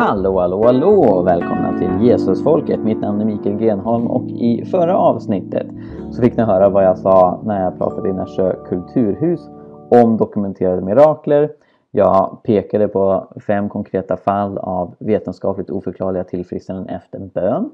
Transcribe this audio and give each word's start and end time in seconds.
Hallå, 0.00 0.40
hallå, 0.40 0.64
hallå! 0.64 1.22
Välkomna 1.22 1.78
till 1.78 2.08
Jesusfolket. 2.08 2.80
Mitt 2.80 3.00
namn 3.00 3.20
är 3.20 3.24
Mikael 3.24 3.56
Grenholm 3.56 4.06
och 4.06 4.28
i 4.28 4.64
förra 4.64 4.96
avsnittet 4.96 5.66
så 6.10 6.22
fick 6.22 6.36
ni 6.36 6.42
höra 6.42 6.68
vad 6.68 6.84
jag 6.84 6.98
sa 6.98 7.40
när 7.44 7.64
jag 7.64 7.78
pratade 7.78 8.08
i 8.08 8.12
Nässjö 8.12 8.54
kulturhus 8.68 9.40
om 9.88 10.16
dokumenterade 10.16 10.82
mirakler. 10.82 11.52
Jag 11.90 12.40
pekade 12.42 12.88
på 12.88 13.28
fem 13.46 13.68
konkreta 13.68 14.16
fall 14.16 14.58
av 14.58 14.94
vetenskapligt 14.98 15.70
oförklarliga 15.70 16.24
tillfrisknanden 16.24 16.88
efter 16.96 17.18
bön. 17.18 17.70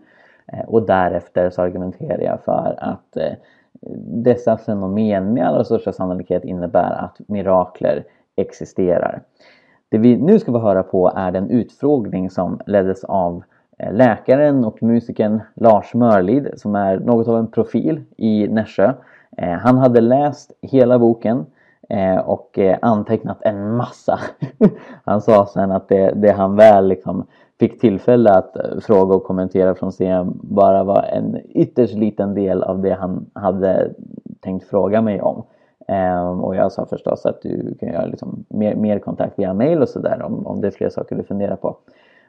Eh, 0.52 0.68
och 0.68 0.82
därefter 0.82 1.50
så 1.50 1.62
argumenterade 1.62 2.24
jag 2.24 2.40
för 2.44 2.74
att 2.78 3.16
eh, 3.16 3.32
dessa 4.24 4.56
fenomen 4.56 5.34
med 5.34 5.46
allra 5.46 5.64
största 5.64 5.92
sannolikhet 5.92 6.44
innebär 6.44 7.04
att 7.04 7.16
mirakler 7.28 8.04
existerar. 8.36 9.22
Det 9.88 9.98
vi 9.98 10.16
nu 10.16 10.38
ska 10.38 10.52
få 10.52 10.58
höra 10.58 10.82
på 10.82 11.12
är 11.16 11.32
den 11.32 11.50
utfrågning 11.50 12.30
som 12.30 12.60
leddes 12.66 13.04
av 13.04 13.42
eh, 13.78 13.92
läkaren 13.92 14.64
och 14.64 14.82
musikern 14.82 15.40
Lars 15.54 15.94
Mörlid 15.94 16.50
som 16.56 16.74
är 16.74 16.98
något 16.98 17.28
av 17.28 17.38
en 17.38 17.50
profil 17.50 18.04
i 18.16 18.48
Nässjö. 18.48 18.92
Eh, 19.36 19.50
han 19.50 19.78
hade 19.78 20.00
läst 20.00 20.52
hela 20.62 20.98
boken 20.98 21.46
eh, 21.88 22.16
och 22.16 22.58
antecknat 22.82 23.42
en 23.42 23.76
massa. 23.76 24.18
Han 25.04 25.20
sa 25.20 25.46
sen 25.46 25.72
att 25.72 25.88
det, 25.88 26.12
det 26.16 26.32
han 26.32 26.56
väl 26.56 26.88
liksom 26.88 27.26
fick 27.60 27.80
tillfälle 27.80 28.30
att 28.30 28.56
fråga 28.82 29.14
och 29.14 29.24
kommentera 29.24 29.74
från 29.74 29.92
CM 29.92 30.40
bara 30.42 30.84
var 30.84 31.02
en 31.02 31.38
ytterst 31.48 31.94
liten 31.94 32.34
del 32.34 32.62
av 32.62 32.82
det 32.82 32.94
han 32.94 33.30
hade 33.32 33.90
tänkt 34.40 34.68
fråga 34.68 35.02
mig 35.02 35.22
om. 35.22 35.44
Um, 35.88 36.44
och 36.44 36.56
jag 36.56 36.72
sa 36.72 36.86
förstås 36.86 37.26
att 37.26 37.42
du 37.42 37.74
kan 37.80 37.88
göra 37.88 38.06
liksom 38.06 38.44
mer, 38.48 38.74
mer 38.74 38.98
kontakt 38.98 39.38
via 39.38 39.54
mail 39.54 39.82
och 39.82 39.88
sådär 39.88 40.22
om, 40.22 40.46
om 40.46 40.60
det 40.60 40.66
är 40.66 40.70
fler 40.70 40.88
saker 40.88 41.16
du 41.16 41.22
funderar 41.22 41.56
på. 41.56 41.76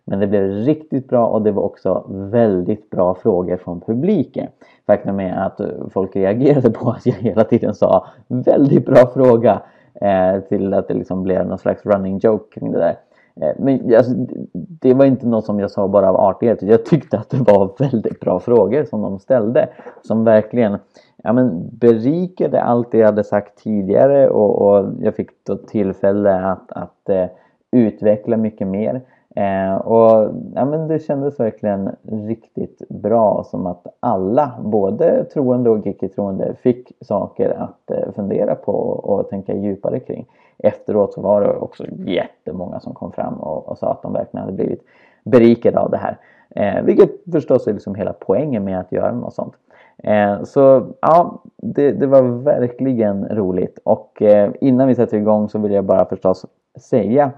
Men 0.05 0.19
det 0.19 0.27
blev 0.27 0.43
riktigt 0.43 1.07
bra 1.07 1.25
och 1.27 1.41
det 1.41 1.51
var 1.51 1.63
också 1.63 2.05
väldigt 2.09 2.89
bra 2.89 3.15
frågor 3.15 3.57
från 3.57 3.81
publiken. 3.81 4.47
Faktum 4.85 5.19
är 5.19 5.33
att 5.33 5.59
eh, 5.59 5.67
folk 5.89 6.15
reagerade 6.15 6.69
på 6.79 6.89
att 6.89 7.05
jag 7.05 7.13
hela 7.13 7.43
tiden 7.43 7.75
sa 7.75 8.07
väldigt 8.27 8.85
bra 8.85 9.07
fråga 9.13 9.61
eh, 10.01 10.39
till 10.39 10.73
att 10.73 10.87
det 10.87 10.93
liksom 10.93 11.23
blev 11.23 11.47
någon 11.47 11.57
slags 11.57 11.85
running 11.85 12.17
joke 12.17 12.59
kring 12.59 12.71
det 12.71 12.79
där. 12.79 12.95
Eh, 13.41 13.51
men 13.57 13.95
alltså, 13.95 14.11
det 14.53 14.93
var 14.93 15.05
inte 15.05 15.27
något 15.27 15.45
som 15.45 15.59
jag 15.59 15.71
sa 15.71 15.87
bara 15.87 16.09
av 16.09 16.15
artighet. 16.15 16.61
Jag 16.61 16.85
tyckte 16.85 17.17
att 17.17 17.29
det 17.29 17.37
var 17.37 17.71
väldigt 17.79 18.19
bra 18.19 18.39
frågor 18.39 18.83
som 18.83 19.01
de 19.01 19.19
ställde. 19.19 19.69
Som 20.01 20.23
verkligen 20.23 20.77
ja, 21.23 21.33
men 21.33 21.69
berikade 21.71 22.61
allt 22.61 22.91
det 22.91 22.97
jag 22.97 23.05
hade 23.05 23.23
sagt 23.23 23.63
tidigare 23.63 24.29
och, 24.29 24.61
och 24.61 24.93
jag 25.01 25.15
fick 25.15 25.29
då 25.43 25.55
tillfälle 25.55 26.35
att, 26.35 26.71
att 26.71 27.09
uh, 27.09 27.25
utveckla 27.71 28.37
mycket 28.37 28.67
mer. 28.67 29.01
Eh, 29.37 29.75
och 29.75 30.33
ja, 30.55 30.65
men 30.65 30.87
Det 30.87 30.99
kändes 30.99 31.39
verkligen 31.39 31.95
riktigt 32.27 32.81
bra 32.89 33.43
som 33.43 33.67
att 33.67 33.87
alla, 33.99 34.51
både 34.63 35.23
troende 35.23 35.69
och 35.69 35.87
icke-troende, 35.87 36.55
fick 36.55 36.91
saker 37.01 37.49
att 37.49 37.91
eh, 37.91 38.11
fundera 38.15 38.55
på 38.55 38.73
och 38.79 39.29
tänka 39.29 39.55
djupare 39.55 39.99
kring. 39.99 40.25
Efteråt 40.57 41.13
så 41.13 41.21
var 41.21 41.41
det 41.41 41.55
också 41.55 41.85
jättemånga 42.05 42.79
som 42.79 42.93
kom 42.93 43.11
fram 43.11 43.33
och, 43.33 43.69
och 43.69 43.77
sa 43.77 43.91
att 43.91 44.01
de 44.01 44.13
verkligen 44.13 44.45
hade 44.45 44.55
blivit 44.55 44.81
berikade 45.23 45.79
av 45.79 45.91
det 45.91 45.97
här. 45.97 46.17
Eh, 46.49 46.83
vilket 46.83 47.11
förstås 47.31 47.67
är 47.67 47.73
liksom 47.73 47.95
hela 47.95 48.13
poängen 48.13 48.63
med 48.63 48.79
att 48.79 48.91
göra 48.91 49.11
något 49.11 49.33
sånt. 49.33 49.53
Eh, 49.97 50.43
så 50.43 50.87
ja, 51.01 51.41
det, 51.57 51.91
det, 51.91 52.07
var 52.07 52.21
verkligen 52.21 53.25
roligt 53.25 53.79
och 53.83 54.21
eh, 54.21 54.51
innan 54.61 54.87
vi 54.87 54.95
sätter 54.95 55.17
igång 55.17 55.49
så 55.49 55.59
vill 55.59 55.71
jag 55.71 55.85
bara 55.85 56.05
förstås 56.05 56.45
säga 56.75 57.31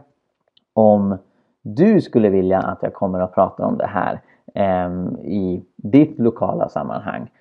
om 0.74 1.18
du 1.62 2.02
skulle 2.02 2.30
vilja 2.30 2.60
att 2.60 2.80
jag 2.82 2.94
kommer 2.94 3.20
att 3.20 3.34
prata 3.34 3.66
om 3.66 3.78
det 3.78 3.88
här 3.88 4.22
eh, 4.54 4.90
i 5.24 5.64
ditt 5.76 6.20
lokala 6.20 6.70
sammanhang 6.70 7.32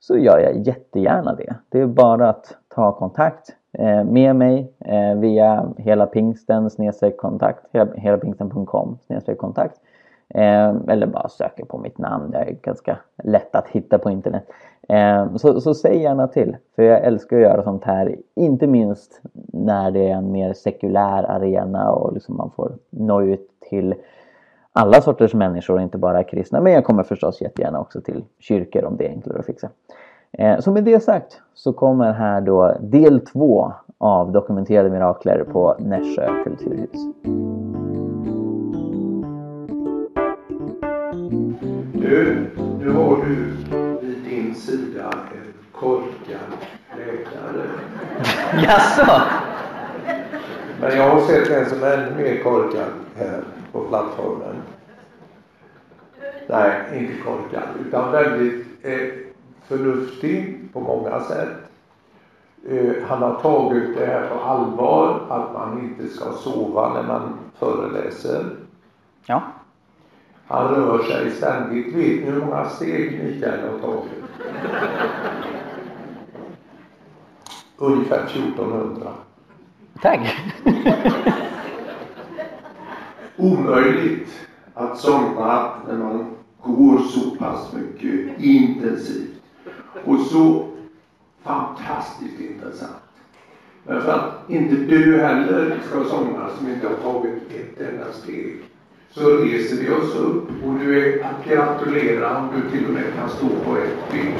så 0.00 0.16
gör 0.16 0.38
jag 0.38 0.66
jättegärna 0.66 1.34
det. 1.34 1.54
Det 1.68 1.80
är 1.80 1.86
bara 1.86 2.28
att 2.28 2.56
ta 2.68 2.92
kontakt 2.92 3.56
eh, 3.72 4.04
med 4.04 4.36
mig 4.36 4.72
eh, 4.80 5.14
via 5.14 5.72
hela 5.76 6.06
pingsten 6.06 6.70
kontakt, 7.16 7.64
helapingsten.com 7.96 8.98
kontakt 9.38 9.80
Ehm, 10.34 10.88
eller 10.88 11.06
bara 11.06 11.28
söker 11.28 11.64
på 11.64 11.78
mitt 11.78 11.98
namn. 11.98 12.30
Jag 12.32 12.48
är 12.48 12.52
ganska 12.62 12.98
lätt 13.24 13.54
att 13.54 13.68
hitta 13.68 13.98
på 13.98 14.10
internet. 14.10 14.44
Eh, 14.88 15.36
så, 15.36 15.60
så 15.60 15.74
säg 15.74 16.02
gärna 16.02 16.28
till. 16.28 16.56
För 16.76 16.82
jag 16.82 17.04
älskar 17.04 17.36
att 17.36 17.42
göra 17.42 17.62
sånt 17.62 17.84
här. 17.84 18.16
Inte 18.34 18.66
minst 18.66 19.20
när 19.52 19.90
det 19.90 20.10
är 20.10 20.14
en 20.14 20.32
mer 20.32 20.52
sekulär 20.52 21.30
arena 21.30 21.90
och 21.90 22.12
liksom 22.12 22.36
man 22.36 22.50
får 22.50 22.72
nå 22.90 23.22
ut 23.22 23.50
till 23.68 23.94
alla 24.72 25.00
sorters 25.00 25.34
människor, 25.34 25.80
inte 25.80 25.98
bara 25.98 26.24
kristna. 26.24 26.60
Men 26.60 26.72
jag 26.72 26.84
kommer 26.84 27.02
förstås 27.02 27.40
jättegärna 27.40 27.80
också 27.80 28.00
till 28.00 28.24
kyrkor 28.38 28.84
om 28.84 28.96
det 28.96 29.06
är 29.06 29.10
enklare 29.10 29.38
att 29.38 29.46
fixa. 29.46 29.68
Eh, 30.32 30.58
så 30.58 30.72
med 30.72 30.84
det 30.84 31.00
sagt 31.00 31.40
så 31.54 31.72
kommer 31.72 32.12
här 32.12 32.40
då 32.40 32.76
del 32.80 33.20
två 33.20 33.72
av 33.98 34.32
dokumenterade 34.32 34.90
mirakler 34.90 35.44
på 35.52 35.76
Nässjö 35.78 36.44
kulturhus. 36.44 37.67
Du, 42.08 42.46
nu 42.78 42.90
har 42.90 43.16
du 43.16 43.34
vid 44.00 44.18
din 44.24 44.54
sida 44.54 45.10
en 45.12 45.54
korkad 45.72 46.52
läkare. 46.96 47.66
Jaså? 48.62 49.22
Men 50.80 50.96
jag 50.96 51.10
har 51.10 51.20
sett 51.20 51.50
en 51.50 51.66
som 51.70 51.82
är 51.82 51.98
ännu 51.98 52.22
mer 52.22 52.42
korkad 52.42 52.90
här 53.16 53.42
på 53.72 53.80
plattformen. 53.80 54.56
Nej, 56.46 56.72
inte 56.94 57.22
korkad, 57.22 57.68
utan 57.86 58.12
väldigt 58.12 58.66
eh, 58.82 59.08
förnuftig 59.66 60.68
på 60.72 60.80
många 60.80 61.20
sätt. 61.20 61.56
Eh, 62.68 62.92
han 63.08 63.22
har 63.22 63.34
tagit 63.34 63.96
det 63.96 64.06
här 64.06 64.28
på 64.28 64.40
allvar, 64.40 65.20
att 65.28 65.52
man 65.52 65.78
inte 65.80 66.14
ska 66.14 66.32
sova 66.32 66.94
när 66.94 67.02
man 67.02 67.38
föreläser. 67.58 68.44
Ja. 69.26 69.42
Han 70.48 70.74
rör 70.74 70.98
sig 71.02 71.30
ständigt. 71.30 71.86
Vet 71.86 71.94
ni 71.94 72.30
hur 72.30 72.40
många 72.40 72.68
steg 72.68 73.24
Mikael 73.24 73.60
har 73.70 73.78
tagit? 73.78 74.12
Ungefär 77.76 78.24
1400. 78.24 79.12
Tack! 80.02 80.36
Omöjligt 83.36 84.48
att 84.74 84.98
somna 84.98 85.72
när 85.88 85.96
man 85.96 86.36
går 86.62 86.98
så 86.98 87.30
pass 87.30 87.72
mycket 87.72 88.40
intensivt 88.40 89.40
och 90.04 90.20
så 90.20 90.68
fantastiskt 91.42 92.40
intressant. 92.40 92.92
Men 93.84 94.02
för 94.02 94.12
att 94.12 94.50
inte 94.50 94.76
du 94.76 95.20
heller 95.20 95.78
ska 95.86 96.04
somna 96.04 96.48
som 96.58 96.68
inte 96.68 96.88
har 96.88 96.94
tagit 96.94 97.34
ett 97.50 97.80
enda 97.80 98.12
steg 98.12 98.62
så 99.10 99.36
reser 99.36 99.76
vi 99.76 99.90
oss 99.90 100.14
upp 100.14 100.48
och 100.64 100.78
du 100.78 100.98
är 101.02 101.24
att 101.24 101.44
gratulera 101.48 102.36
om 102.36 102.48
du 102.54 102.70
till 102.70 102.86
och 102.86 102.92
med 102.92 103.04
kan 103.16 103.28
stå 103.28 103.48
på 103.48 103.76
ett 103.76 104.12
ben. 104.12 104.34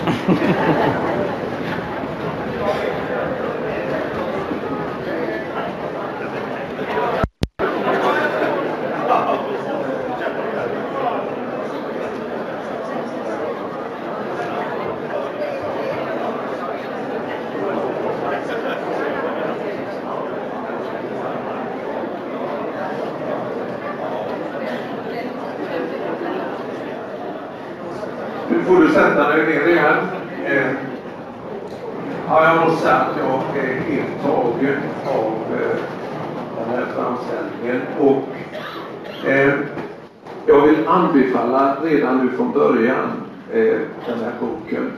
får 28.69 28.76
du 28.76 28.88
sätta 28.88 29.28
dig 29.28 29.46
ner 29.46 29.66
igen. 29.69 29.96
Eh, 30.44 30.72
ja, 32.28 32.44
jag 32.44 32.66
måste 32.66 32.82
säga 32.82 32.94
att 32.96 33.16
jag 33.19 33.64
är 33.64 33.81
helt 33.81 34.22
tagen 34.22 34.78
av 35.06 35.32
eh, 35.54 35.76
den 36.56 36.76
här 36.76 36.86
framställningen. 36.94 37.82
Och 38.00 38.28
eh, 39.28 39.54
jag 40.46 40.66
vill 40.66 40.88
anbefalla 40.88 41.76
redan 41.82 42.26
nu 42.26 42.36
från 42.36 42.52
början 42.52 43.10
eh, 43.52 43.78
den 44.06 44.19
här 44.25 44.32
boken. 44.40 44.93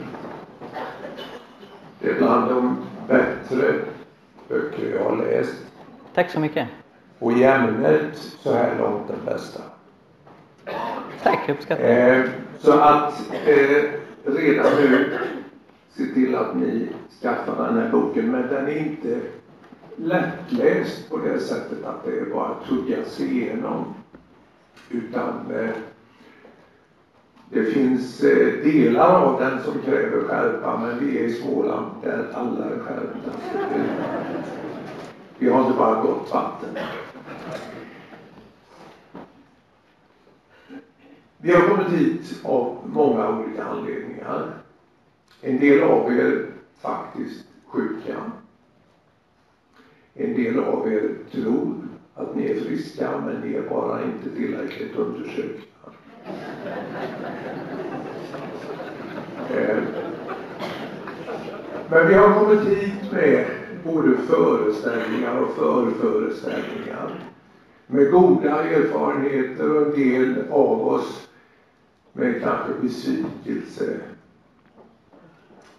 Det 2.01 2.11
är 2.11 2.21
bland 2.47 2.51
de 2.51 2.77
bättre 3.09 3.75
böcker 4.49 4.95
jag 4.97 5.05
har 5.05 5.17
läst. 5.17 5.55
Tack 6.15 6.31
så 6.31 6.41
mycket. 6.41 6.69
Och 7.19 7.33
i 7.33 7.45
ämnet 7.45 8.17
så 8.17 8.55
här 8.55 8.79
långt 8.79 9.09
den 9.09 9.25
bästa. 9.25 9.61
Tack, 11.23 11.49
uppskattar. 11.49 11.85
Eh, 11.85 12.25
så 12.59 12.73
att 12.73 13.33
eh, 13.47 13.83
redan 14.25 14.73
nu 14.77 15.19
se 15.93 16.05
till 16.07 16.35
att 16.35 16.57
ni 16.57 16.89
skaffar 17.23 17.67
den 17.67 17.79
här 17.79 17.91
boken. 17.93 18.31
Men 18.31 18.49
den 18.49 18.69
är 18.69 18.79
inte 18.79 19.21
lättläst 19.97 21.11
på 21.11 21.17
det 21.17 21.41
sättet 21.41 21.85
att 21.85 22.05
det 22.05 22.19
är 22.19 22.25
bara 22.25 22.55
sig 23.09 23.39
igenom. 23.39 23.95
Utan 24.91 25.51
eh, 25.51 25.71
det 27.53 27.65
finns 27.65 28.23
eh, 28.23 28.65
delar 28.65 29.23
av 29.23 29.41
den 29.41 29.63
som 29.63 29.83
kräver 29.83 30.23
skärpa, 30.29 30.79
men 30.79 30.99
vi 30.99 31.19
är 31.19 31.25
i 31.25 31.33
Småland 31.33 31.87
där 32.03 32.27
alla 32.35 32.65
är 32.65 32.79
skärpta. 32.79 33.31
Vi 35.39 35.49
har 35.49 35.65
inte 35.65 35.79
bara 35.79 36.03
gott 36.03 36.31
vatten. 36.33 36.77
Vi 41.39 41.53
har 41.53 41.69
kommit 41.69 41.89
hit 41.89 42.41
av 42.45 42.77
många 42.87 43.29
olika 43.29 43.65
anledningar. 43.65 44.53
En 45.41 45.61
del 45.61 45.83
av 45.83 46.13
er 46.13 46.47
faktiskt 46.81 47.47
sjuka. 47.67 48.17
En 50.15 50.35
del 50.35 50.59
av 50.59 50.93
er 50.93 51.15
tror 51.33 51.75
att 52.15 52.37
ni 52.37 52.51
är 52.51 52.61
friska, 52.61 53.21
men 53.27 53.41
ni 53.41 53.55
är 53.55 53.69
bara 53.69 54.05
inte 54.05 54.37
tillräckligt 54.37 54.97
undersökta. 54.97 55.70
Eh, 59.55 59.77
men 61.91 62.09
vi 62.09 62.15
har 62.15 62.35
kommit 62.35 62.69
hit 62.69 63.13
med 63.13 63.47
både 63.85 64.17
föreställningar 64.17 65.37
och 65.41 65.55
förföreställningar. 65.55 67.25
Med 67.87 68.11
goda 68.11 68.65
erfarenheter 68.65 69.77
och 69.77 69.87
en 69.87 69.91
del 69.91 70.45
av 70.51 70.89
oss 70.89 71.29
med 72.13 72.43
kanske 72.43 72.73
besvikelse. 72.83 73.97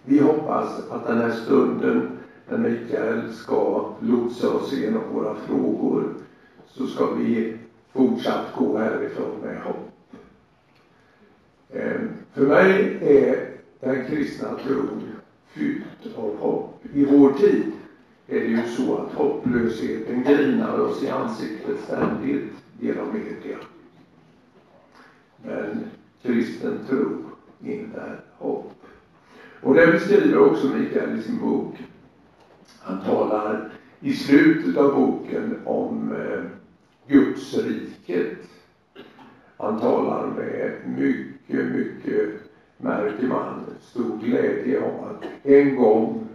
Vi 0.04 0.18
hoppas 0.18 0.90
att 0.90 1.06
den 1.06 1.18
här 1.18 1.30
stunden 1.30 2.18
när 2.48 2.58
Mikael 2.58 3.32
ska 3.32 3.88
lotsa 4.00 4.50
oss 4.50 4.72
igenom 4.72 5.02
våra 5.12 5.34
frågor 5.34 6.14
så 6.66 6.86
ska 6.86 7.06
vi 7.06 7.56
fortsatt 7.92 8.46
gå 8.56 8.78
härifrån 8.78 9.40
med 9.42 9.62
hopp. 9.62 9.91
Eh, 11.72 12.00
för 12.34 12.46
mig 12.46 12.98
är 13.00 13.48
den 13.80 14.06
kristna 14.06 14.58
tron 14.58 15.02
fylld 15.46 15.84
av 16.16 16.36
hopp. 16.36 16.84
I 16.94 17.04
vår 17.04 17.32
tid 17.32 17.72
är 18.26 18.40
det 18.40 18.46
ju 18.46 18.62
så 18.62 18.96
att 18.96 19.12
hopplösheten 19.12 20.22
grinar 20.22 20.78
oss 20.78 21.02
i 21.02 21.08
ansiktet 21.08 21.80
ständigt 21.84 22.52
genom 22.80 23.08
media. 23.12 23.56
Men 25.44 25.84
kristen 26.22 26.78
tro 26.88 27.24
innebär 27.64 28.20
hopp. 28.38 28.72
Och 29.60 29.74
det 29.74 29.86
beskriver 29.86 30.38
också 30.38 30.66
Mikael 30.66 31.18
i 31.18 31.22
sin 31.22 31.40
bok. 31.40 31.74
Han 32.80 33.00
talar 33.04 33.70
i 34.00 34.12
slutet 34.12 34.76
av 34.76 34.94
boken 34.94 35.60
om 35.64 36.12
eh, 36.12 36.42
Guds 37.06 37.54
riket. 37.54 38.38
Han 39.56 39.80
talar 39.80 40.26
med 40.26 40.72
mycket, 40.96 41.31
mycket, 41.46 42.30
märker 42.76 43.26
man, 43.26 43.64
stor 43.80 44.18
glädje 44.18 44.80
om 44.80 45.04
att 45.04 45.24
en 45.42 45.76
gång 45.76 46.28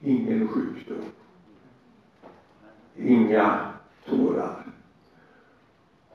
ingen 0.00 0.48
sjukdom, 0.48 1.04
inga 2.96 3.60
tårar 4.08 4.66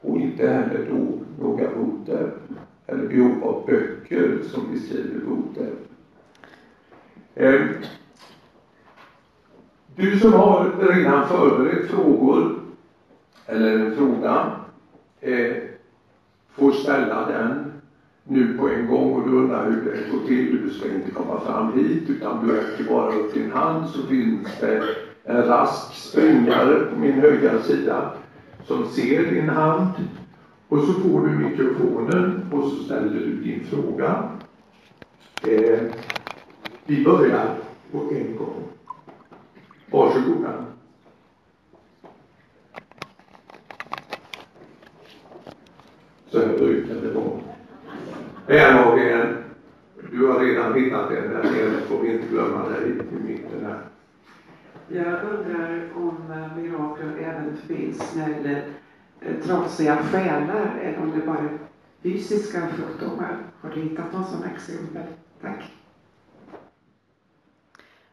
och 0.02 0.18
inte 0.18 0.48
heller 0.48 0.88
då 0.90 1.20
några 1.44 1.76
boter 1.76 2.32
eller 2.86 3.08
behov 3.08 3.44
av 3.44 3.66
böcker 3.66 4.44
som 4.44 4.72
beskriver 4.72 5.26
boter. 5.26 5.72
Eh, 7.36 7.62
du 9.96 10.20
som 10.20 10.34
har 10.34 10.72
redan 10.80 11.28
förberett 11.28 11.88
frågor 11.90 12.60
eller 13.46 13.80
en 13.80 13.96
fråga 13.96 14.52
eh, 15.22 15.56
får 16.50 16.72
ställa 16.72 17.30
den 17.30 17.73
nu 18.24 18.58
på 18.58 18.70
en 18.70 18.88
gång 18.88 19.14
och 19.14 19.30
du 19.30 19.36
undrar 19.36 19.72
hur 19.72 19.82
det 19.82 20.12
går 20.12 20.28
till. 20.28 20.62
Du 20.64 20.70
ska 20.70 20.94
inte 20.94 21.12
komma 21.12 21.40
fram 21.40 21.74
hit 21.74 22.10
utan 22.10 22.48
du 22.48 22.54
räcker 22.56 22.84
bara 22.84 23.14
upp 23.14 23.34
din 23.34 23.52
hand 23.52 23.90
så 23.90 24.08
finns 24.08 24.48
det 24.60 24.84
en 25.24 25.44
rask 25.44 25.94
springare 25.94 26.86
på 26.86 27.00
min 27.00 27.14
högra 27.14 27.62
sida 27.62 28.12
som 28.66 28.88
ser 28.88 29.32
din 29.32 29.50
hand 29.50 29.90
och 30.68 30.80
så 30.80 30.94
får 30.94 31.28
du 31.28 31.30
mikrofonen 31.30 32.52
och 32.52 32.70
så 32.70 32.84
ställer 32.84 33.20
du 33.20 33.36
din 33.36 33.66
fråga. 33.66 34.30
Eh, 35.48 35.80
vi 36.86 37.04
börjar 37.04 37.56
på 37.92 37.98
en 37.98 38.36
gång. 38.36 38.64
Varsågoda. 39.92 40.54
Så 46.32 46.40
här 46.40 46.58
brukar 46.58 46.96
det 46.96 47.12
vara. 47.12 47.43
Här 48.48 48.84
har 48.84 48.96
vi 48.96 49.12
en. 49.12 49.44
Du 50.12 50.28
har 50.28 50.40
redan 50.40 50.74
hittat 50.74 51.12
en 51.12 51.30
där 51.30 51.44
nere, 51.44 51.82
får 51.82 52.00
vi 52.00 52.14
inte 52.14 52.28
glömma 52.28 52.70
dig 52.70 52.90
i 52.90 53.28
mitten 53.28 53.66
här. 53.66 53.80
Jag 54.88 55.24
undrar 55.24 55.90
om 55.96 56.18
eh, 56.32 56.58
mirakel 56.58 57.10
även 57.20 57.58
finns 57.58 58.16
när 58.16 58.30
det 58.30 58.36
gäller 58.36 58.64
eh, 59.22 59.36
trasiga 59.46 59.98
själar 59.98 60.80
eller 60.82 61.02
om 61.02 61.12
det 61.12 61.26
bara 61.26 61.38
är 61.38 61.58
fysiska 62.04 62.62
sjukdomar. 62.62 63.38
Har 63.62 63.70
du 63.70 63.82
hittat 63.82 64.14
någon 64.14 64.26
sån 64.26 64.44
exempel? 64.56 65.04
Tack. 65.42 65.64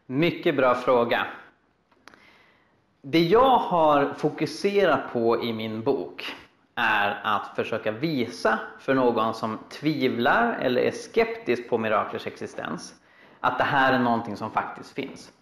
Mycket 0.06 0.56
bra 0.56 0.74
fråga. 0.74 1.26
Det 3.02 3.22
jag 3.22 3.58
har 3.58 4.14
fokuserat 4.14 5.12
på 5.12 5.44
i 5.44 5.52
min 5.52 5.82
bok 5.82 6.34
är 6.74 7.20
att 7.22 7.56
försöka 7.56 7.90
visa 7.90 8.58
för 8.78 8.94
någon 8.94 9.34
som 9.34 9.58
tvivlar 9.70 10.58
eller 10.60 10.80
är 10.82 10.90
skeptisk 10.90 11.68
på 11.68 11.78
miraklers 11.78 12.26
existens 12.26 12.94
att 13.40 13.58
det 13.58 13.64
här 13.64 13.92
är 13.92 13.98
någonting 13.98 14.36
som 14.36 14.50
faktiskt 14.50 14.94
finns. 14.94 15.32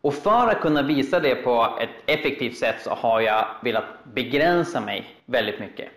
Och 0.00 0.14
för 0.14 0.48
att 0.48 0.60
kunna 0.60 0.82
visa 0.82 1.20
det 1.20 1.34
på 1.34 1.78
ett 1.80 1.90
effektivt 2.06 2.56
sätt 2.56 2.76
så 2.82 2.90
har 2.90 3.20
jag 3.20 3.46
velat 3.62 3.84
begränsa 4.04 4.80
mig 4.80 5.06
väldigt 5.26 5.60
mycket. 5.60 5.88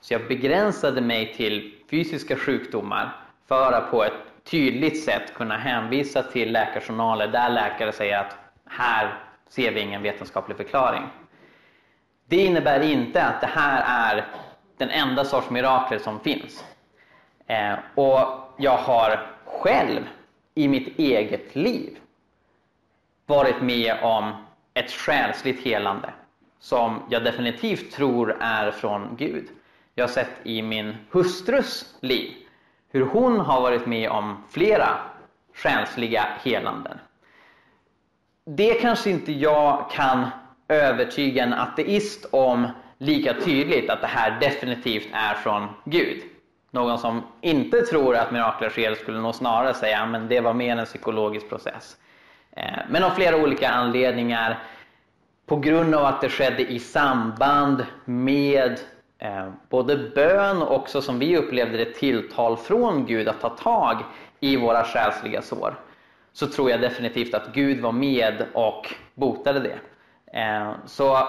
Så 0.00 0.14
jag 0.14 0.28
begränsade 0.28 1.00
mig 1.00 1.34
till 1.34 1.74
fysiska 1.90 2.36
sjukdomar 2.36 3.16
för 3.48 3.72
att 3.72 3.90
på 3.90 4.04
ett 4.04 4.12
tydligt 4.44 5.04
sätt 5.04 5.34
kunna 5.34 5.56
hänvisa 5.56 6.22
till 6.22 6.52
läkarjournaler 6.52 7.28
där 7.28 7.50
läkare 7.50 7.92
säger 7.92 8.18
att 8.18 8.36
här 8.66 9.18
ser 9.48 9.72
vi 9.72 9.80
ingen 9.80 10.02
vetenskaplig 10.02 10.56
förklaring. 10.56 11.02
Det 12.26 12.36
innebär 12.36 12.80
inte 12.80 13.22
att 13.22 13.40
det 13.40 13.46
här 13.46 14.12
är 14.14 14.26
den 14.76 14.90
enda 14.90 15.24
sorts 15.24 15.50
mirakler 15.50 15.98
som 15.98 16.20
finns. 16.20 16.64
Eh, 17.46 17.74
och 17.94 18.54
jag 18.56 18.76
har 18.76 19.26
själv 19.44 20.02
i 20.54 20.68
mitt 20.68 20.98
eget 20.98 21.56
liv 21.56 21.98
varit 23.26 23.62
med 23.62 23.96
om 24.02 24.32
ett 24.74 24.90
själsligt 24.90 25.64
helande 25.64 26.12
som 26.58 27.02
jag 27.08 27.24
definitivt 27.24 27.92
tror 27.92 28.36
är 28.40 28.70
från 28.70 29.16
Gud. 29.16 29.48
Jag 29.94 30.04
har 30.04 30.12
sett 30.12 30.40
i 30.42 30.62
min 30.62 30.96
hustrus 31.10 31.94
liv 32.00 32.32
hur 32.90 33.06
hon 33.06 33.40
har 33.40 33.60
varit 33.60 33.86
med 33.86 34.10
om 34.10 34.44
flera 34.50 34.88
själsliga 35.54 36.26
helanden. 36.42 36.98
Det 38.44 38.74
kanske 38.74 39.10
inte 39.10 39.32
jag 39.32 39.90
kan 39.90 40.26
övertyga 40.68 41.42
en 41.42 41.52
ateist 41.52 42.26
om 42.30 42.68
lika 42.98 43.34
tydligt 43.34 43.90
att 43.90 44.00
det 44.00 44.06
här 44.06 44.40
definitivt 44.40 45.08
är 45.12 45.34
från 45.34 45.68
Gud. 45.84 46.22
Någon 46.70 46.98
som 46.98 47.22
inte 47.40 47.80
tror 47.80 48.16
att 48.16 48.32
mirakler 48.32 48.68
sker 48.68 48.94
skulle 48.94 49.20
nog 49.20 49.34
snarare 49.34 49.74
säga 49.74 50.00
att 50.00 50.28
det 50.28 50.40
var 50.40 50.54
mer 50.54 50.76
en 50.76 50.84
psykologisk 50.84 51.48
process. 51.48 51.96
Eh, 52.56 52.78
men 52.88 53.04
av 53.04 53.10
flera 53.10 53.36
olika 53.36 53.68
anledningar, 53.68 54.58
på 55.46 55.56
grund 55.56 55.94
av 55.94 56.04
att 56.04 56.20
det 56.20 56.28
skedde 56.28 56.62
i 56.62 56.78
samband 56.78 57.86
med 58.04 58.80
eh, 59.18 59.48
både 59.68 59.96
bön 59.96 60.62
och 60.62 60.74
också 60.74 61.02
som 61.02 61.18
vi 61.18 61.36
upplevde 61.36 61.76
det 61.76 61.94
tilltal 61.94 62.56
från 62.56 63.06
Gud 63.06 63.28
att 63.28 63.40
ta 63.40 63.48
tag 63.48 64.02
i 64.40 64.56
våra 64.56 64.84
själsliga 64.84 65.42
sår, 65.42 65.74
så 66.32 66.46
tror 66.46 66.70
jag 66.70 66.80
definitivt 66.80 67.34
att 67.34 67.54
Gud 67.54 67.80
var 67.80 67.92
med 67.92 68.44
och 68.52 68.94
botade 69.14 69.60
det. 69.60 69.78
Eh, 70.34 70.72
så 70.86 71.28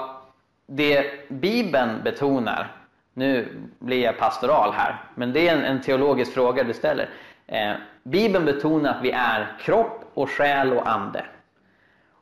det 0.67 1.29
Bibeln 1.29 2.03
betonar, 2.03 2.71
nu 3.13 3.47
blir 3.79 4.03
jag 4.03 4.17
pastoral 4.17 4.73
här, 4.73 5.03
men 5.15 5.33
det 5.33 5.47
är 5.47 5.63
en, 5.63 5.81
teologisk 5.81 6.33
fråga 6.33 6.63
du 6.63 6.73
ställer. 6.73 7.09
Eh, 7.47 7.73
Bibeln 8.03 8.45
betonar 8.45 8.89
att 8.89 9.03
vi 9.03 9.11
är 9.11 9.47
kropp 9.59 10.11
och 10.13 10.29
själ 10.29 10.73
och 10.73 10.89
ande. 10.89 11.25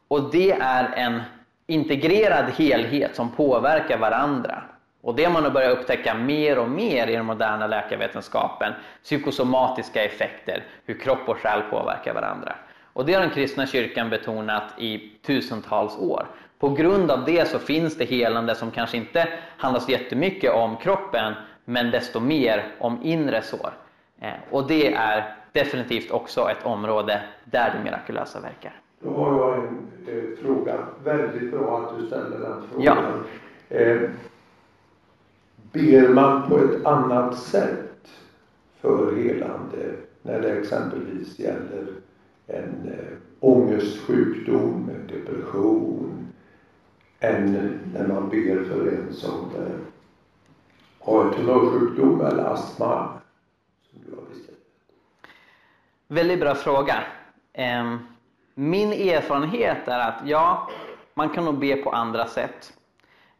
Och 0.08 0.32
det 0.32 0.52
är 0.52 0.94
en 0.96 1.22
integrerad 1.68 2.46
helhet 2.46 3.16
som 3.16 3.32
påverkar 3.32 3.98
varandra. 3.98 4.64
Och 5.02 5.16
det 5.16 5.30
man 5.30 5.44
har 5.44 5.52
börjat 5.52 5.78
upptäcka 5.78 6.14
mer 6.14 6.60
och 6.60 6.70
mer 6.70 7.08
i 7.08 7.16
den 7.16 7.26
moderna 7.26 7.68
läkarvetenskapen, 7.68 8.74
psykosomatiska 9.04 10.04
effekter, 10.04 10.64
hur 10.86 11.00
kropp 11.00 11.30
och 11.30 11.38
själ 11.38 11.62
påverkar 11.62 12.14
varandra. 12.14 12.56
Och 12.94 13.06
det 13.06 13.14
har 13.14 13.22
den 13.22 13.30
kristna 13.30 13.68
kyrkan 13.68 14.10
betonat 14.10 14.74
i 14.78 15.12
tusentals 15.26 15.98
år. 15.98 16.28
På 16.60 16.70
grund 16.70 17.12
av 17.12 17.26
det 17.26 17.48
så 17.48 17.60
finns 17.60 17.98
det 17.98 18.06
helande 18.06 18.56
som 18.56 18.72
kanske 18.72 18.98
inte 18.98 19.28
handlar 19.58 19.80
så 19.80 19.92
jättemycket 19.92 20.54
om 20.54 20.78
kroppen, 20.78 21.34
men 21.66 21.92
desto 21.92 22.20
mer 22.20 22.76
om 22.80 23.00
inre 23.04 23.42
sår. 23.42 23.74
Eh, 24.20 24.34
och 24.52 24.68
det 24.68 24.94
är 24.94 25.36
definitivt 25.52 26.12
också 26.12 26.50
ett 26.50 26.66
område 26.66 27.22
där 27.46 27.74
det 27.78 27.84
mirakulösa 27.84 28.40
verkar. 28.40 28.74
Då 29.00 29.14
har 29.14 29.38
jag 29.38 29.58
en 29.58 29.90
eh, 30.08 30.46
fråga. 30.46 30.74
Väldigt 31.04 31.52
bra 31.52 31.80
att 31.80 32.00
du 32.00 32.08
ställer 32.08 32.40
den 32.40 32.64
frågan. 32.72 32.98
Ja. 33.70 33.78
Eh, 33.78 34.02
ber 35.72 36.08
man 36.08 36.50
på 36.50 36.58
ett 36.58 36.86
annat 36.86 37.38
sätt 37.38 38.10
för 38.82 39.16
helande 39.16 39.96
när 40.22 40.42
det 40.42 40.52
exempelvis 40.52 41.40
gäller 41.40 41.88
en 42.48 42.92
eh, 42.92 43.18
ångestsjukdom, 43.40 44.90
depression, 45.08 46.23
än 47.24 47.80
när 47.94 48.08
man 48.08 48.30
ber 48.30 48.64
för 48.64 48.88
en 48.88 49.14
som 49.14 49.52
eh, 49.56 49.80
har 51.00 51.26
en 51.26 51.34
tumörsjukdom 51.34 52.22
eller 52.22 52.44
astma? 52.44 53.10
Som 53.92 54.00
du 54.06 54.16
har 54.16 54.22
beskrivit. 54.22 54.68
Väldigt 56.08 56.40
bra 56.40 56.56
fråga. 56.56 57.04
Ehm, 57.54 58.00
min 58.54 58.94
erfarenhet 58.94 59.88
är 59.88 60.00
att 60.00 60.22
ja, 60.26 60.70
man 61.14 61.30
kan 61.30 61.46
nog 61.46 61.60
be 61.60 61.76
på 61.76 61.90
andra 61.90 62.28
sätt. 62.28 62.74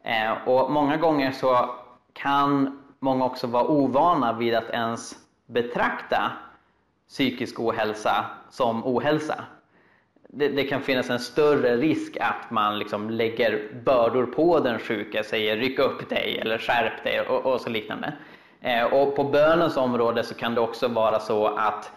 Ehm, 0.02 0.36
och 0.46 0.70
många 0.70 0.96
gånger 0.96 1.32
så 1.32 1.70
kan 2.12 2.78
många 2.98 3.24
också 3.24 3.46
vara 3.46 3.68
ovana 3.68 4.32
vid 4.32 4.54
att 4.54 4.70
ens 4.70 5.18
betrakta 5.46 6.32
psykisk 7.08 7.60
ohälsa 7.60 8.26
som 8.50 8.86
ohälsa. 8.86 9.44
Det, 10.36 10.48
det, 10.48 10.64
kan 10.64 10.82
finnas 10.82 11.10
en 11.10 11.18
större 11.18 11.76
risk 11.76 12.16
att 12.20 12.50
man 12.50 12.78
liksom 12.78 13.10
lägger 13.10 13.68
bördor 13.84 14.26
på 14.26 14.60
den 14.60 14.78
sjuka, 14.78 15.22
säger 15.24 15.56
ryck 15.56 15.78
upp 15.78 16.08
dig 16.08 16.38
eller 16.38 16.58
skärp 16.58 17.04
dig 17.04 17.20
och, 17.20 17.46
och 17.46 17.60
så 17.60 17.70
liknande. 17.70 18.12
Eh, 18.60 18.84
och 18.84 19.16
på 19.16 19.24
bönens 19.24 19.76
område 19.76 20.24
så 20.24 20.34
kan 20.34 20.54
det 20.54 20.60
också 20.60 20.88
vara 20.88 21.20
så 21.20 21.46
att 21.46 21.92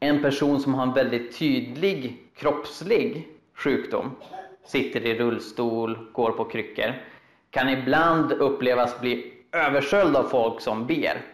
en 0.00 0.22
person 0.22 0.60
som 0.60 0.74
har 0.74 0.82
en 0.82 0.92
väldigt 0.92 1.38
tydlig 1.38 2.16
kroppslig 2.36 3.28
sjukdom, 3.54 4.16
sitter 4.64 5.06
i 5.06 5.18
rullstol, 5.18 5.98
går 6.12 6.30
på 6.30 6.44
kryckor, 6.44 6.94
kan 7.50 7.68
ibland 7.68 8.32
upplevas 8.32 9.00
bli 9.00 9.32
översköljd 9.52 10.16
av 10.16 10.22
folk 10.22 10.60
som 10.60 10.86
ber. 10.86 11.33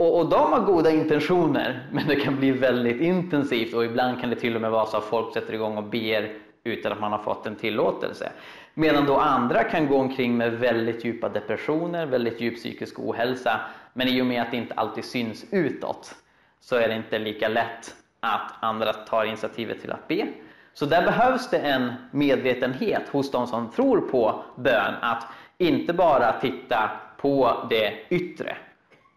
Och, 0.00 0.18
och 0.18 0.28
de 0.28 0.52
har 0.52 0.60
goda 0.60 0.90
intentioner, 0.90 1.86
men 1.92 2.06
det 2.06 2.16
kan 2.16 2.36
bli 2.36 2.50
väldigt 2.50 3.00
intensivt 3.00 3.74
och 3.74 3.84
ibland 3.84 4.20
kan 4.20 4.30
det 4.30 4.36
till 4.36 4.54
och 4.54 4.60
med 4.60 4.70
vara 4.70 4.86
så 4.86 4.96
att 4.96 5.04
folk 5.04 5.34
sätter 5.34 5.54
igång 5.54 5.76
och 5.76 5.84
ber 5.84 6.32
utan 6.64 6.92
att 6.92 7.00
man 7.00 7.12
har 7.12 7.18
fått 7.18 7.46
en 7.46 7.56
tillåtelse. 7.56 8.32
Medan 8.74 9.06
då 9.06 9.16
andra 9.16 9.64
kan 9.64 9.86
gå 9.86 9.96
omkring 9.96 10.36
med 10.36 10.52
väldigt 10.52 11.04
djupa 11.04 11.28
depressioner, 11.28 12.06
väldigt 12.06 12.40
djup 12.40 12.56
psykisk 12.56 12.98
ohälsa, 12.98 13.60
men 13.92 14.08
i 14.08 14.22
och 14.22 14.26
med 14.26 14.42
att 14.42 14.50
det 14.50 14.56
inte 14.56 14.74
alltid 14.74 15.04
syns 15.04 15.44
utåt 15.50 16.14
så 16.60 16.76
är 16.76 16.88
det 16.88 16.94
inte 16.94 17.18
lika 17.18 17.48
lätt 17.48 17.94
att 18.20 18.52
andra 18.60 18.92
tar 18.92 19.24
initiativet 19.24 19.80
till 19.80 19.92
att 19.92 20.08
be. 20.08 20.26
Så 20.74 20.86
där 20.86 21.02
behövs 21.02 21.50
det 21.50 21.58
en 21.58 21.92
medvetenhet 22.10 23.08
hos 23.08 23.30
de 23.30 23.46
som 23.46 23.70
tror 23.70 24.00
på 24.00 24.44
bön, 24.56 24.94
att 25.00 25.26
inte 25.58 25.92
bara 25.92 26.32
titta 26.32 26.90
på 27.16 27.66
det 27.70 27.92
yttre, 28.08 28.56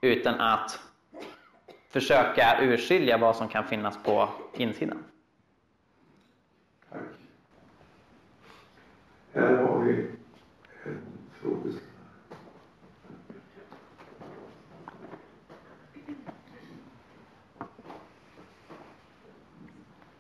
utan 0.04 0.40
att 0.40 0.80
försöka 1.90 2.58
urskilja 2.62 3.18
vad 3.18 3.36
som 3.36 3.48
kan 3.48 3.64
finnas 3.64 4.04
på 4.04 4.30
insidan. 4.54 4.98
Tack. 6.90 7.02
Här 9.34 9.56
har 9.56 9.80
vi 9.80 9.94
en 10.84 10.98
frågeställning. 11.42 11.90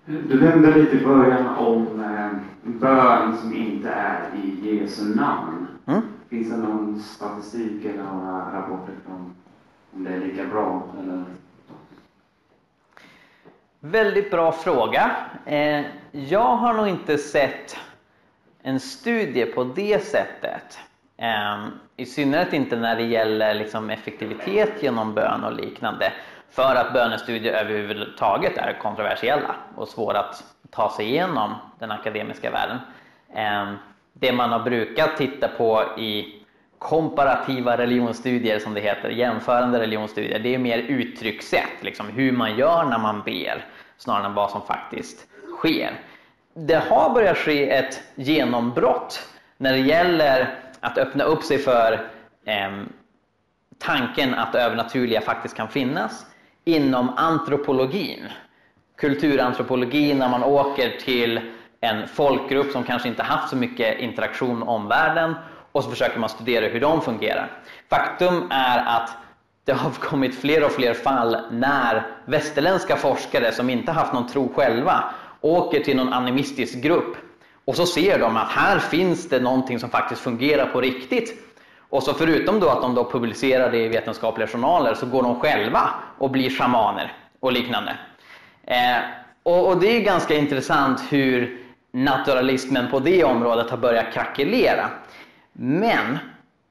Du 0.06 0.42
nämnde 0.42 0.78
lite 0.78 0.98
i 0.98 1.06
början 1.06 1.48
om 1.48 2.04
eh, 2.04 2.32
bön 2.64 3.38
som 3.38 3.54
inte 3.54 3.90
är 3.90 4.36
i 4.36 4.78
Jesu 4.78 5.16
namn. 5.16 5.68
Mm. 5.86 6.02
Finns 6.30 6.50
det 6.50 6.58
någon 6.58 7.00
statistik 7.00 7.86
eller 7.86 8.04
några 8.04 8.60
rapporter 8.60 8.96
om, 9.06 9.34
om 9.96 10.04
det 10.04 10.14
är 10.14 10.20
lika 10.20 10.44
bra? 10.44 10.84
Eller? 11.00 11.24
Väldigt 13.80 14.32
bra 14.32 14.52
fråga. 14.52 15.12
Eh, 15.46 15.86
jag 16.12 16.56
har 16.56 16.74
nog 16.74 16.88
inte 16.88 17.18
sett 17.18 17.78
en 18.62 18.80
studie 18.80 19.46
på 19.46 19.64
det 19.64 20.04
sättet. 20.06 20.80
Ehm, 21.18 21.72
I 21.98 22.06
synnerhet 22.06 22.54
inte 22.54 22.76
när 22.76 22.96
det 22.96 23.04
gäller 23.04 23.54
liksom 23.54 23.90
effektivitet 23.90 24.84
genom 24.84 25.14
bön 25.14 25.44
och 25.44 25.54
liknande. 25.54 26.14
För 26.50 26.76
att 26.76 26.94
bönestudier 26.94 27.54
överhuvudtaget 27.54 28.58
är 28.58 28.80
kontroversiella 28.82 29.56
och 29.76 29.88
svåra 29.88 30.20
att 30.20 30.44
ta 30.70 30.92
sig 30.92 31.06
igenom 31.06 31.56
den 31.80 31.92
akademiska 31.92 32.52
världen. 32.52 32.78
Ehm, 33.34 33.76
det 34.14 34.32
man 34.32 34.52
har 34.52 34.60
brukat 34.60 35.18
titta 35.18 35.48
på 35.48 35.84
i 35.98 36.43
komparativa 36.84 37.78
religionsstudier 37.78 38.60
som 38.60 38.74
det 38.74 38.82
heter, 38.82 39.10
jämförande 39.10 39.80
religionsstudier, 39.80 40.40
det 40.40 40.56
är 40.56 40.58
mer 40.58 40.78
uttryckssätt, 40.78 41.82
liksom 41.82 42.08
hur 42.10 42.32
man 42.32 42.58
gör 42.58 42.84
när 42.84 42.98
man 42.98 43.22
ber, 43.26 43.66
snarare 43.98 44.26
än 44.26 44.34
vad 44.34 44.52
som 44.52 44.62
faktiskt 44.62 45.28
sker. 45.58 45.92
Det 46.54 46.84
har 46.90 47.14
börjat 47.14 47.38
ske 47.38 47.70
ett 47.70 48.04
genombrott 48.16 49.28
när 49.58 49.72
det 49.72 49.80
gäller 49.80 50.56
att 50.80 50.98
öppna 50.98 51.24
upp 51.24 51.44
sig 51.44 51.58
för 51.58 51.94
eh, 52.46 52.84
tanken 53.78 54.34
att 54.34 54.54
det 54.54 54.62
övernaturliga 54.62 55.22
faktiskt 55.22 55.58
kan 55.58 55.68
finnas 55.68 56.26
inom 56.66 57.10
antropologin. 57.10 58.28
Kulturantropologin, 58.98 60.20
när 60.20 60.30
man 60.30 60.44
åker 60.44 60.90
till 61.00 61.40
en 61.82 62.08
folkgrupp 62.08 62.72
som 62.72 62.84
kanske 62.84 63.08
inte 63.08 63.24
haft 63.24 63.50
så 63.50 63.56
mycket 63.56 64.00
interaktion 64.00 64.60
med 64.60 64.68
omvärlden 64.68 65.36
och 65.74 65.84
så 65.84 65.90
försöker 65.90 66.20
man 66.20 66.30
studera 66.30 66.68
hur 66.68 66.80
de 66.80 67.02
fungerar. 67.02 67.52
Faktum 67.90 68.48
är 68.52 68.98
att 68.98 69.10
det 69.66 69.74
har 69.74 69.92
kommit 69.92 70.42
fler 70.42 70.66
och 70.66 70.72
fler 70.72 70.94
fall 70.94 71.38
när 71.52 72.08
västerländska 72.26 72.96
forskare 72.96 73.52
som 73.52 73.70
inte 73.70 73.92
haft 73.92 74.14
någon 74.14 74.28
tro 74.28 74.54
själva 74.54 75.04
åker 75.42 75.80
till 75.80 75.98
någon 75.98 76.14
animistisk 76.14 76.82
grupp 76.82 77.18
och 77.66 77.76
så 77.76 77.86
ser 77.86 78.20
de 78.20 78.38
att 78.38 78.50
här 78.50 78.80
finns 78.80 79.30
det 79.30 79.40
någonting 79.40 79.80
som 79.80 79.90
faktiskt 79.90 80.22
fungerar 80.22 80.66
på 80.66 80.82
riktigt. 80.82 81.40
Och 81.90 82.04
så 82.04 82.14
förutom 82.14 82.60
då 82.60 82.70
att 82.70 82.82
de 82.82 82.96
då 82.96 83.12
publicerar 83.12 83.72
det 83.72 83.78
i 83.78 83.88
vetenskapliga 83.88 84.48
journaler 84.48 84.94
så 84.94 85.06
går 85.06 85.24
de 85.24 85.40
själva 85.40 85.90
och 86.18 86.32
blir 86.32 86.50
shamaner 86.50 87.14
och 87.40 87.52
liknande. 87.52 87.98
Eh, 88.64 88.98
och, 89.44 89.68
och, 89.68 89.78
det 89.78 89.98
är 89.98 90.02
ganska 90.02 90.36
intressant 90.36 91.02
hur 91.10 91.60
naturalismen 91.92 92.92
på 92.92 93.00
det 93.00 93.24
området 93.24 93.70
har 93.70 93.78
börjat 93.78 94.14
krackelera. 94.14 94.90
Men 95.54 96.18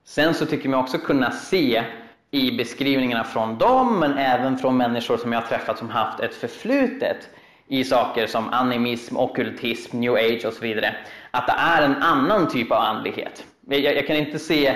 sen 0.05 0.35
så 0.35 0.47
tycker 0.47 0.69
man 0.69 0.81
också 0.81 0.99
kunna 0.99 1.31
se 1.31 1.85
i 2.31 2.57
beskrivningarna 2.57 3.25
från 3.25 3.59
dem, 3.59 3.99
men 3.99 4.19
även 4.19 4.59
från 4.59 4.77
människor 4.77 5.17
som 5.17 5.33
jag 5.33 5.41
har 5.41 5.49
träffat 5.49 5.79
som 5.79 5.91
haft 5.91 6.21
ett 6.21 6.35
förflutet 6.35 7.29
i 7.69 7.85
saker 7.85 8.27
som 8.27 8.49
animism, 8.49 9.17
okkultism, 9.17 10.01
new 10.01 10.13
age 10.13 10.45
och 10.45 10.53
så 10.53 10.61
vidare, 10.61 10.95
att 11.31 11.47
det 11.47 11.55
är 11.59 11.83
en 11.83 12.03
annan 12.03 12.49
typ 12.49 12.71
av 12.71 12.79
andlighet. 12.79 13.45
Jag, 13.69 13.81
jag 13.81 14.07
kan 14.07 14.17
inte 14.17 14.39
se 14.39 14.75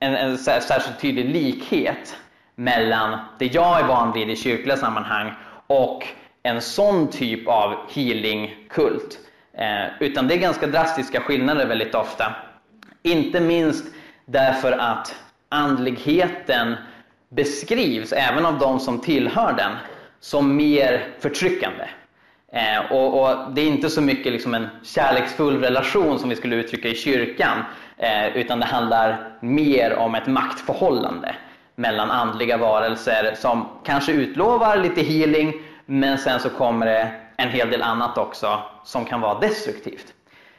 en, 0.00 0.14
en 0.14 0.38
särskilt 0.38 1.00
tydlig 1.00 1.24
likhet 1.24 2.16
mellan 2.54 3.18
det 3.38 3.46
jag 3.54 3.80
är 3.80 3.86
van 3.86 4.12
vid 4.12 4.30
i 4.30 4.36
kyrkliga 4.36 4.76
sammanhang 4.76 5.32
och 5.66 6.06
en 6.42 6.60
sån 6.60 7.10
typ 7.10 7.48
av 7.48 7.90
healingkult. 7.90 9.18
Eh, 9.52 9.86
utan 10.00 10.28
det 10.28 10.34
är 10.34 10.38
ganska 10.38 10.66
drastiska 10.66 11.20
skillnader 11.20 11.66
väldigt 11.66 11.94
ofta. 11.94 12.34
Inte 13.08 13.40
minst 13.40 13.84
därför 14.26 14.72
att 14.72 15.14
andligheten 15.48 16.76
beskrivs, 17.28 18.12
även 18.12 18.46
av 18.46 18.58
de 18.58 18.80
som 18.80 19.00
tillhör 19.00 19.52
den, 19.52 19.72
som 20.20 20.56
mer 20.56 21.06
förtryckande. 21.20 21.84
Eh, 22.52 22.92
och, 22.92 23.20
och, 23.20 23.52
Det 23.54 23.60
är 23.60 23.66
inte 23.66 23.90
så 23.90 24.00
mycket 24.00 24.32
liksom 24.32 24.54
en 24.54 24.68
kärleksfull 24.82 25.60
relation 25.60 26.18
som 26.18 26.28
vi 26.28 26.36
skulle 26.36 26.56
uttrycka 26.56 26.88
i 26.88 26.94
kyrkan, 26.94 27.58
eh, 27.96 28.36
utan 28.36 28.60
det 28.60 28.66
handlar 28.66 29.32
mer 29.40 29.94
om 29.94 30.14
ett 30.14 30.26
maktförhållande 30.26 31.34
mellan 31.74 32.10
andliga 32.10 32.56
varelser 32.56 33.34
som 33.34 33.66
kanske 33.84 34.12
utlovar 34.12 34.76
lite 34.76 35.02
healing, 35.02 35.52
men 35.86 36.18
sen 36.18 36.40
så 36.40 36.50
kommer 36.50 36.86
det 36.86 37.12
en 37.36 37.48
hel 37.48 37.70
del 37.70 37.82
annat 37.82 38.18
också 38.18 38.62
som 38.84 39.04
kan 39.04 39.20
vara 39.20 39.38
destruktivt. 39.40 40.14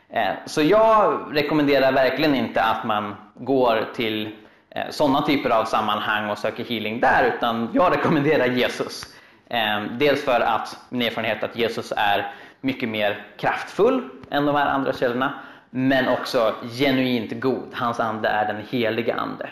Eh, 0.10 0.34
så 0.46 0.62
jag 0.62 1.26
rekommenderar 1.32 1.92
verkligen 1.92 2.36
inte 2.36 2.64
att 2.64 2.84
man 2.84 3.16
går 3.36 3.86
till 3.94 4.36
eh, 4.70 4.90
sådana 4.90 5.22
typer 5.22 5.50
av 5.50 5.66
sammanhang 5.66 6.30
och 6.30 6.38
söker 6.38 6.64
healing 6.64 7.00
där, 7.00 7.34
utan 7.38 7.70
jag 7.74 7.94
rekommenderar 7.98 8.46
Jesus. 8.46 9.16
Eh, 9.48 9.84
dels 10.00 10.26
för 10.26 10.40
att 10.42 10.78
min 10.90 11.02
erfarenhet 11.02 11.44
att 11.44 11.56
Jesus 11.56 11.94
är 11.98 12.34
mycket 12.62 12.90
mer 12.90 13.26
kraftfull 13.38 14.10
än 14.30 14.46
de 14.46 14.56
här 14.56 14.68
andra 14.68 14.94
källorna, 14.94 15.34
men 15.70 16.08
också 16.08 16.56
genuint 16.80 17.42
god. 17.42 17.68
Hans 17.74 18.00
ande 18.00 18.30
är 18.30 18.54
den 18.54 18.64
heliga 18.70 19.16
ande. 19.16 19.50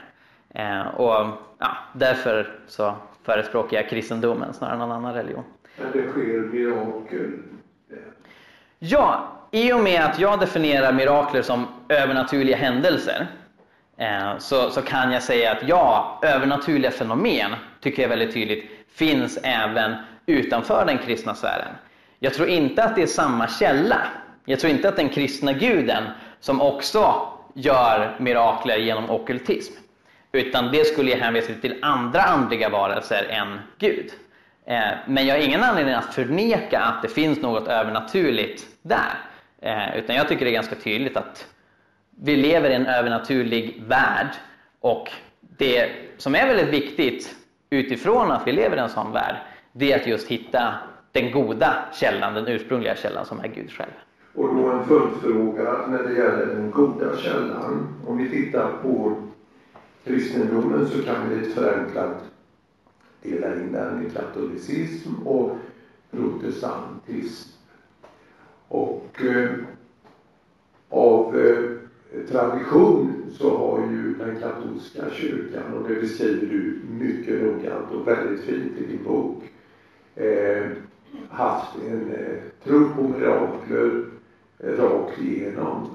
Och 0.95 1.27
ja, 1.59 1.77
därför 1.93 2.59
så 2.67 2.95
förespråkar 3.23 3.77
jag 3.77 3.89
kristendomen 3.89 4.53
snarare 4.53 4.73
än 4.73 4.79
någon 4.79 4.91
annan 4.91 5.13
religion. 5.13 5.43
Men 5.77 5.91
det 5.91 6.11
sker 6.11 6.39
mirakel. 6.39 7.31
Ja, 8.79 9.36
i 9.51 9.73
och 9.73 9.79
med 9.79 10.03
att 10.03 10.19
jag 10.19 10.39
definierar 10.39 10.91
mirakler 10.93 11.41
som 11.41 11.67
övernaturliga 11.89 12.57
händelser 12.57 13.27
eh, 13.97 14.37
så, 14.37 14.69
så 14.69 14.81
kan 14.81 15.11
jag 15.11 15.23
säga 15.23 15.51
att 15.51 15.67
ja, 15.67 16.19
övernaturliga 16.23 16.91
fenomen 16.91 17.51
tycker 17.81 18.01
jag 18.01 18.09
väldigt 18.09 18.33
tydligt 18.33 18.65
finns 18.95 19.39
även 19.43 19.95
utanför 20.25 20.85
den 20.85 20.97
kristna 20.97 21.35
sfären. 21.35 21.75
Jag 22.19 22.33
tror 22.33 22.47
inte 22.47 22.83
att 22.83 22.95
det 22.95 23.01
är 23.01 23.07
samma 23.07 23.47
källa. 23.47 23.97
Jag 24.45 24.59
tror 24.59 24.71
inte 24.71 24.89
att 24.89 24.95
den 24.95 25.09
kristna 25.09 25.53
guden 25.53 26.03
som 26.39 26.61
också 26.61 27.27
gör 27.53 28.15
mirakler 28.19 28.77
genom 28.77 29.09
okultism. 29.09 29.73
Utan 30.31 30.71
det 30.71 30.87
skulle 30.87 31.11
jag 31.11 31.17
hänvisa 31.17 31.53
till 31.61 31.75
andra 31.81 32.21
andliga 32.21 32.69
varelser 32.69 33.27
än 33.29 33.59
Gud. 33.79 34.11
Eh, 34.65 34.81
men 35.07 35.25
jag 35.25 35.35
har 35.35 35.41
ingen 35.41 35.63
anledning 35.63 35.95
att 35.95 36.13
förneka 36.13 36.79
att 36.79 37.01
det 37.01 37.07
finns 37.07 37.41
något 37.41 37.67
övernaturligt 37.67 38.63
där. 38.81 39.13
Eh, 39.61 39.97
utan 39.97 40.15
jag 40.15 40.27
tycker 40.27 40.45
det 40.45 40.51
är 40.51 40.53
ganska 40.53 40.75
tydligt 40.75 41.17
att 41.17 41.47
vi 42.21 42.35
lever 42.35 42.69
i 42.69 42.73
en 42.73 42.85
övernaturlig 42.85 43.83
värld 43.87 44.29
och 44.79 45.09
det 45.57 45.91
som 46.17 46.35
är 46.35 46.47
väldigt 46.47 46.73
viktigt 46.73 47.35
utifrån 47.69 48.31
att 48.31 48.47
vi 48.47 48.51
lever 48.51 48.77
i 48.77 48.79
en 48.79 48.89
sån 48.89 49.11
värld, 49.11 49.35
det 49.71 49.91
är 49.91 49.99
att 49.99 50.07
just 50.07 50.27
hitta 50.27 50.73
den 51.11 51.31
goda 51.31 51.85
källan, 51.93 52.33
den 52.33 52.47
ursprungliga 52.47 52.95
källan 52.95 53.25
som 53.25 53.39
är 53.39 53.47
Gud 53.47 53.71
själv. 53.71 53.91
Och 54.35 54.55
då 54.55 54.71
en 54.71 54.85
följdfråga 54.85 55.87
när 55.87 56.03
det 56.03 56.13
gäller 56.13 56.45
den 56.45 56.71
goda 56.71 57.17
källan. 57.17 57.87
Om 58.07 58.17
vi 58.17 58.29
tittar 58.29 58.71
på 58.81 59.15
kristendomen 60.03 60.87
så 60.87 61.03
kan 61.03 61.29
vi 61.29 61.35
lite 61.35 61.61
förenklat 61.61 62.23
dela 63.21 63.55
in 63.55 63.71
den 63.71 64.05
i 64.05 64.09
katolicism 64.09 65.27
och 65.27 65.57
protestantism. 66.11 67.49
Och 68.67 69.21
eh, 69.21 69.49
av 70.89 71.39
eh, 71.39 72.16
tradition 72.31 73.13
så 73.31 73.57
har 73.57 73.79
ju 73.91 74.13
den 74.13 74.39
katolska 74.39 75.01
kyrkan, 75.13 75.73
och 75.73 75.89
det 75.89 75.95
beskriver 75.95 76.47
du 76.47 76.79
mycket 76.99 77.43
noggrant 77.43 77.91
och 77.91 78.07
väldigt 78.07 78.41
fint 78.41 78.71
i 78.77 78.91
din 78.91 79.03
bok, 79.03 79.43
eh, 80.15 80.65
haft 81.29 81.75
en 81.89 82.11
eh, 82.11 82.37
tro 82.63 82.89
på 82.95 83.03
mirakler 83.03 84.05
eh, 84.59 84.69
rakt 84.69 85.21
igenom. 85.21 85.87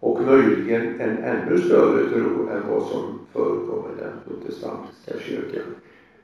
Och 0.00 0.22
möjligen 0.22 1.00
en 1.00 1.18
ännu 1.18 1.58
större 1.58 2.10
tro 2.10 2.48
än 2.48 2.62
vad 2.70 2.82
som 2.82 3.18
förekommer 3.32 3.88
i 3.88 4.00
den 4.00 4.12
protestantiska 4.26 5.18
kyrkan. 5.18 5.74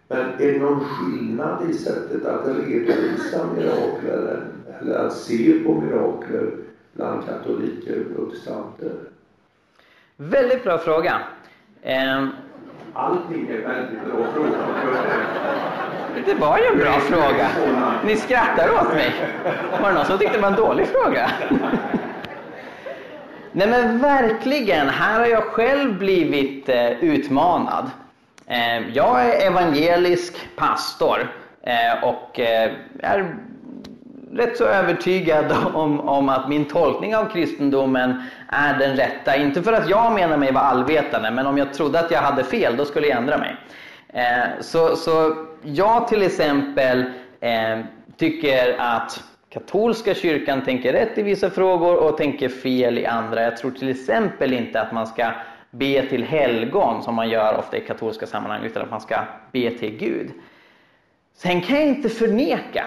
Men 0.09 0.21
är 0.21 0.53
det 0.53 0.59
någon 0.59 0.81
skillnad 0.81 1.71
i 1.71 1.75
sättet 1.75 2.27
att 2.27 2.47
redovisa 2.47 3.47
mirakler 3.57 4.45
eller 4.81 4.95
att 4.95 5.17
se 5.17 5.65
på 5.65 5.81
mirakler 5.81 6.53
bland 6.93 7.27
katoliker 7.27 8.01
och 8.01 8.17
protestanter? 8.17 8.93
Väldigt 10.23 10.65
bra 10.65 10.79
fråga. 10.79 11.21
Eh, 11.83 12.27
Allting 12.95 13.49
är 13.51 13.59
väldigt 13.69 14.05
bra 14.05 14.27
frågor. 14.35 14.57
det 16.27 16.35
var 16.35 16.59
ju 16.59 16.65
en 16.65 16.79
bra 16.79 16.93
fråga. 16.93 17.49
Ni 18.05 18.17
skrattar 18.17 18.71
åt 18.71 18.95
mig. 18.95 19.13
Var 19.83 19.89
det 19.89 19.95
någon 19.95 20.05
som 20.05 20.19
tyckte 20.19 20.37
det 20.37 20.43
var 20.43 20.49
en 20.49 20.57
dålig 20.57 20.87
fråga? 20.87 21.31
Nej 23.53 23.69
men 23.69 23.99
verkligen, 23.99 24.89
här 24.89 25.21
har 25.21 25.27
jag 25.27 25.43
själv 25.43 25.99
blivit 25.99 26.69
eh, 26.69 26.91
utmanad. 26.91 27.91
Eh, 28.47 28.89
jag 28.89 29.25
är 29.25 29.47
evangelisk 29.47 30.49
pastor 30.57 31.33
eh, 31.63 32.05
och 32.05 32.41
eh, 32.41 32.73
är 33.01 33.35
rätt 34.33 34.57
så 34.57 34.65
övertygad 34.65 35.53
om, 35.75 36.01
om 36.01 36.29
att 36.29 36.49
min 36.49 36.65
tolkning 36.65 37.17
av 37.17 37.25
kristendomen 37.25 38.23
är 38.49 38.79
den 38.79 38.97
rätta. 38.97 39.37
Inte 39.37 39.63
för 39.63 39.73
att 39.73 39.89
jag 39.89 40.13
menar 40.13 40.37
mig 40.37 40.53
vara 40.53 40.65
allvetande, 40.65 41.31
men 41.31 41.47
om 41.47 41.59
jag 41.59 41.75
trodde 41.75 42.01
att 42.01 42.11
jag 42.11 42.21
hade 42.21 42.45
fel, 42.45 42.77
då 42.77 42.85
skulle 42.85 43.07
jag 43.07 43.19
ändra 43.19 43.39
mig. 43.39 43.57
Eh, 44.09 44.61
så, 44.61 44.97
så 44.97 45.37
jag 45.63 46.09
till 46.09 46.23
exempel 46.23 47.05
eh, 47.41 47.81
tycker 48.17 48.77
att 48.79 49.23
katolska 49.51 50.15
kyrkan 50.15 50.65
tänker 50.65 50.93
rätt 50.93 51.19
i 51.19 51.23
vissa 51.23 51.51
frågor 51.51 51.97
och 51.97 52.17
tänker 52.17 52.49
fel 52.49 52.99
i 52.99 53.07
andra. 53.07 53.43
Jag 53.43 53.57
tror 53.57 53.71
till 53.71 53.89
exempel 53.89 54.53
inte 54.53 54.81
att 54.81 54.93
man 54.93 55.07
ska 55.07 55.31
be 55.71 56.07
till 56.07 56.25
helgon 56.25 57.03
som 57.03 57.15
man 57.15 57.29
gör 57.29 57.59
ofta 57.59 57.77
i 57.77 57.81
katolska 57.81 58.27
sammanhang, 58.27 58.65
utan 58.65 58.83
att 58.83 58.91
man 58.91 59.01
ska 59.01 59.17
be 59.53 59.71
till 59.71 59.97
Gud. 59.97 60.31
Sen 61.37 61.61
kan 61.61 61.77
jag 61.77 61.87
inte 61.87 62.09
förneka 62.09 62.85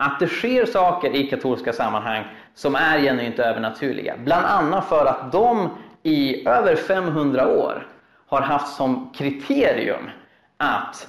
att 0.00 0.20
det 0.20 0.28
sker 0.28 0.66
saker 0.66 1.10
i 1.10 1.26
katolska 1.26 1.72
sammanhang 1.72 2.24
som 2.54 2.74
är 2.74 2.98
genuint 3.00 3.38
övernaturliga. 3.38 4.14
Bland 4.18 4.46
annat 4.46 4.88
för 4.88 5.06
att 5.06 5.32
de 5.32 5.70
i 6.02 6.48
över 6.48 6.76
500 6.76 7.48
år 7.48 7.86
har 8.26 8.40
haft 8.40 8.76
som 8.76 9.12
kriterium 9.14 10.10
att 10.56 11.08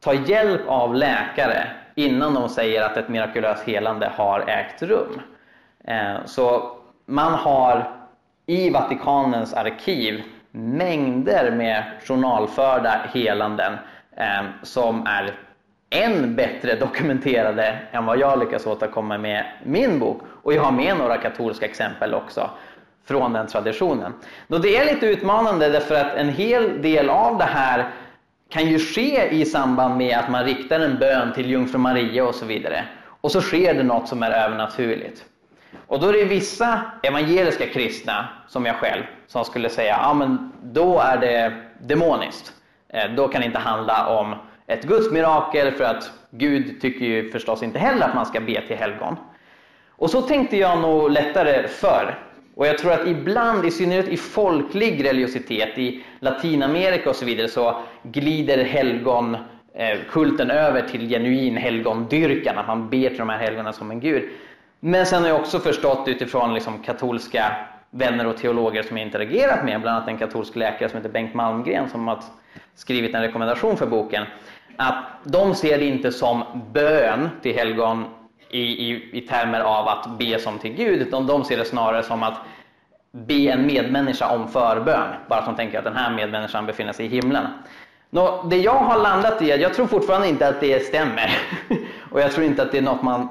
ta 0.00 0.14
hjälp 0.14 0.60
av 0.66 0.94
läkare 0.94 1.70
innan 1.94 2.34
de 2.34 2.48
säger 2.48 2.82
att 2.82 2.96
ett 2.96 3.08
mirakulöst 3.08 3.64
helande 3.64 4.12
har 4.16 4.40
ägt 4.40 4.82
rum. 4.82 5.20
Eh, 5.84 6.16
så 6.24 6.76
man 7.06 7.32
har 7.32 7.90
i 8.46 8.70
Vatikanens 8.70 9.54
arkiv 9.54 10.22
mängder 10.50 11.50
med 11.50 11.84
journalförda 12.04 13.00
helanden 13.14 13.72
eh, 14.16 14.42
som 14.62 15.06
är 15.06 15.34
än 15.90 16.34
bättre 16.34 16.74
dokumenterade 16.74 17.78
än 17.92 18.06
vad 18.06 18.18
jag 18.18 18.38
lyckas 18.38 18.66
återkomma 18.66 19.18
med 19.18 19.44
min 19.64 19.98
bok. 19.98 20.22
Och 20.42 20.54
jag 20.54 20.62
har 20.62 20.72
med 20.72 20.96
några 20.96 21.16
katolska 21.16 21.66
exempel 21.66 22.14
också 22.14 22.50
från 23.04 23.32
den 23.32 23.46
traditionen. 23.46 24.12
Då 24.46 24.58
det 24.58 24.76
är 24.76 24.94
lite 24.94 25.06
utmanande 25.06 25.68
därför 25.68 25.94
att 25.94 26.14
en 26.14 26.28
hel 26.28 26.82
del 26.82 27.10
av 27.10 27.38
det 27.38 27.44
här 27.44 27.90
kan 28.50 28.66
ju 28.66 28.78
ske 28.78 29.28
i 29.28 29.44
samband 29.44 29.96
med 29.96 30.18
att 30.18 30.30
man 30.30 30.44
riktar 30.44 30.80
en 30.80 30.98
bön 30.98 31.32
till 31.32 31.50
jungfru 31.50 31.78
Maria 31.78 32.24
och 32.24 32.34
så 32.34 32.46
vidare. 32.46 32.84
Och 33.20 33.30
så 33.30 33.40
sker 33.40 33.74
det 33.74 33.82
något 33.82 34.08
som 34.08 34.22
är 34.22 34.30
övernaturligt. 34.30 35.24
Och 35.86 36.00
då 36.00 36.08
är 36.08 36.12
det 36.12 36.24
vissa 36.24 36.80
evangeliska 37.02 37.66
kristna, 37.66 38.28
som 38.48 38.66
jag 38.66 38.76
själv, 38.76 39.02
som 39.26 39.44
skulle 39.44 39.68
säga 39.68 39.98
ja 40.02 40.14
men 40.14 40.52
då 40.62 41.00
är 41.00 41.18
det 41.18 41.52
demoniskt. 41.80 42.52
Eh, 42.88 43.10
då 43.16 43.28
kan 43.28 43.40
det 43.40 43.46
inte 43.46 43.58
handla 43.58 44.06
om 44.06 44.34
ett 44.68 44.84
Guds 44.84 45.10
mirakel 45.10 45.72
för 45.72 45.84
att 45.84 46.10
Gud 46.30 46.80
tycker 46.80 47.04
ju 47.04 47.30
förstås 47.30 47.62
inte 47.62 47.78
heller 47.78 48.06
att 48.06 48.14
man 48.14 48.26
ska 48.26 48.40
be 48.40 48.62
till 48.66 48.76
helgon. 48.76 49.16
Och 49.90 50.10
så 50.10 50.22
tänkte 50.22 50.56
jag 50.56 50.78
nog 50.78 51.10
lättare 51.10 51.68
förr. 51.68 52.18
Och 52.54 52.66
jag 52.66 52.78
tror 52.78 52.92
att 52.92 53.06
ibland, 53.06 53.64
i 53.64 53.70
synnerhet 53.70 54.08
i 54.08 54.16
folklig 54.16 55.04
religiositet, 55.04 55.78
i 55.78 56.04
Latinamerika 56.20 57.10
och 57.10 57.16
så 57.16 57.24
vidare, 57.24 57.48
så 57.48 57.76
glider 58.02 58.64
helgonkulten 58.64 60.50
eh, 60.50 60.64
över 60.66 60.82
till 60.82 61.08
genuin 61.08 61.56
helgondyrkan, 61.56 62.58
att 62.58 62.66
man 62.66 62.88
ber 62.88 63.08
till 63.08 63.18
de 63.18 63.28
här 63.28 63.38
helgonen 63.38 63.72
som 63.72 63.90
en 63.90 64.00
gud. 64.00 64.30
Men 64.80 65.06
sen 65.06 65.22
har 65.22 65.28
jag 65.28 65.40
också 65.40 65.58
förstått 65.58 66.08
utifrån 66.08 66.54
liksom 66.54 66.82
katolska 66.82 67.56
vänner 67.90 68.26
och 68.26 68.36
teologer 68.36 68.82
som 68.82 68.96
jag 68.96 69.06
interagerat 69.06 69.64
med, 69.64 69.80
bland 69.80 69.96
annat 69.96 70.08
en 70.08 70.18
katolsk 70.18 70.56
läkare 70.56 70.88
som 70.88 70.96
heter 70.96 71.10
Bengt 71.10 71.34
Malmgren 71.34 71.88
som 71.88 72.08
har 72.08 72.22
skrivit 72.74 73.14
en 73.14 73.22
rekommendation 73.22 73.76
för 73.76 73.86
boken, 73.86 74.24
att 74.78 75.04
de 75.24 75.54
ser 75.54 75.78
det 75.78 75.84
inte 75.84 76.12
som 76.12 76.44
bön 76.72 77.28
till 77.42 77.54
helgon 77.54 78.04
i, 78.50 78.60
i, 78.60 79.10
i 79.12 79.20
termer 79.20 79.60
av 79.60 79.88
att 79.88 80.18
be 80.18 80.38
som 80.38 80.58
till 80.58 80.72
Gud, 80.72 81.02
utan 81.02 81.26
de 81.26 81.44
ser 81.44 81.56
det 81.56 81.64
snarare 81.64 82.02
som 82.02 82.22
att 82.22 82.40
be 83.12 83.34
en 83.34 83.66
medmänniska 83.66 84.28
om 84.28 84.48
förbön, 84.48 85.08
bara 85.28 85.38
att 85.38 85.46
de 85.46 85.56
tänker 85.56 85.78
att 85.78 85.84
den 85.84 85.96
här 85.96 86.14
medmänniskan 86.14 86.66
befinner 86.66 86.92
sig 86.92 87.06
i 87.06 87.08
himlen. 87.08 87.46
Nå, 88.10 88.42
det 88.50 88.56
jag 88.56 88.74
har 88.74 88.98
landat 88.98 89.42
i 89.42 89.48
jag 89.48 89.74
tror 89.74 89.86
fortfarande 89.86 90.28
inte 90.28 90.48
att 90.48 90.60
det 90.60 90.86
stämmer. 90.86 91.38
Och 92.10 92.20
jag 92.20 92.32
tror 92.32 92.46
inte 92.46 92.62
att 92.62 92.72
det 92.72 92.78
är 92.78 92.82
något 92.82 93.02
man 93.02 93.28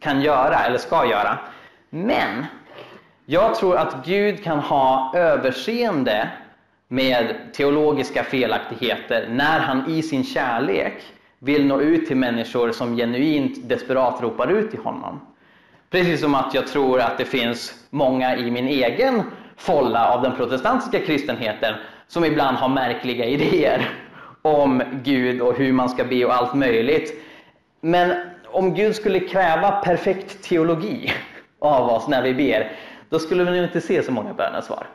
kan 0.00 0.22
göra 0.22 0.58
eller 0.58 0.78
ska 0.78 1.06
göra. 1.06 1.38
Men 1.90 2.46
jag 3.26 3.54
tror 3.54 3.76
att 3.76 4.06
Gud 4.06 4.44
kan 4.44 4.58
ha 4.58 5.12
överseende 5.16 6.30
med 6.92 7.36
teologiska 7.52 8.24
felaktigheter 8.24 9.28
när 9.30 9.60
han 9.60 9.90
i 9.90 10.02
sin 10.02 10.24
kärlek 10.24 11.02
vill 11.38 11.66
nå 11.66 11.80
ut 11.80 12.06
till 12.06 12.16
människor 12.16 12.72
som 12.72 12.96
genuint 12.96 13.68
desperat 13.68 14.22
ropar 14.22 14.48
ut 14.48 14.70
till 14.70 14.80
honom. 14.80 15.20
Precis 15.90 16.20
som 16.20 16.34
att 16.34 16.54
jag 16.54 16.66
tror 16.66 17.00
att 17.00 17.18
det 17.18 17.24
finns 17.24 17.74
många 17.90 18.36
i 18.36 18.50
min 18.50 18.68
egen 18.68 19.22
folla 19.56 20.08
av 20.14 20.22
den 20.22 20.36
protestantiska 20.36 20.98
kristenheten 20.98 21.74
som 22.08 22.24
ibland 22.24 22.56
har 22.56 22.68
märkliga 22.68 23.24
idéer 23.24 23.90
om 24.42 24.82
Gud 25.04 25.40
och 25.40 25.54
hur 25.54 25.72
man 25.72 25.88
ska 25.88 26.04
be 26.04 26.24
och 26.24 26.34
allt 26.34 26.54
möjligt. 26.54 27.22
Men 27.80 28.14
om 28.46 28.74
Gud 28.74 28.96
skulle 28.96 29.20
kräva 29.20 29.70
perfekt 29.70 30.42
teologi 30.42 31.12
av 31.58 31.88
oss 31.88 32.08
när 32.08 32.22
vi 32.22 32.34
ber, 32.34 32.72
då 33.08 33.18
skulle 33.18 33.44
vi 33.44 33.50
nog 33.50 33.64
inte 33.64 33.80
se 33.80 34.02
så 34.02 34.12
många 34.12 34.34
bönesvar. 34.34 34.86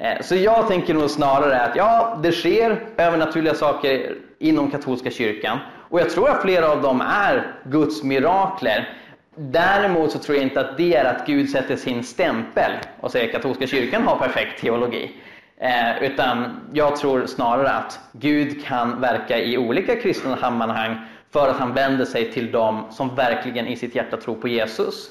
Eh, 0.00 0.20
så 0.20 0.36
jag 0.36 0.68
tänker 0.68 0.94
nog 0.94 1.10
snarare 1.10 1.60
att 1.60 1.76
ja, 1.76 2.18
det 2.22 2.32
sker 2.32 2.80
övernaturliga 2.96 3.54
saker 3.54 4.14
inom 4.38 4.70
katolska 4.70 5.10
kyrkan 5.10 5.58
och 5.90 6.00
jag 6.00 6.10
tror 6.10 6.30
att 6.30 6.42
flera 6.42 6.70
av 6.70 6.82
dem 6.82 7.00
är 7.00 7.52
Guds 7.64 8.02
mirakler. 8.02 8.88
Däremot 9.36 10.12
så 10.12 10.18
tror 10.18 10.36
jag 10.36 10.44
inte 10.44 10.60
att 10.60 10.76
det 10.76 10.94
är 10.94 11.04
att 11.04 11.26
Gud 11.26 11.50
sätter 11.50 11.76
sin 11.76 12.04
stämpel 12.04 12.72
och 13.00 13.10
säger 13.10 13.26
att 13.26 13.32
katolska 13.32 13.66
kyrkan 13.66 14.02
har 14.02 14.18
perfekt 14.18 14.60
teologi. 14.60 15.12
Eh, 15.58 16.02
utan 16.02 16.60
jag 16.72 16.96
tror 16.96 17.26
snarare 17.26 17.70
att 17.70 18.00
Gud 18.12 18.64
kan 18.64 19.00
verka 19.00 19.38
i 19.38 19.58
olika 19.58 19.96
kristna 19.96 20.36
sammanhang 20.36 20.96
för 21.32 21.48
att 21.48 21.56
han 21.56 21.74
vänder 21.74 22.04
sig 22.04 22.32
till 22.32 22.50
dem 22.50 22.84
som 22.90 23.14
verkligen 23.14 23.66
i 23.66 23.76
sitt 23.76 23.94
hjärta 23.94 24.16
tror 24.16 24.34
på 24.34 24.48
Jesus. 24.48 25.10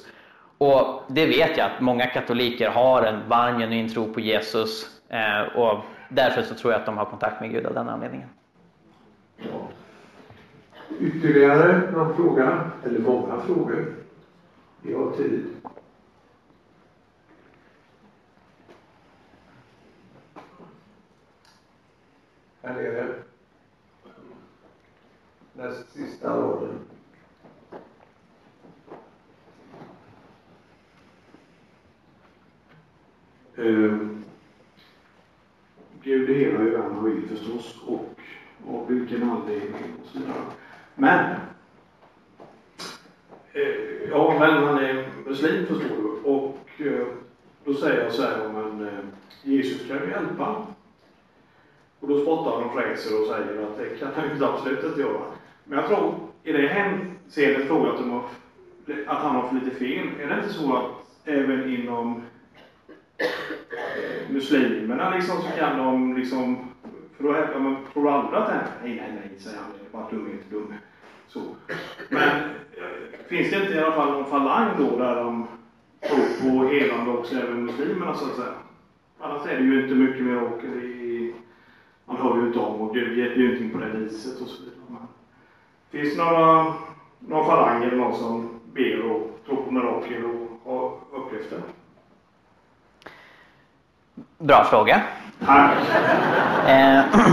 Och 0.60 1.04
det 1.08 1.26
vet 1.26 1.58
jag 1.58 1.72
att 1.72 1.82
många 1.82 2.06
katoliker 2.06 2.70
har 2.70 3.04
en 3.04 3.30
varm 3.30 3.60
genuin 3.60 3.90
tro 3.90 4.14
på 4.14 4.20
Jesus 4.20 5.02
eh, 5.10 5.58
och 5.58 5.84
därför 6.10 6.42
så 6.42 6.56
tror 6.56 6.74
jag 6.74 6.80
att 6.80 6.86
de 6.86 6.98
har 6.98 7.06
kontakt 7.06 7.42
med 7.42 7.52
Gud 7.52 7.66
av 7.66 7.74
den 7.74 7.90
anledningen. 7.90 8.30
Ja. 9.38 9.68
Ytterligare 11.00 11.92
någon 11.92 12.16
fråga? 12.16 12.72
Eller 12.86 13.00
många 13.00 13.40
frågor? 13.40 13.94
Vi 14.82 14.94
har 14.94 15.12
tid. 15.12 15.48
Här 22.62 22.74
nere. 22.74 23.08
Näst 25.54 25.92
sista 25.92 26.30
raden. 26.30 26.89
Eh, 33.60 33.98
Gud 36.04 36.28
delar 36.28 36.40
hela 36.40 36.60
hur 36.60 36.78
han 36.78 37.06
vill 37.06 37.28
förstås 37.30 37.80
och 37.86 38.20
av 38.68 38.88
vilken 38.88 39.30
anledning 39.30 39.94
och 40.02 40.08
så 40.08 40.20
vidare. 40.20 40.36
Men 40.96 41.36
eh, 43.54 43.90
Ja, 44.10 44.36
men 44.40 44.64
han 44.64 44.78
är 44.78 45.10
muslim 45.26 45.66
förstår 45.66 45.96
du. 45.96 46.30
Och 46.30 46.58
eh, 46.78 47.08
då 47.66 47.74
säger 47.74 48.04
jag 48.04 48.12
så 48.12 48.22
här, 48.22 48.50
men 48.50 48.88
eh, 48.88 49.04
Jesus 49.44 49.88
kan 49.88 49.98
ju 49.98 50.10
hjälpa. 50.10 50.66
Och 52.00 52.08
då 52.08 52.22
spottar 52.22 52.52
han 52.52 52.64
och 52.64 52.74
fräser 52.74 53.22
och 53.22 53.28
säger 53.28 53.64
att 53.64 53.78
det 53.78 54.00
kan 54.00 54.10
han 54.16 54.38
ju 54.38 54.46
absolut 54.46 54.84
inte 54.84 55.00
göra. 55.02 55.22
Men 55.64 55.80
jag 55.80 55.88
tror, 55.88 56.14
i 56.44 56.52
det 56.52 56.68
hänseendet 56.68 57.68
tror 57.68 57.86
jag 57.86 57.96
att, 57.96 58.02
de 58.02 58.10
har, 58.10 58.24
att 59.08 59.24
han 59.24 59.36
har 59.36 59.48
för 59.48 59.56
lite 59.56 59.76
fel. 59.76 60.08
Är 60.20 60.28
det 60.28 60.36
inte 60.36 60.54
så 60.54 60.76
att 60.76 60.86
även 61.26 61.74
inom 61.74 62.24
muslimerna 64.30 65.16
liksom 65.16 65.42
så 65.42 65.48
kan 65.58 65.78
de 65.78 66.18
liksom, 66.18 66.58
för 67.18 67.24
då 67.24 67.34
hävdar 67.34 67.60
man, 67.60 67.76
tror 67.94 68.04
du 68.04 68.10
aldrig 68.10 68.42
att 68.42 68.48
det 68.48 68.54
är, 68.54 68.68
nej, 68.84 68.96
nej, 68.96 69.12
nej, 69.16 69.40
säger 69.40 69.58
han, 69.58 69.66
det 69.80 69.98
är 69.98 70.02
bara 70.02 70.12
dumhet, 70.12 70.50
dumhet. 70.50 70.80
Så. 71.28 71.42
Men 72.10 72.30
finns 73.28 73.50
det 73.50 73.62
inte 73.62 73.74
i 73.74 73.80
alla 73.80 73.96
fall 73.96 74.12
någon 74.12 74.30
falang 74.30 74.70
då 74.78 74.98
där 74.98 75.16
de 75.16 75.48
tror 76.08 76.42
på 76.42 76.68
helande 76.68 77.12
också, 77.12 77.36
även 77.36 77.66
muslimerna 77.66 78.14
så 78.14 78.26
att 78.26 78.36
säga? 78.36 78.54
Annars 79.20 79.48
är 79.48 79.58
det 79.58 79.64
ju 79.64 79.84
inte 79.84 79.96
mycket 79.96 80.24
mirakel 80.24 80.84
i, 80.84 81.34
man 82.06 82.18
hör 82.18 82.38
ju 82.38 82.48
inte 82.48 82.60
om 82.60 82.82
och 82.82 82.96
det 82.96 83.00
är 83.00 83.06
ju 83.06 83.46
ingenting 83.46 83.70
på 83.70 83.78
det 83.78 83.90
viset 83.90 84.42
och 84.42 84.48
så 84.48 84.64
vidare. 84.64 84.80
Men, 84.88 85.08
finns 85.92 86.16
det 86.16 86.24
några, 86.24 86.74
någon 87.20 87.46
falang 87.46 87.84
eller 87.84 87.98
någon 87.98 88.16
som 88.16 88.60
ber 88.74 89.12
och 89.12 89.40
tror 89.46 89.64
på 89.64 89.72
mirakel 89.72 90.26
och 90.26 90.62
har 90.64 90.98
upplevt 91.12 91.50
det? 91.50 91.62
Bra 94.42 94.64
fråga. 94.64 95.02
Eh, 96.68 97.02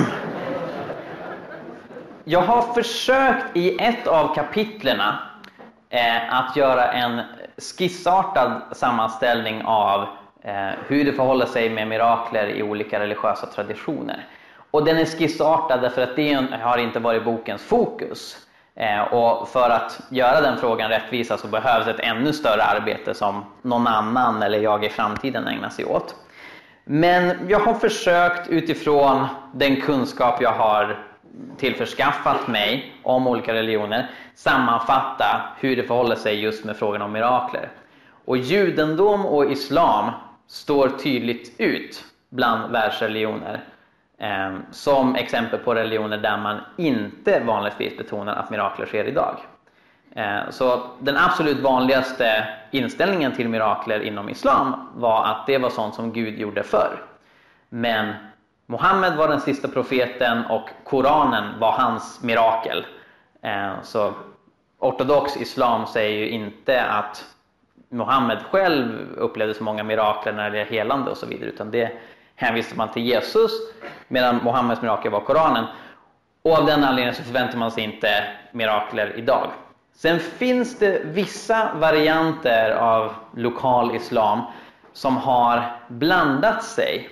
Jag 2.24 2.40
har 2.40 2.62
försökt 2.62 3.56
i 3.56 3.84
ett 3.84 4.06
av 4.06 4.34
kapitlerna 4.34 5.18
eh, 5.90 6.34
att 6.34 6.56
göra 6.56 6.92
en 6.92 7.20
skissartad 7.78 8.62
sammanställning 8.72 9.62
av 9.64 10.00
eh, 10.42 10.70
hur 10.86 11.04
det 11.04 11.12
förhåller 11.12 11.46
sig 11.46 11.70
med 11.70 11.88
mirakler 11.88 12.46
i 12.46 12.62
olika 12.62 13.00
religiösa 13.00 13.46
traditioner. 13.46 14.24
Och 14.70 14.84
den 14.84 14.98
är 14.98 15.04
skissartad 15.04 15.82
därför 15.82 16.02
att 16.02 16.16
det 16.16 16.46
har 16.62 16.78
inte 16.78 16.98
varit 16.98 17.24
bokens 17.24 17.62
fokus. 17.62 18.36
Och 19.10 19.48
för 19.48 19.70
att 19.70 20.00
göra 20.08 20.40
den 20.40 20.58
frågan 20.58 20.90
rättvisa 20.90 21.38
så 21.38 21.48
behövs 21.48 21.86
ett 21.86 22.00
ännu 22.00 22.32
större 22.32 22.62
arbete 22.62 23.14
som 23.14 23.44
någon 23.62 23.86
annan 23.86 24.42
eller 24.42 24.58
jag 24.58 24.84
i 24.84 24.88
framtiden 24.88 25.46
ägnar 25.46 25.68
sig 25.68 25.84
åt. 25.84 26.14
Men 26.88 27.48
jag 27.48 27.60
har 27.60 27.74
försökt 27.74 28.48
utifrån 28.48 29.26
den 29.52 29.80
kunskap 29.80 30.42
jag 30.42 30.52
har 30.52 31.04
tillförskaffat 31.56 32.48
mig 32.48 32.92
om 33.02 33.26
olika 33.26 33.54
religioner 33.54 34.10
sammanfatta 34.34 35.42
hur 35.58 35.76
det 35.76 35.82
förhåller 35.82 36.16
sig 36.16 36.40
just 36.40 36.64
med 36.64 36.76
frågan 36.76 37.02
om 37.02 37.12
mirakler. 37.12 37.70
Och 38.24 38.36
judendom 38.36 39.26
och 39.26 39.50
islam 39.50 40.10
står 40.46 40.88
tydligt 40.88 41.60
ut 41.60 42.04
bland 42.30 42.72
världsreligioner 42.72 43.64
eh, 44.18 44.56
som 44.70 45.14
exempel 45.14 45.58
på 45.58 45.74
religioner 45.74 46.18
där 46.18 46.36
man 46.38 46.60
inte 46.76 47.40
vanligtvis 47.40 47.98
betonar 47.98 48.34
att 48.36 48.50
mirakler 48.50 48.86
sker 48.86 49.04
idag. 49.04 49.36
Eh, 50.14 50.50
så 50.50 50.80
den 50.98 51.16
absolut 51.16 51.60
vanligaste 51.60 52.48
inställningen 52.70 53.32
till 53.32 53.48
mirakler 53.48 54.00
inom 54.00 54.28
islam 54.28 54.90
var 54.94 55.24
att 55.24 55.46
det 55.46 55.58
var 55.58 55.70
sånt 55.70 55.94
som 55.94 56.12
Gud 56.12 56.38
gjorde 56.38 56.62
förr. 56.62 57.02
Men 57.68 58.14
Mohammed 58.66 59.16
var 59.16 59.28
den 59.28 59.40
sista 59.40 59.68
profeten 59.68 60.46
och 60.46 60.68
Koranen 60.84 61.60
var 61.60 61.72
hans 61.72 62.22
mirakel. 62.22 62.86
Eh, 63.42 63.72
så 63.82 64.12
ortodox 64.78 65.36
islam 65.36 65.86
säger 65.86 66.18
ju 66.18 66.28
inte 66.28 66.82
att 66.82 67.24
Mohammed 67.88 68.38
själv 68.50 69.12
upplevde 69.16 69.54
så 69.54 69.64
många 69.64 69.84
mirakler 69.84 70.32
när 70.32 70.50
det 70.50 70.60
är 70.60 70.64
helande 70.64 71.10
och 71.10 71.16
så 71.16 71.26
vidare, 71.26 71.48
utan 71.48 71.70
det 71.70 71.92
hänvisar 72.36 72.76
man 72.76 72.88
till 72.88 73.02
Jesus, 73.02 73.50
medan 74.08 74.40
Mohammeds 74.44 74.82
mirakel 74.82 75.12
var 75.12 75.20
Koranen. 75.20 75.64
Och 76.42 76.58
av 76.58 76.66
den 76.66 76.84
anledningen 76.84 77.14
så 77.14 77.22
förväntar 77.22 77.58
man 77.58 77.70
sig 77.70 77.84
inte 77.84 78.24
mirakler 78.52 79.12
idag. 79.16 79.50
Sen 79.96 80.20
finns 80.20 80.78
det 80.78 81.00
vissa 81.04 81.74
varianter 81.74 82.70
av 82.70 83.14
lokal 83.34 83.96
islam 83.96 84.40
som 84.92 85.16
har 85.16 85.76
blandat 85.88 86.64
sig 86.64 87.08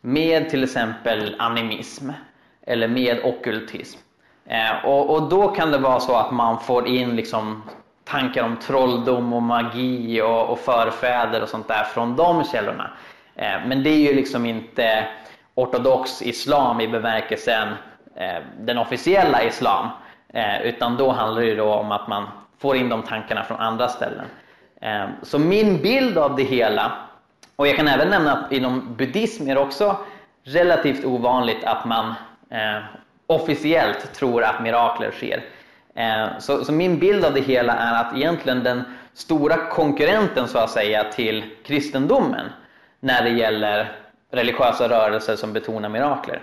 med 0.00 0.50
till 0.50 0.64
exempel 0.64 1.36
animism 1.38 2.10
eller 2.66 2.88
med 2.88 3.24
okkultism. 3.24 3.98
Eh, 4.46 4.84
och, 4.84 5.10
och, 5.10 5.28
då 5.28 5.48
kan 5.48 5.70
det 5.70 5.78
vara 5.78 6.00
så 6.00 6.16
att 6.16 6.30
man 6.30 6.60
får 6.60 6.86
in 6.88 7.16
liksom 7.16 7.62
tankar 8.04 8.44
om 8.44 8.56
trolldom 8.56 9.32
och 9.32 9.42
magi 9.42 10.20
och, 10.22 10.50
och 10.50 10.58
förfäder 10.58 11.42
och 11.42 11.48
sånt 11.48 11.68
där 11.68 11.84
från 11.84 12.16
de 12.16 12.44
källorna. 12.44 12.90
Eh, 13.34 13.66
men 13.66 13.82
det 13.82 13.90
är 13.90 13.98
ju 13.98 14.14
liksom 14.14 14.46
inte 14.46 15.06
ortodox 15.54 16.22
islam 16.22 16.80
i 16.80 16.88
bemärkelsen 16.88 17.68
eh, 18.16 18.42
den 18.60 18.78
officiella 18.78 19.42
islam. 19.42 19.88
Eh, 20.32 20.62
utan 20.62 20.96
då 20.96 21.10
handlar 21.10 21.42
det 21.42 21.54
då 21.54 21.74
om 21.74 21.92
att 21.92 22.08
man 22.08 22.28
får 22.58 22.76
in 22.76 22.88
de 22.88 23.02
tankarna 23.02 23.44
från 23.44 23.60
andra 23.60 23.88
ställen. 23.88 24.26
Eh, 24.80 25.06
så 25.22 25.38
min 25.38 25.82
bild 25.82 26.18
av 26.18 26.36
det 26.36 26.42
hela 26.42 26.92
och 27.60 27.68
jag 27.68 27.76
kan 27.76 27.88
även 27.88 28.08
nämna 28.08 28.32
att 28.32 28.52
inom 28.52 28.94
buddhism 28.96 29.48
är 29.48 29.54
det 29.54 29.60
också 29.60 29.96
relativt 30.44 31.04
ovanligt 31.04 31.64
att 31.64 31.84
man 31.84 32.14
eh, 32.50 32.82
officiellt 33.26 34.14
tror 34.14 34.44
att 34.44 34.62
mirakler 34.62 35.10
sker. 35.10 35.44
Eh, 35.94 36.38
så, 36.38 36.64
så, 36.64 36.72
min 36.72 36.98
bild 36.98 37.24
av 37.24 37.34
det 37.34 37.40
hela 37.40 37.74
är 37.74 38.00
att 38.00 38.16
egentligen 38.16 38.64
den 38.64 38.82
stora 39.14 39.56
konkurrenten 39.56 40.48
så 40.48 40.58
att 40.58 40.70
säga 40.70 41.04
till 41.04 41.44
kristendomen 41.64 42.46
när 43.00 43.24
det 43.24 43.30
gäller 43.30 43.92
religiösa 44.30 44.88
rörelser 44.88 45.36
som 45.36 45.52
betonar 45.52 45.88
mirakler. 45.88 46.42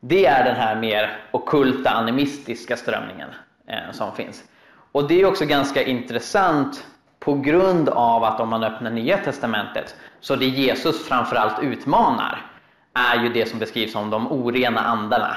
Det 0.00 0.26
är 0.26 0.44
den 0.44 0.56
här 0.56 0.76
mer 0.76 1.20
okulta 1.30 1.90
animistiska 1.90 2.76
strömningen 2.76 3.28
eh, 3.66 3.92
som 3.92 4.14
finns. 4.14 4.44
Och 4.92 5.08
det 5.08 5.20
är 5.20 5.26
också 5.26 5.44
ganska 5.44 5.82
intressant 5.82 6.86
på 7.20 7.34
grund 7.34 7.88
av 7.88 8.24
att 8.24 8.40
om 8.40 8.48
man 8.48 8.64
öppnar 8.64 8.90
Nya 8.90 9.18
Testamentet 9.18 9.96
så 10.20 10.36
det 10.36 10.46
Jesus 10.46 11.08
framförallt 11.08 11.62
utmanar 11.62 12.46
är 12.94 13.22
ju 13.22 13.28
det 13.28 13.48
som 13.48 13.58
beskrivs 13.58 13.92
som 13.92 14.10
de 14.10 14.32
orena 14.32 14.80
andarna. 14.80 15.36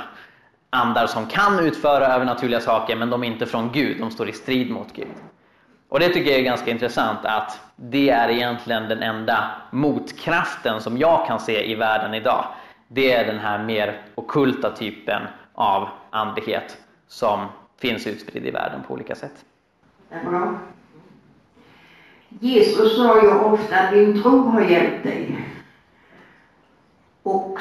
Andar 0.70 1.08
som 1.08 1.26
kan 1.26 1.60
utföra 1.60 2.08
övernaturliga 2.08 2.60
saker 2.60 2.96
men 2.96 3.10
de 3.10 3.24
är 3.24 3.28
inte 3.28 3.46
från 3.46 3.72
Gud, 3.72 4.00
de 4.00 4.12
står 4.12 4.30
i 4.30 4.34
strid 4.34 4.72
mot 4.72 4.94
Gud. 4.94 5.08
Och 5.90 6.00
det 6.00 6.10
tycker 6.10 6.32
jag 6.32 6.40
är 6.40 6.44
ganska 6.44 6.72
intressant 6.72 7.20
att 7.24 7.60
det 7.76 8.10
är 8.10 8.30
egentligen 8.30 8.90
den 8.90 9.04
enda 9.04 9.52
motkraften 9.72 10.82
som 10.82 10.98
jag 10.98 11.28
kan 11.28 11.40
se 11.40 11.72
i 11.72 11.76
världen 11.76 12.14
idag. 12.14 12.46
Det 12.94 13.12
är 13.12 13.26
den 13.26 13.40
här 13.40 13.64
mer 13.64 14.02
okulta 14.16 14.72
typen 14.72 15.22
av 15.54 15.90
andlighet 16.10 16.78
som 17.08 17.46
finns 17.78 18.08
utspridd 18.08 18.46
i 18.46 18.52
världen 18.52 18.82
på 18.88 18.94
olika 18.94 19.16
sätt. 19.16 19.46
Bra. 20.26 20.60
Jesus 22.30 22.96
sa 22.98 23.22
ju 23.22 23.30
ofta 23.30 23.80
att 23.80 23.92
din 23.92 24.22
tro 24.22 24.40
har 24.40 24.62
hjälpt 24.62 25.04
dig. 25.04 25.48
Och 27.24 27.60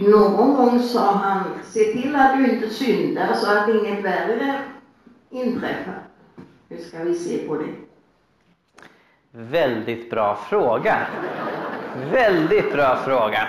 någon 0.00 0.54
gång 0.54 0.82
sa 0.82 1.12
han, 1.12 1.44
se 1.64 1.84
till 1.84 2.16
att 2.16 2.38
du 2.38 2.50
inte 2.50 2.70
syndar 2.70 3.34
så 3.34 3.58
att 3.58 3.68
inget 3.68 4.04
värre 4.04 4.62
inträffar. 5.30 5.98
Hur 6.68 6.78
ska 6.78 6.98
vi 6.98 7.14
se 7.14 7.38
på 7.38 7.56
det? 7.56 7.72
Väldigt 9.30 10.10
bra 10.10 10.36
fråga. 10.50 11.06
Väldigt 12.12 12.72
bra 12.72 12.96
fråga. 12.96 13.48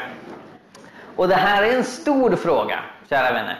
Och 1.15 1.27
det 1.27 1.35
här 1.35 1.63
är 1.63 1.77
en 1.77 1.83
stor 1.83 2.35
fråga, 2.35 2.79
kära 3.09 3.33
vänner. 3.33 3.59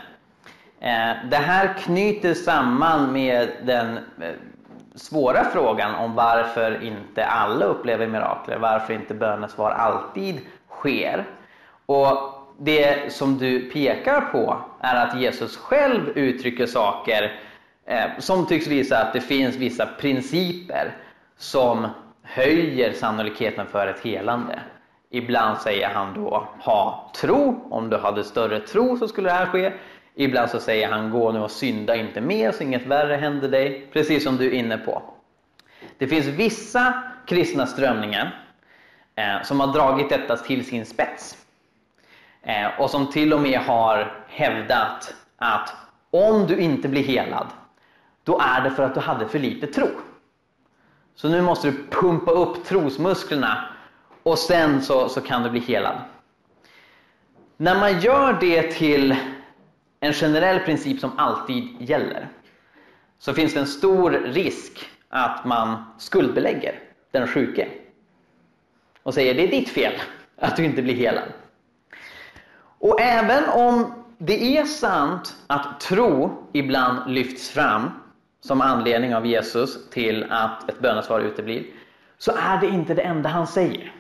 Eh, 0.80 1.30
det 1.30 1.38
här 1.38 1.74
knyter 1.74 2.34
samman 2.34 3.14
med 3.14 3.50
den 3.64 3.98
eh, 3.98 4.32
svåra 4.96 5.44
frågan 5.44 5.96
om 5.96 6.16
varför 6.16 6.84
inte 6.84 7.26
alla 7.26 7.66
upplever 7.66 8.08
mirakler, 8.08 8.58
varför 8.58 8.94
inte 8.94 9.14
bönesvar 9.14 9.72
alltid 9.72 10.42
sker. 10.70 11.26
Och 11.86 12.42
det 12.60 13.14
som 13.14 13.38
du 13.38 13.70
pekar 13.70 14.22
på 14.22 14.58
är 14.80 15.06
att 15.06 15.20
Jesus 15.22 15.58
själv 15.58 16.10
uttrycker 16.10 16.66
saker 16.66 17.42
eh, 17.86 18.06
som 18.20 18.46
tycks 18.46 18.68
visa 18.68 18.98
att 18.98 19.14
det 19.14 19.22
finns 19.22 19.56
vissa 19.56 19.86
principer 19.86 20.96
som 21.38 21.88
höjer 22.24 22.94
sannolikheten 22.94 23.68
för 23.68 23.88
ett 23.88 24.00
helande. 24.00 24.60
Ibland 25.14 25.58
säger 25.58 25.90
han 25.90 26.14
då 26.14 26.48
ha 26.60 27.12
tro, 27.16 27.68
om 27.70 27.90
du 27.90 27.98
hade 27.98 28.24
större 28.24 28.60
tro 28.60 28.98
så 28.98 29.08
skulle 29.08 29.30
det 29.30 29.36
här 29.36 29.46
ske. 29.46 29.74
Ibland 30.16 30.50
så 30.50 30.60
säger 30.60 30.92
han 30.92 31.12
gå 31.12 31.32
nu 31.32 31.40
och 31.40 31.52
synda 31.52 31.96
inte 31.96 32.22
mer 32.22 32.52
så 32.52 32.64
inget 32.64 32.86
värre 32.86 33.16
händer 33.16 33.50
dig, 33.50 33.88
precis 33.94 34.24
som 34.24 34.38
du 34.38 34.46
är 34.46 34.52
inne 34.52 34.78
på. 34.78 35.04
Det 35.98 36.08
finns 36.08 36.26
vissa 36.26 37.04
kristna 37.26 37.66
strömningar 37.66 38.46
eh, 39.16 39.42
som 39.44 39.60
har 39.60 39.68
dragit 39.68 40.10
detta 40.10 40.38
till 40.38 40.66
sin 40.66 40.86
spets. 40.86 41.38
Eh, 42.44 42.80
och 42.80 42.90
som 42.90 43.12
till 43.12 43.34
och 43.34 43.42
med 43.42 43.60
har 43.60 44.24
hävdat 44.28 45.16
att 45.38 45.76
om 46.12 46.48
du 46.48 46.58
inte 46.58 46.88
blir 46.88 47.04
helad, 47.04 47.48
då 48.24 48.40
är 48.40 48.62
det 48.62 48.72
för 48.72 48.84
att 48.84 48.94
du 48.94 49.00
hade 49.00 49.28
för 49.28 49.40
lite 49.40 49.68
tro. 49.68 49.88
Så 51.16 51.30
nu 51.30 51.42
måste 51.42 51.72
du 51.72 51.88
pumpa 51.90 52.32
upp 52.32 52.66
trosmusklerna 52.66 53.71
och 54.24 54.40
sen 54.40 54.82
så, 54.82 55.10
så 55.10 55.22
kan 55.22 55.44
du 55.44 55.50
bli 55.50 55.60
helad. 55.60 55.98
När 57.58 57.80
man 57.80 58.00
gör 58.00 58.38
det 58.42 58.72
till 58.72 59.16
en 60.00 60.14
generell 60.14 60.60
princip 60.60 61.00
som 61.00 61.12
alltid 61.18 61.68
gäller 61.80 62.28
så 63.20 63.34
finns 63.34 63.54
det 63.54 63.60
en 63.60 63.68
stor 63.68 64.12
risk 64.12 64.90
att 65.10 65.46
man 65.46 65.84
skuldbelägger 65.98 66.80
den 67.12 67.28
sjuke 67.28 67.68
och 69.04 69.14
säger 69.14 69.34
det 69.34 69.44
är 69.44 69.52
ditt 69.52 69.70
fel 69.70 69.94
att 70.38 70.56
du 70.56 70.66
inte 70.66 70.82
blir 70.82 70.94
helad. 70.94 71.34
Och 72.80 73.02
även 73.02 73.50
om 73.50 73.94
det 74.18 74.58
är 74.58 74.66
sant 74.66 75.36
att 75.48 75.80
tro 75.80 76.44
ibland 76.54 77.12
lyfts 77.12 77.50
fram 77.50 77.92
som 78.42 78.62
anledning 78.62 79.16
av 79.16 79.26
Jesus 79.26 79.90
till 79.90 80.26
att 80.30 80.70
ett 80.70 80.80
bönesvar 80.80 81.20
uteblir, 81.20 81.66
så 82.18 82.32
är 82.32 82.58
det 82.62 82.68
inte 82.68 82.94
det 82.94 83.02
enda 83.02 83.30
han 83.30 83.48
säger. 83.48 83.94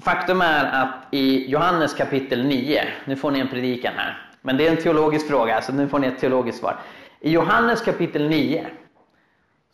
Faktum 0.00 0.40
är 0.40 0.82
att 0.82 0.94
i 1.10 1.50
Johannes 1.50 1.94
kapitel 1.94 2.44
9, 2.46 2.84
nu 3.04 3.16
får 3.16 3.30
ni 3.30 3.40
en 3.40 3.48
predikan 3.48 3.94
här, 3.96 4.28
men 4.42 4.56
det 4.56 4.66
är 4.66 4.70
en 4.70 4.82
teologisk 4.82 5.28
fråga, 5.28 5.62
så 5.62 5.72
nu 5.72 5.88
får 5.88 5.98
ni 5.98 6.06
ett 6.06 6.18
teologiskt 6.18 6.60
svar. 6.60 6.78
I 7.20 7.30
Johannes 7.30 7.80
kapitel 7.80 8.28
9 8.28 8.66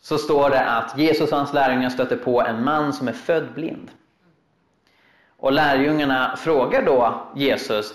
så 0.01 0.17
står 0.17 0.49
det 0.49 0.65
att 0.65 0.97
Jesus 0.97 1.31
och 1.31 1.37
hans 1.37 1.53
lärjungar 1.53 1.89
stöter 1.89 2.15
på 2.15 2.41
en 2.41 2.63
man 2.63 2.93
som 2.93 3.07
är 3.07 3.13
född 3.13 3.53
blind. 3.53 3.91
Och 5.37 5.51
lärjungarna 5.51 6.35
frågar 6.37 6.85
då 6.85 7.27
Jesus, 7.35 7.93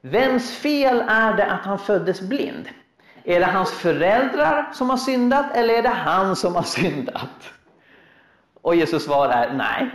vems 0.00 0.56
fel 0.56 1.04
är 1.08 1.36
det 1.36 1.46
att 1.46 1.64
han 1.64 1.78
föddes 1.78 2.20
blind? 2.20 2.68
Är 3.24 3.40
det 3.40 3.46
hans 3.46 3.70
föräldrar 3.72 4.70
som 4.72 4.90
har 4.90 4.96
syndat 4.96 5.56
eller 5.56 5.74
är 5.74 5.82
det 5.82 5.88
han 5.88 6.36
som 6.36 6.54
har 6.54 6.62
syndat? 6.78 7.52
Och 8.62 8.74
Jesus 8.74 9.04
svar 9.04 9.28
är 9.28 9.52
nej. 9.52 9.90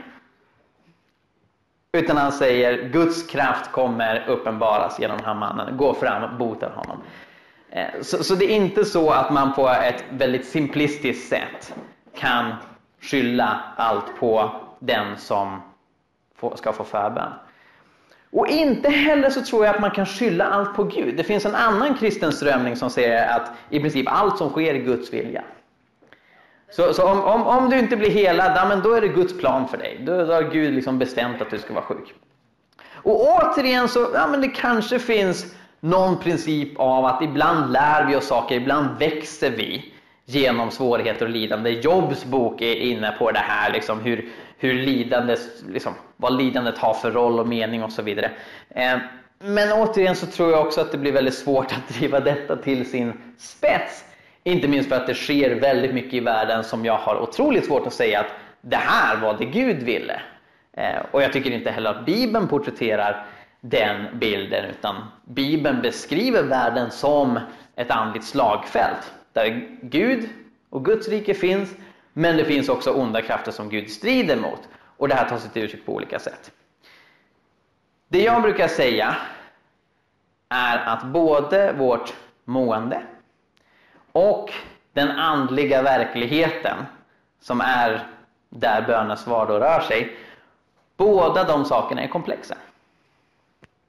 Utan 1.98 2.18
han 2.18 2.32
säger 2.32 2.90
Guds 2.90 3.28
kraft 3.28 3.72
kommer 3.72 4.26
uppenbaras 4.28 5.00
genom 5.00 5.18
den 5.18 5.26
här 5.26 5.34
mannen. 5.34 5.78
Gå 5.78 5.94
fram 5.94 6.24
och 6.24 6.38
bota 6.38 6.70
honom. 6.76 6.98
Eh, 7.70 8.02
så, 8.02 8.24
så, 8.24 8.36
det 8.36 8.46
är 8.46 8.56
inte 8.56 8.86
så 8.86 9.10
att 9.10 9.34
man 9.34 9.54
på 9.54 9.70
ett 9.70 10.04
väldigt 10.10 10.46
simplistiskt 10.46 11.30
sätt 11.30 11.74
kan 12.16 12.54
skylla 13.02 13.62
allt 13.76 14.20
på 14.20 14.52
den 14.80 15.18
som 15.18 15.62
ska 16.56 16.74
få 16.74 16.84
förbön. 16.84 17.34
Och 18.32 18.48
inte 18.48 18.90
heller 18.90 19.30
så 19.30 19.42
tror 19.42 19.66
jag 19.66 19.76
att 19.76 19.82
man 19.82 19.92
kan 19.92 20.06
skylla 20.06 20.46
allt 20.46 20.76
på 20.76 20.84
Gud. 20.84 21.18
Det 21.18 21.24
finns 21.24 21.46
en 21.46 21.56
annan 21.56 21.96
kristen 21.98 22.32
strömning 22.32 22.76
som 22.76 22.90
säger 22.90 23.36
att 23.36 23.52
i 23.70 23.80
princip 23.80 24.08
allt 24.10 24.38
som 24.38 24.50
sker 24.50 24.74
är 24.74 24.80
Guds 24.80 25.14
vilja. 25.14 25.44
Så, 26.72 26.94
så 26.94 27.08
om, 27.08 27.24
om, 27.24 27.48
om, 27.48 27.70
du 27.70 27.80
inte 27.80 27.98
blir 27.98 28.10
helad, 28.10 28.52
ja, 28.56 28.66
men 28.66 28.82
då 28.82 28.94
är 28.94 29.02
det 29.02 29.08
Guds 29.08 29.38
plan 29.38 29.68
för 29.68 29.78
dig. 29.78 30.00
Då, 30.02 30.26
då 30.26 30.34
har 30.34 30.42
Gud 30.42 30.74
liksom 30.74 31.00
bestämt 31.00 31.42
att 31.42 31.50
du 31.50 31.60
ska 31.60 31.74
vara 31.74 31.84
sjuk. 31.84 32.14
Och 32.94 33.28
återigen 33.28 33.88
så, 33.88 34.08
ja 34.14 34.28
men 34.28 34.42
det 34.42 34.48
kanske 34.48 35.00
finns 35.00 35.56
någon 35.80 36.20
princip 36.20 36.80
av 36.80 37.06
att 37.06 37.22
ibland 37.22 37.72
lär 37.72 38.06
vi 38.06 38.16
oss 38.16 38.28
saker, 38.28 38.56
ibland 38.56 39.00
växer 39.00 39.50
vi 39.50 39.94
genom 40.26 40.72
svårigheter 40.72 41.26
och 41.26 41.32
lidande. 41.32 41.70
Jobs 41.70 42.26
bok 42.26 42.62
är 42.62 42.76
inne 42.76 43.16
på 43.20 43.32
det 43.32 43.40
här, 43.40 43.74
liksom, 43.74 44.00
hur, 44.00 44.30
hur 44.58 44.74
lidandet, 44.74 45.40
liksom, 45.70 45.94
vad 46.18 46.38
lidandet 46.38 46.78
har 46.78 46.94
för 46.94 47.12
roll 47.12 47.40
och 47.40 47.48
mening 47.48 47.84
och 47.84 47.92
så 47.92 48.02
vidare. 48.02 48.32
Eh, 48.70 48.98
men 49.40 49.72
återigen 49.72 50.16
så 50.16 50.26
tror 50.26 50.52
jag 50.52 50.68
också 50.68 50.82
att 50.82 50.92
det 50.92 50.98
blir 50.98 51.12
väldigt 51.12 51.34
svårt 51.34 51.72
att 51.72 51.96
driva 51.96 52.20
detta 52.20 52.56
till 52.56 52.90
sin 52.90 53.14
spets. 53.38 54.04
Inte 54.44 54.68
minst 54.68 54.90
för 54.90 54.96
att 54.96 55.08
det 55.08 55.14
sker 55.14 55.56
väldigt 55.56 55.94
mycket 55.94 56.14
i 56.14 56.20
världen 56.20 56.64
som 56.64 56.86
jag 56.86 56.98
har 56.98 57.22
otroligt 57.22 57.66
svårt 57.66 57.88
att 57.88 57.94
säga 57.94 58.20
att 58.20 58.32
det 58.62 58.76
här 58.76 59.22
var 59.22 59.38
det 59.38 59.46
Gud 59.46 59.84
ville. 59.84 60.22
Eh, 60.74 61.00
och 61.12 61.22
jag 61.22 61.34
tycker 61.34 61.52
inte 61.52 61.72
heller 61.72 61.90
att 61.90 62.06
Bibeln 62.06 62.48
porträtterar 62.48 63.26
den 63.62 64.20
bilden 64.20 64.66
utan 64.66 64.96
Bibeln 65.26 65.82
beskriver 65.82 66.44
världen 66.44 66.92
som 66.92 67.40
ett 67.76 67.92
andligt 67.92 68.26
slagfält 68.26 69.14
där 69.34 69.68
Gud 69.82 70.30
och 70.70 70.86
Guds 70.86 71.08
rike 71.10 71.34
finns 71.34 71.76
men 72.14 72.38
det 72.38 72.46
finns 72.46 72.70
också 72.70 72.92
onda 72.92 73.22
krafter 73.22 73.52
som 73.52 73.70
Gud 73.70 73.90
strider 73.90 74.36
mot 74.36 74.70
och 74.98 75.08
det 75.08 75.16
här 75.16 75.30
tar 75.30 75.38
sig 75.38 75.50
till 75.50 75.64
uttryck 75.64 75.86
på 75.86 75.96
olika 75.96 76.20
sätt. 76.20 76.52
Det 78.08 78.24
jag 78.24 78.42
brukar 78.42 78.68
säga 78.68 79.16
är 80.50 80.78
att 80.78 81.04
både 81.04 81.74
vårt 81.74 82.14
mående 82.46 83.02
och 84.12 84.54
den 84.94 85.12
andliga 85.12 85.82
verkligheten 85.82 86.78
som 87.40 87.62
är 87.62 88.08
där 88.50 88.82
bönesvar 88.82 89.48
då 89.48 89.60
rör 89.60 89.80
sig, 89.80 90.18
båda 90.98 91.44
de 91.44 91.66
sakerna 91.66 92.02
är 92.02 92.08
komplexa. 92.08 92.56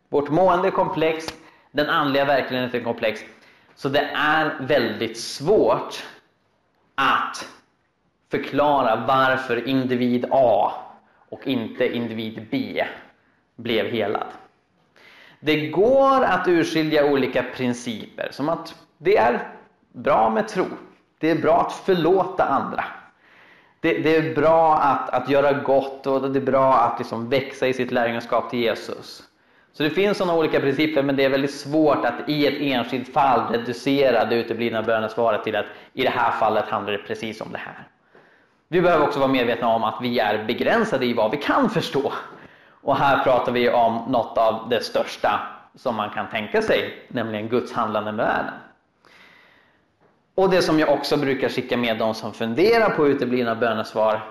Vårt 0.08 0.28
mående 0.28 0.68
är 0.68 0.72
komplext, 0.72 1.34
den 1.70 1.88
andliga 1.88 2.24
verkligheten 2.24 2.80
är 2.80 2.84
komplex. 2.84 3.20
Så 3.74 3.88
det 3.88 4.10
är 4.14 4.56
väldigt 4.60 5.18
svårt 5.18 6.04
att 6.94 7.48
förklara 8.30 9.04
varför 9.06 9.68
individ 9.68 10.26
A 10.30 10.72
och 11.28 11.46
inte 11.46 11.96
individ 11.96 12.46
B 12.50 12.84
blev 13.56 13.86
helad. 13.86 14.26
Det 15.40 15.68
går 15.68 16.24
att 16.24 16.48
urskilja 16.48 17.06
olika 17.06 17.42
principer, 17.42 18.28
som 18.30 18.48
att 18.48 18.74
det 18.98 19.16
är 19.16 19.48
bra 19.92 20.30
med 20.30 20.48
tro. 20.48 20.66
Det 21.18 21.30
är 21.30 21.42
bra 21.42 21.60
att 21.60 21.72
förlåta 21.72 22.44
andra. 22.44 22.84
Det, 23.80 23.98
det 23.98 24.16
är 24.16 24.34
bra 24.34 24.74
att, 24.74 25.10
att 25.10 25.28
göra 25.28 25.52
gott 25.52 26.06
och 26.06 26.30
det 26.30 26.38
är 26.38 26.44
bra 26.44 26.74
att 26.74 26.98
liksom 26.98 27.28
växa 27.28 27.66
i 27.66 27.72
sitt 27.72 27.90
lärjungaskap 27.90 28.50
till 28.50 28.58
Jesus. 28.58 29.22
Så 29.72 29.82
det 29.82 29.90
finns 29.90 30.18
sådana 30.18 30.38
olika 30.38 30.60
principer 30.60 31.02
men 31.02 31.16
det 31.16 31.24
är 31.24 31.30
väldigt 31.30 31.54
svårt 31.54 32.04
att 32.04 32.28
i 32.28 32.46
ett 32.46 32.60
enskilt 32.60 33.12
fall 33.12 33.52
reducera 33.52 34.24
det 34.24 34.36
uteblivna 34.36 34.82
bönesvaret 34.82 35.44
till 35.44 35.56
att 35.56 35.66
i 35.92 36.02
det 36.02 36.10
här 36.10 36.30
fallet 36.30 36.64
handlar 36.64 36.92
det 36.92 36.98
precis 36.98 37.40
om 37.40 37.52
det 37.52 37.58
här. 37.58 37.88
Vi 38.68 38.80
behöver 38.80 39.04
också 39.04 39.20
vara 39.20 39.30
medvetna 39.30 39.68
om 39.68 39.84
att 39.84 39.98
vi 40.02 40.18
är 40.18 40.44
begränsade 40.44 41.06
i 41.06 41.14
vad 41.14 41.30
vi 41.30 41.36
kan 41.36 41.70
förstå. 41.70 42.12
Och 42.82 42.96
här 42.96 43.24
pratar 43.24 43.52
vi 43.52 43.70
om 43.70 44.02
något 44.08 44.38
av 44.38 44.68
det 44.68 44.84
största 44.84 45.40
som 45.74 45.96
man 45.96 46.10
kan 46.10 46.30
tänka 46.30 46.62
sig, 46.62 47.06
nämligen 47.08 47.48
Guds 47.48 47.72
handlande 47.72 48.12
med 48.12 48.26
världen. 48.26 48.54
Och 50.34 50.50
det 50.50 50.62
som 50.62 50.78
jag 50.78 50.88
också 50.88 51.16
brukar 51.16 51.48
skicka 51.48 51.76
med 51.76 51.98
de 51.98 52.14
som 52.14 52.32
funderar 52.32 52.90
på 52.90 53.08
uteblivna 53.08 53.54
bönesvar, 53.54 54.22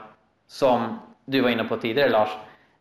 som 0.48 1.00
du 1.26 1.42
var 1.42 1.50
inne 1.50 1.64
på 1.64 1.78
tidigare 1.78 2.10
Lars, 2.10 2.30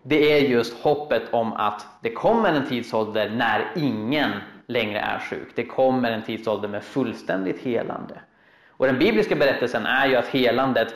det 0.02 0.32
är 0.32 0.48
just 0.48 0.82
hoppet 0.82 1.22
om 1.30 1.52
att 1.52 1.86
det 2.02 2.10
kommer 2.10 2.52
en 2.52 2.68
tidsålder 2.68 3.30
när 3.30 3.72
ingen 3.76 4.30
längre 4.66 4.98
är 4.98 5.18
sjuk. 5.18 5.48
Det 5.54 5.64
kommer 5.64 6.10
en 6.10 6.22
tidsålder 6.22 6.68
med 6.68 6.84
fullständigt 6.84 7.58
helande. 7.58 8.20
Och 8.68 8.86
den 8.86 8.98
bibliska 8.98 9.36
berättelsen 9.36 9.86
är 9.86 10.06
ju 10.06 10.16
att 10.16 10.28
helandet 10.28 10.94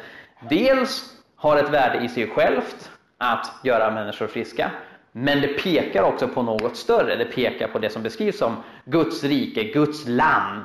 dels 0.48 1.14
har 1.36 1.56
ett 1.56 1.70
värde 1.70 2.04
i 2.04 2.08
sig 2.08 2.26
självt 2.26 2.90
att 3.18 3.60
göra 3.64 3.90
människor 3.90 4.26
friska 4.26 4.70
Men 5.12 5.40
det 5.40 5.48
pekar 5.48 6.02
också 6.02 6.28
på 6.28 6.42
något 6.42 6.76
större. 6.76 7.16
Det 7.16 7.24
pekar 7.24 7.68
på 7.68 7.78
det 7.78 7.90
som 7.90 8.02
beskrivs 8.02 8.38
som 8.38 8.56
Guds 8.84 9.24
rike, 9.24 9.64
Guds 9.64 10.08
land. 10.08 10.64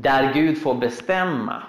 Där 0.00 0.34
Gud 0.34 0.58
får 0.62 0.74
bestämma. 0.74 1.62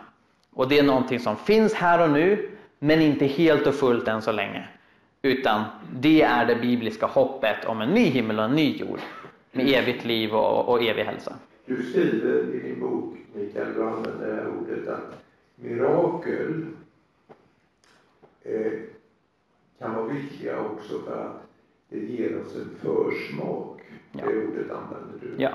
Och 0.53 0.69
det 0.69 0.79
är 0.79 0.83
någonting 0.83 1.19
som 1.19 1.35
finns 1.37 1.73
här 1.73 2.03
och 2.03 2.09
nu, 2.09 2.49
men 2.79 3.01
inte 3.01 3.25
helt 3.25 3.67
och 3.67 3.75
fullt 3.75 4.07
än 4.07 4.21
så 4.21 4.31
länge. 4.31 4.67
Utan 5.21 5.63
det 5.93 6.21
är 6.21 6.45
det 6.45 6.55
bibliska 6.55 7.05
hoppet 7.05 7.65
om 7.65 7.81
en 7.81 7.89
ny 7.89 8.03
himmel 8.05 8.39
och 8.39 8.45
en 8.45 8.51
ny 8.55 8.77
jord. 8.77 8.99
Med 9.51 9.67
evigt 9.67 10.05
liv 10.05 10.33
och, 10.35 10.69
och 10.69 10.83
evig 10.83 11.03
hälsa. 11.03 11.35
Du 11.65 11.83
skriver 11.83 12.55
i 12.55 12.59
din 12.59 12.79
bok, 12.79 13.15
Mikael, 13.33 13.73
du 13.75 13.83
använder 13.83 14.27
det 14.27 14.35
här 14.35 14.47
ordet 14.59 14.87
att 14.87 15.23
mirakel 15.55 16.65
eh, 18.43 18.71
kan 19.79 19.95
vara 19.95 20.05
viktiga 20.07 20.59
också 20.59 20.99
för 20.99 21.25
att 21.25 21.47
det 21.89 21.99
ger 21.99 22.41
oss 22.41 22.55
en 22.55 22.69
försmak, 22.81 23.81
Ja. 24.11 24.25
det 24.25 24.47
ordet 24.47 24.71
använder 24.71 25.19
du, 25.21 25.43
Ja, 25.43 25.51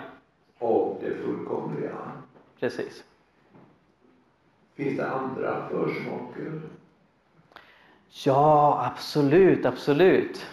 av 0.58 0.96
det 1.02 1.10
fullkomliga. 1.14 1.90
Precis. 2.60 3.04
Finns 4.76 4.96
det 4.96 5.10
andra 5.10 5.68
försmaker? 5.68 6.60
Ja, 8.24 8.84
absolut, 8.92 9.66
absolut. 9.66 10.46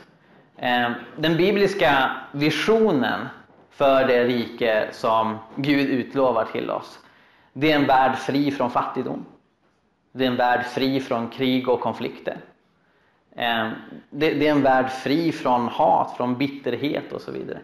Eh, 0.58 0.92
Den 1.18 1.38
bibliska 1.38 2.12
visionen 2.32 3.28
för 3.70 4.08
det 4.08 4.24
rike 4.24 4.88
som 4.92 5.38
Gud 5.56 5.90
utlovar 5.90 6.46
till 6.46 6.70
oss, 6.70 7.00
det 7.54 7.72
är 7.72 7.76
en 7.76 7.86
värld 7.86 8.16
fri 8.18 8.52
från 8.52 8.72
fattigdom. 8.72 9.26
Det 10.12 10.24
är 10.24 10.28
en 10.28 10.36
värld 10.36 10.66
fri 10.66 11.00
från 11.00 11.30
krig 11.30 11.70
och 11.70 11.80
konflikter. 11.82 12.38
Eh, 13.36 13.70
Det 14.10 14.48
är 14.48 14.52
en 14.52 14.62
värld 14.62 14.90
fri 14.90 15.32
från 15.32 15.68
hat, 15.68 16.18
från 16.18 16.38
bitterhet 16.38 17.12
och 17.14 17.22
så 17.22 17.32
vidare. 17.32 17.60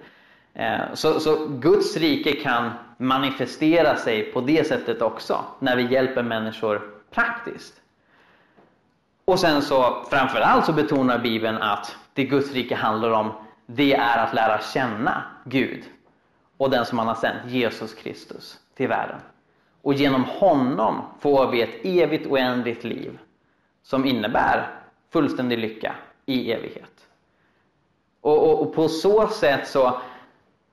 Eh, 0.54 0.94
Så, 0.94 1.20
så 1.20 1.48
Guds 1.48 1.98
rike 1.98 2.32
kan 2.32 2.72
manifestera 2.98 3.96
sig 3.96 4.24
på 4.24 4.42
det 4.42 4.68
sättet 4.68 5.02
också, 5.02 5.46
när 5.60 5.76
vi 5.76 5.94
hjälper 5.94 6.24
människor 6.24 6.82
praktiskt. 7.12 7.82
Och 9.26 9.40
sen 9.40 9.62
så 9.62 10.04
framförallt 10.10 10.66
så 10.66 10.74
betonar 10.74 11.20
Bibeln 11.20 11.58
att 11.58 11.96
det 12.14 12.24
Guds 12.24 12.54
rike 12.54 12.76
handlar 12.76 13.12
om, 13.12 13.32
det 13.66 13.94
är 13.94 14.18
att 14.18 14.34
lära 14.34 14.62
känna 14.62 15.24
Gud 15.46 15.84
och 16.58 16.70
den 16.70 16.86
som 16.86 16.98
han 16.98 17.08
har 17.08 17.16
sänt, 17.16 17.52
Jesus 17.52 17.94
Kristus, 17.94 18.60
till 18.76 18.88
världen. 18.88 19.20
Och 19.82 19.94
genom 19.94 20.24
honom 20.24 21.02
får 21.20 21.52
vi 21.52 21.62
ett 21.62 21.86
evigt 21.86 22.28
oändligt 22.28 22.84
liv 22.84 23.20
som 23.84 24.06
innebär 24.06 24.70
fullständig 25.10 25.58
lycka 25.58 25.96
i 26.26 26.52
evighet. 26.52 27.08
Och, 28.22 28.50
och, 28.50 28.62
och 28.62 28.76
på 28.76 28.88
så 28.88 29.28
sätt 29.28 29.68
så 29.68 30.02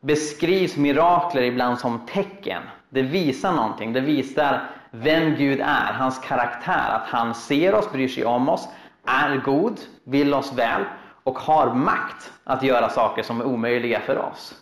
beskrivs 0.04 0.76
mirakler 0.76 1.42
ibland 1.42 1.78
som 1.78 2.06
tecken. 2.06 2.62
Det 2.88 3.02
visar 3.02 3.52
någonting. 3.52 3.92
Det 3.92 4.00
visar 4.00 4.70
vem 4.90 5.34
Gud 5.34 5.60
är, 5.60 5.92
hans 5.92 6.18
karaktär. 6.18 6.90
Att 6.90 7.08
han 7.08 7.34
ser 7.34 7.74
oss, 7.74 7.92
bryr 7.92 8.08
sig 8.08 8.24
om 8.24 8.48
oss, 8.48 8.68
är 9.04 9.36
god, 9.36 9.80
vill 10.04 10.34
oss 10.34 10.52
väl 10.52 10.82
och 11.22 11.38
har 11.38 11.74
makt 11.74 12.32
att 12.44 12.62
göra 12.62 12.88
saker 12.88 13.22
som 13.22 13.40
är 13.40 13.44
omöjliga 13.44 14.00
för 14.00 14.18
oss. 14.18 14.54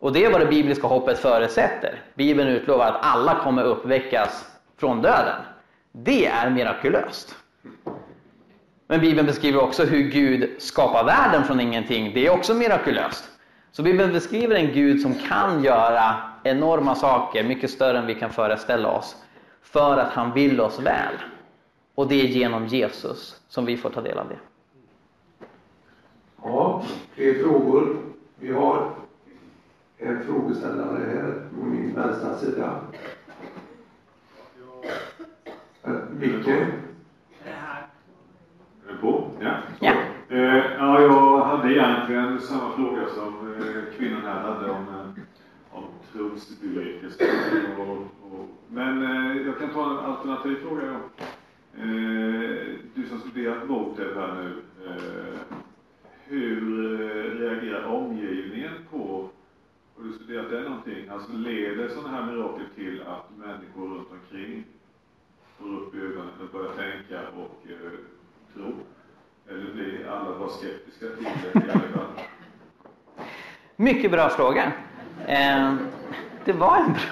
Och 0.00 0.12
det 0.12 0.24
är 0.24 0.30
vad 0.30 0.40
det 0.40 0.46
bibliska 0.46 0.86
hoppet 0.86 1.18
förutsätter. 1.18 2.02
Bibeln 2.14 2.48
utlovar 2.48 2.86
att 2.86 3.04
alla 3.04 3.34
kommer 3.34 3.62
uppväckas 3.62 4.44
från 4.78 5.02
döden. 5.02 5.40
Det 5.92 6.26
är 6.26 6.50
mirakulöst. 6.50 7.36
Men 8.86 9.00
Bibeln 9.00 9.26
beskriver 9.26 9.62
också 9.62 9.84
hur 9.84 10.02
Gud 10.02 10.50
skapar 10.58 11.04
världen 11.04 11.44
från 11.44 11.60
ingenting. 11.60 12.14
Det 12.14 12.26
är 12.26 12.30
också 12.30 12.54
mirakulöst. 12.54 13.31
Så 13.72 13.82
Bibeln 13.82 14.12
beskriver 14.12 14.54
en 14.54 14.72
Gud 14.72 15.00
som 15.00 15.14
kan 15.14 15.64
göra 15.64 16.14
enorma 16.42 16.94
saker, 16.94 17.44
mycket 17.44 17.70
större 17.70 17.98
än 17.98 18.06
vi 18.06 18.14
kan 18.14 18.30
föreställa 18.30 18.88
oss, 18.88 19.16
för 19.62 19.96
att 19.96 20.12
han 20.12 20.32
vill 20.32 20.60
oss 20.60 20.80
väl. 20.80 21.14
Och 21.94 22.08
det 22.08 22.20
är 22.20 22.24
genom 22.24 22.66
Jesus 22.66 23.40
som 23.48 23.64
vi 23.64 23.76
får 23.76 23.90
ta 23.90 24.00
del 24.00 24.18
av 24.18 24.28
det. 24.28 24.38
Ja, 26.42 26.82
fler 27.14 27.34
frågor. 27.34 27.96
Vi 28.38 28.52
har 28.52 28.90
en 29.98 30.24
frågeställare 30.24 30.98
här 31.14 31.42
på 31.54 31.66
min 31.66 31.94
vänstra 31.94 32.36
sida. 32.38 32.80
Micke? 36.10 36.48
Är 36.48 36.68
det 38.88 38.96
på? 39.00 39.30
Ja. 39.40 39.52
Ja. 39.80 39.92
Eh, 40.28 40.62
ja, 40.78 41.00
jag 41.00 41.44
hade 41.44 41.72
egentligen 41.72 42.31
samma 42.42 42.76
fråga 42.76 43.06
som 43.08 43.54
eh, 43.54 43.96
kvinnan 43.98 44.22
här 44.22 44.40
hade 44.40 44.70
om, 44.70 44.88
eh, 44.88 45.22
om 45.70 45.84
trosbevekelse. 46.12 47.24
Men 48.68 49.02
eh, 49.02 49.46
jag 49.46 49.58
kan 49.58 49.70
ta 49.70 49.90
en 49.90 49.98
alternativ 49.98 50.56
fråga 50.56 50.82
då. 50.82 51.24
Du 52.94 53.06
som 53.08 53.18
studerat 53.20 53.68
Motep 53.68 54.16
här 54.16 54.34
nu. 54.34 54.62
Hur 56.24 56.98
reagerar 57.38 57.84
omgivningen 57.84 58.72
på, 58.90 59.28
har 59.96 60.04
du 60.04 60.12
studerat 60.12 60.50
det 60.50 60.60
någonting? 60.60 61.08
Alltså 61.08 61.32
leder 61.32 61.88
sådana 61.88 62.08
här 62.08 62.26
mirakel 62.26 62.66
till 62.74 63.02
att 63.02 63.30
människor 63.36 63.88
runt 63.88 64.08
omkring 64.10 64.64
får 65.58 65.76
upp 65.76 65.94
ögonen 65.94 66.32
och 66.40 66.52
börjar 66.52 66.72
tänka 66.72 67.28
och 67.28 67.66
eh, 67.70 67.98
tro? 68.54 68.72
Eller 69.52 69.74
blir 69.74 70.08
alla 70.10 70.38
bara 70.38 70.48
skeptiska 70.48 71.06
till 71.16 71.24
det 71.52 71.66
i 71.66 71.70
alla 71.70 71.80
fall? 71.80 72.24
Mycket 73.76 74.10
bra 74.10 74.28
fråga. 74.28 74.72
Eh, 75.26 75.74
det 76.44 76.52
var 76.52 76.76
en 76.76 76.92
bra 76.92 77.02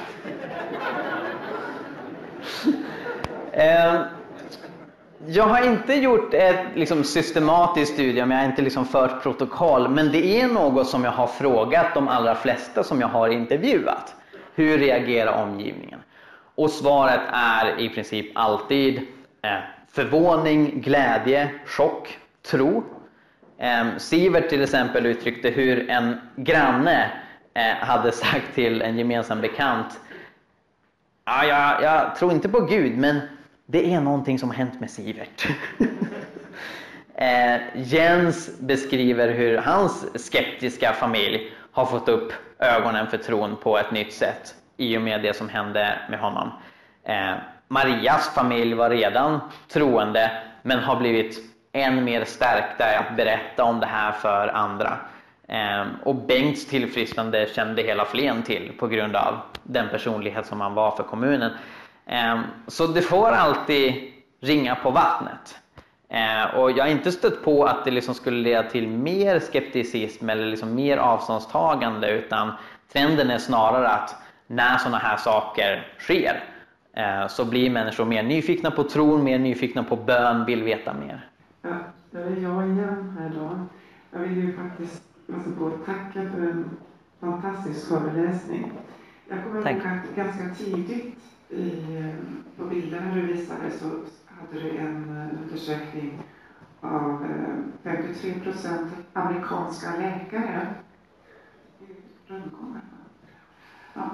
eh, 3.53 4.01
Jag 5.27 5.45
har 5.45 5.67
inte 5.67 5.95
gjort 5.95 6.35
ett 6.35 6.67
liksom, 6.75 7.05
systematiskt 7.05 7.93
studium, 7.93 8.31
jag 8.31 8.39
har 8.39 8.45
inte 8.45 8.63
liksom, 8.63 8.85
fört 8.85 9.23
protokoll, 9.23 9.89
men 9.89 10.13
det 10.13 10.41
är 10.41 10.49
något 10.49 10.87
som 10.87 11.05
jag 11.05 11.13
har 11.13 11.27
frågat 11.27 11.95
de 11.95 12.09
allra 12.09 12.35
flesta 12.35 12.85
som 12.85 13.01
jag 13.01 13.09
har 13.09 13.29
intervjuat. 13.29 14.15
Hur 14.55 14.79
reagerar 14.79 15.43
omgivningen? 15.43 16.01
Och 16.55 16.71
svaret 16.71 17.21
är 17.33 17.81
i 17.81 17.89
princip 17.89 18.33
alltid 18.35 18.97
eh, 19.43 19.51
förvåning, 19.93 20.81
glädje, 20.81 21.51
chock, 21.67 22.19
tro. 22.43 22.85
Ehm, 23.59 23.99
Sivert 23.99 24.49
till 24.49 24.63
exempel 24.63 25.07
uttryckte 25.07 25.51
hur 25.51 25.91
en 25.91 26.17
granne 26.37 27.11
eh, 27.55 27.87
hade 27.87 28.13
sagt 28.13 28.55
till 28.55 28.83
en 28.83 28.99
gemensam 28.99 29.41
bekant 29.41 30.01
jag, 31.25 31.83
jag 31.83 32.17
tror 32.17 32.33
inte 32.33 32.49
på 32.49 32.61
Gud, 32.61 32.99
men 32.99 33.21
det 33.67 33.95
är 33.95 34.01
någonting 34.01 34.39
som 34.39 34.49
har 34.49 34.57
hänt 34.57 34.81
med 34.81 34.91
Sivert. 34.91 35.49
Ehm, 37.23 37.61
Jens 37.75 38.59
beskriver 38.61 39.29
hur 39.29 39.57
hans 39.57 40.25
skeptiska 40.27 40.93
familj 40.93 41.53
har 41.73 41.87
fått 41.87 42.09
upp 42.09 42.33
ögonen 42.59 43.07
för 43.07 43.19
tron 43.19 43.57
på 43.57 43.79
ett 43.79 43.93
nytt 43.93 44.13
sätt 44.13 44.55
i 44.77 44.97
och 44.97 45.03
med 45.03 45.23
det 45.23 45.37
som 45.37 45.49
hände 45.49 45.99
med 46.11 46.19
honom. 46.19 46.51
Eh, 47.05 47.35
Marias 47.69 48.35
familj 48.35 48.75
var 48.75 48.91
redan 48.91 49.41
troende 49.69 50.31
men 50.63 50.79
har 50.79 50.97
blivit 50.97 51.39
än 51.73 52.05
mer 52.05 52.25
stärkta 52.25 52.93
i 52.93 52.97
att 52.97 53.17
berätta 53.17 53.65
om 53.65 53.81
det 53.81 53.87
här 53.87 54.13
för 54.13 54.49
andra. 54.49 54.99
Ehm, 55.49 55.89
och 56.05 56.15
Bengts 56.15 56.67
tillfrisknande 56.67 57.47
kände 57.55 57.83
hela 57.83 58.05
Flen 58.05 58.43
till 58.43 58.73
på 58.79 58.87
grund 58.87 59.17
av 59.17 59.35
den 59.63 59.89
personlighet 59.89 60.47
som 60.47 60.61
han 60.61 60.75
var 60.75 60.91
för 60.91 61.03
kommunen. 61.03 61.53
Ehm, 62.07 62.43
så 62.67 62.87
det 62.87 63.03
får 63.03 63.31
alltid 63.31 64.13
ringa 64.41 64.75
på 64.75 64.91
vattnet. 64.91 65.59
Ehm, 66.09 66.49
och 66.57 66.71
jag 66.71 66.85
har 66.85 66.91
inte 66.91 67.13
stött 67.13 67.45
på 67.45 67.65
att 67.65 67.85
det 67.85 67.91
liksom 67.91 68.15
skulle 68.15 68.41
leda 68.41 68.63
till 68.63 68.89
mer 68.89 69.41
skepticism 69.41 70.31
eller 70.31 70.47
liksom 70.47 70.75
mer 70.75 70.97
avståndstagande 70.97 72.11
utan 72.11 72.53
trenden 72.93 73.31
är 73.31 73.39
snarare 73.39 73.89
att 73.89 74.17
när 74.47 74.79
sådana 74.79 74.99
här 74.99 75.17
saker 75.17 75.93
sker 75.99 76.43
så 77.29 77.45
blir 77.45 77.71
människor 77.71 78.05
mer 78.05 78.23
nyfikna 78.23 78.71
på 78.71 78.83
tron, 78.83 79.25
mer 79.25 79.39
nyfikna 79.39 79.85
på 79.85 79.97
bön, 79.97 80.45
vill 80.45 80.63
veta 80.63 80.93
mer. 80.93 81.30
Ja, 81.63 81.77
det 82.11 82.19
är 82.19 82.37
jag 82.37 82.69
igen 82.69 83.17
här 83.19 83.33
då. 83.35 83.59
Jag 84.11 84.21
vill 84.21 84.39
ju 84.39 84.53
faktiskt 84.53 85.03
passa 85.27 85.51
på 85.59 85.67
att 85.67 85.87
tacka 85.87 86.31
för 86.31 86.41
en 86.41 86.71
fantastisk 87.21 87.89
föreläsning. 87.89 88.73
Jag 89.29 89.45
kommer 89.45 89.63
Tack. 89.63 89.73
ihåg 89.73 89.87
att 89.87 90.17
ganska 90.17 90.55
tidigt 90.65 91.17
i, 91.49 91.97
eh, 91.97 92.15
på 92.57 92.65
bilderna 92.65 93.15
du 93.15 93.21
visade 93.21 93.71
så 93.71 93.87
hade 94.27 94.63
du 94.63 94.71
en 94.71 95.17
eh, 95.17 95.43
undersökning 95.43 96.23
av 96.81 97.25
eh, 97.25 97.57
53 97.83 98.41
procent 98.41 98.93
amerikanska 99.13 99.97
läkare. 99.97 100.67
rundgången. 102.27 102.81
Ja. 103.95 104.11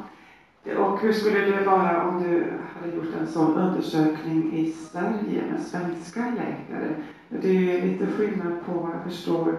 Och 0.79 1.01
hur 1.01 1.13
skulle 1.13 1.39
det 1.41 1.65
vara 1.65 2.09
om 2.09 2.23
du 2.23 2.53
hade 2.75 2.97
gjort 2.97 3.15
en 3.21 3.27
sån 3.27 3.57
undersökning 3.57 4.53
i 4.53 4.73
Sverige 4.73 5.45
med 5.51 5.61
svenska 5.61 6.21
läkare? 6.21 6.95
Det 7.29 7.49
är 7.49 7.53
ju 7.53 7.81
lite 7.81 8.07
skillnad 8.07 8.67
på 8.67 8.73
vad 8.73 8.91
jag 8.95 9.05
förstår 9.05 9.59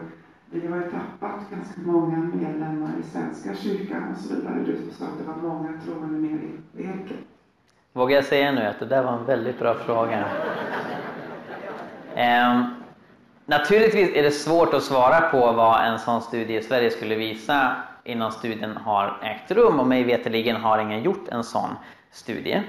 vi 0.50 0.68
har 0.68 0.78
ju 0.78 0.84
tappat 0.84 1.50
ganska 1.52 1.82
många 1.82 2.18
medlemmar 2.18 2.90
i 3.00 3.04
Svenska 3.04 3.56
kyrkan 3.56 4.12
och 4.12 4.18
så 4.18 4.36
vidare. 4.36 4.56
Du 4.66 4.78
sa 4.92 5.06
att 5.06 5.18
det 5.18 5.24
var 5.24 5.36
många 5.36 5.70
troende 5.86 6.20
med 6.20 6.32
i 6.32 6.82
Eken. 6.84 7.18
Vågar 7.94 8.16
jag 8.16 8.26
säga 8.26 8.52
nu 8.52 8.62
att 8.62 8.80
det 8.80 8.86
där 8.86 9.04
var 9.04 9.14
en 9.14 9.26
väldigt 9.26 9.60
bra 9.60 9.74
fråga? 9.74 10.26
Eh, 12.16 12.66
naturligtvis 13.46 14.16
är 14.16 14.24
det 14.24 14.32
svårt 14.32 14.74
att 14.74 14.84
svara 14.84 15.22
på 15.22 15.52
vad 15.52 15.86
en 15.86 16.00
sån 16.00 16.22
studie 16.22 16.58
i 16.58 16.62
Sverige 16.62 16.92
skulle 16.92 17.16
visa 17.16 17.76
innan 18.04 18.32
studien 18.32 18.78
har 18.78 19.20
ägt 19.24 19.52
rum 19.52 19.80
och 19.80 19.88
mig 19.88 20.04
veterligen 20.04 20.56
har 20.56 20.80
ingen 20.80 21.04
gjort 21.04 21.28
en 21.28 21.44
sån 21.44 21.70
studie. 22.12 22.64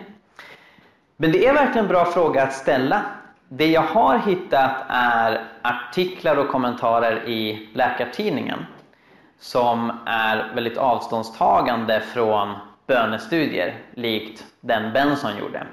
Men 1.17 1.33
det 1.33 1.47
är 1.47 1.55
verkligen 1.55 1.85
en 1.85 1.89
bra 1.89 2.05
fråga 2.05 2.43
att 2.43 2.53
ställa. 2.53 3.03
Det 3.51 3.67
jag 3.67 3.83
har 3.83 4.19
hittat 4.19 4.73
är 4.89 5.45
artiklar 5.63 6.37
och 6.37 6.49
kommentarer 6.49 7.29
i 7.29 7.69
Läkartidningen 7.75 8.67
som 9.39 9.93
är 10.07 10.53
väldigt 10.55 10.79
avståndstagande 10.79 12.01
från 12.01 12.55
bönestudier 12.87 13.75
likt 13.95 14.45
den 14.61 14.93
Benson 14.93 15.31
gjorde. 15.39 15.67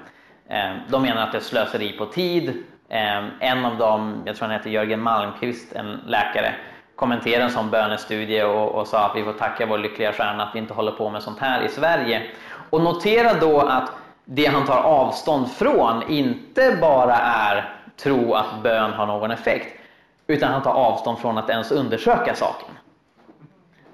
Eh, 0.48 0.76
de 0.88 1.02
menar 1.02 1.22
att 1.22 1.32
det 1.32 1.38
är 1.38 1.42
slöseri 1.42 1.92
på 1.98 2.06
tid. 2.06 2.48
Eh, 2.88 3.24
en 3.40 3.64
av 3.64 3.76
dem, 3.76 4.22
jag 4.26 4.36
tror 4.36 4.48
han 4.48 4.56
heter 4.56 4.70
Jörgen 4.70 5.00
Malmqvist, 5.00 5.72
en 5.72 6.00
läkare, 6.06 6.54
kommenterade 6.94 7.44
en 7.44 7.50
sån 7.50 7.70
bönestudie 7.70 8.44
och, 8.44 8.74
och 8.74 8.86
sa 8.86 9.06
att 9.06 9.16
vi 9.16 9.24
får 9.24 9.32
tacka 9.32 9.66
vår 9.66 9.78
lyckliga 9.78 10.12
stjärna 10.12 10.42
att 10.42 10.54
vi 10.54 10.58
inte 10.58 10.74
håller 10.74 10.92
på 10.92 11.10
med 11.10 11.22
sånt 11.22 11.38
här 11.38 11.62
i 11.62 11.68
Sverige. 11.68 12.22
Och 12.70 12.80
notera 12.80 13.34
då 13.40 13.60
att 13.60 13.90
det 14.28 14.46
han 14.46 14.66
tar 14.66 14.82
avstånd 14.82 15.52
från 15.52 16.10
inte 16.10 16.78
bara 16.80 17.16
är 17.16 17.74
tro 17.96 18.34
att 18.34 18.62
bön 18.62 18.92
har 18.92 19.06
någon 19.06 19.30
effekt, 19.30 19.80
utan 20.26 20.52
han 20.52 20.62
tar 20.62 20.72
avstånd 20.72 21.18
från 21.18 21.38
att 21.38 21.50
ens 21.50 21.70
undersöka 21.70 22.34
saken. 22.34 22.68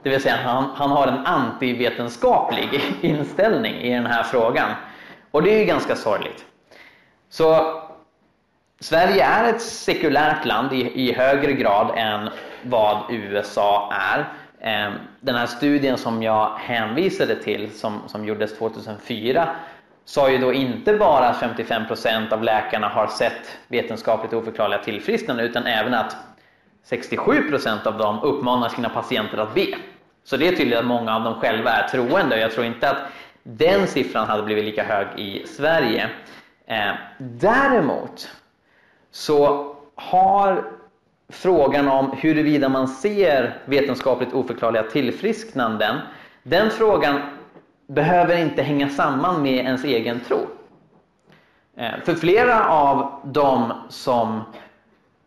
Det 0.03 0.11
vill 0.11 0.23
säga 0.23 0.37
han, 0.37 0.65
han 0.75 0.91
har 0.91 1.07
en 1.07 1.27
antivetenskaplig 1.27 2.81
inställning 3.01 3.75
i 3.75 3.95
den 3.95 4.07
här 4.07 4.23
frågan. 4.23 4.71
Och 5.31 5.43
det 5.43 5.55
är 5.55 5.59
ju 5.59 5.65
ganska 5.65 5.97
sorgligt. 5.97 6.45
Så 7.29 7.81
Sverige 8.81 9.25
är 9.25 9.55
ett 9.55 9.63
sekulärt 9.63 10.45
land 10.45 10.73
i, 10.73 11.09
i 11.09 11.13
högre 11.13 11.53
grad 11.53 11.91
än 11.97 12.31
vad 12.63 13.03
USA 13.11 13.93
är. 13.93 14.29
Ehm, 14.61 14.93
den 15.21 15.35
här 15.35 15.47
studien 15.47 15.99
som 15.99 16.23
jag 16.23 16.51
hänvisade 16.59 17.43
till, 17.43 17.71
som, 17.71 18.01
som 18.07 18.25
gjordes 18.25 18.59
2004, 18.59 19.49
sa 20.05 20.31
ju 20.31 20.39
då 20.39 20.53
inte 20.53 20.93
bara 20.93 21.29
att 21.29 21.37
55% 21.37 22.33
av 22.33 22.43
läkarna 22.43 22.89
har 22.89 23.07
sett 23.07 23.59
vetenskapligt 23.69 24.33
oförklarliga 24.33 24.83
tillfrisknande, 24.83 25.43
utan 25.43 25.67
även 25.67 25.95
att 25.95 26.17
67% 26.91 27.87
av 27.87 27.99
dem 27.99 28.19
uppmanar 28.23 28.69
sina 28.69 28.89
patienter 28.89 29.39
att 29.39 29.55
be. 29.55 29.67
Så 30.25 30.37
det 30.37 30.49
är 30.49 30.57
tydligt 30.57 30.79
att 30.79 30.85
många 30.85 31.17
av 31.17 31.25
dem 31.25 31.35
själva 31.35 31.71
är 31.71 31.89
troende. 31.89 32.35
och 32.35 32.41
Jag 32.43 32.53
tror 32.53 32.67
inte 32.67 32.91
att 32.91 32.97
den 33.43 33.87
siffran 33.87 34.29
hade 34.29 34.43
blivit 34.43 34.65
lika 34.65 34.85
hög 34.85 35.07
i 35.17 35.47
Sverige. 35.47 36.11
Eh, 36.67 36.93
däremot 37.19 38.29
så 39.11 39.75
har 39.95 40.65
frågan 41.29 41.89
om 41.89 42.17
huruvida 42.19 42.69
man 42.69 42.89
ser 42.89 43.59
vetenskapligt 43.65 44.33
oförklarliga 44.33 44.83
tillfrisknanden, 44.83 45.99
den 46.43 46.71
frågan 46.71 47.21
behöver 47.95 48.37
inte 48.37 48.63
hänga 48.63 48.89
samman 48.89 49.43
med 49.43 49.65
ens 49.65 49.85
egen 49.85 50.21
tro. 50.21 50.47
Eh, 51.77 52.01
för 52.05 52.15
flera 52.15 52.69
av 52.69 53.21
de 53.25 53.73
som 53.89 54.41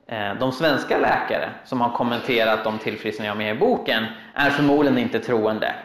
eh, 0.08 0.34
de 0.40 0.52
svenska 0.52 0.98
läkare 0.98 1.50
som 1.64 1.82
har 1.82 1.90
kommenterat 1.90 2.64
de 2.64 2.78
tillfrisknande 2.78 3.28
jag 3.28 3.34
har 3.34 3.38
med 3.38 3.56
i 3.56 3.60
boken 3.60 4.06
är 4.34 4.50
förmodligen 4.50 4.98
inte 4.98 5.20
troende. 5.20 5.76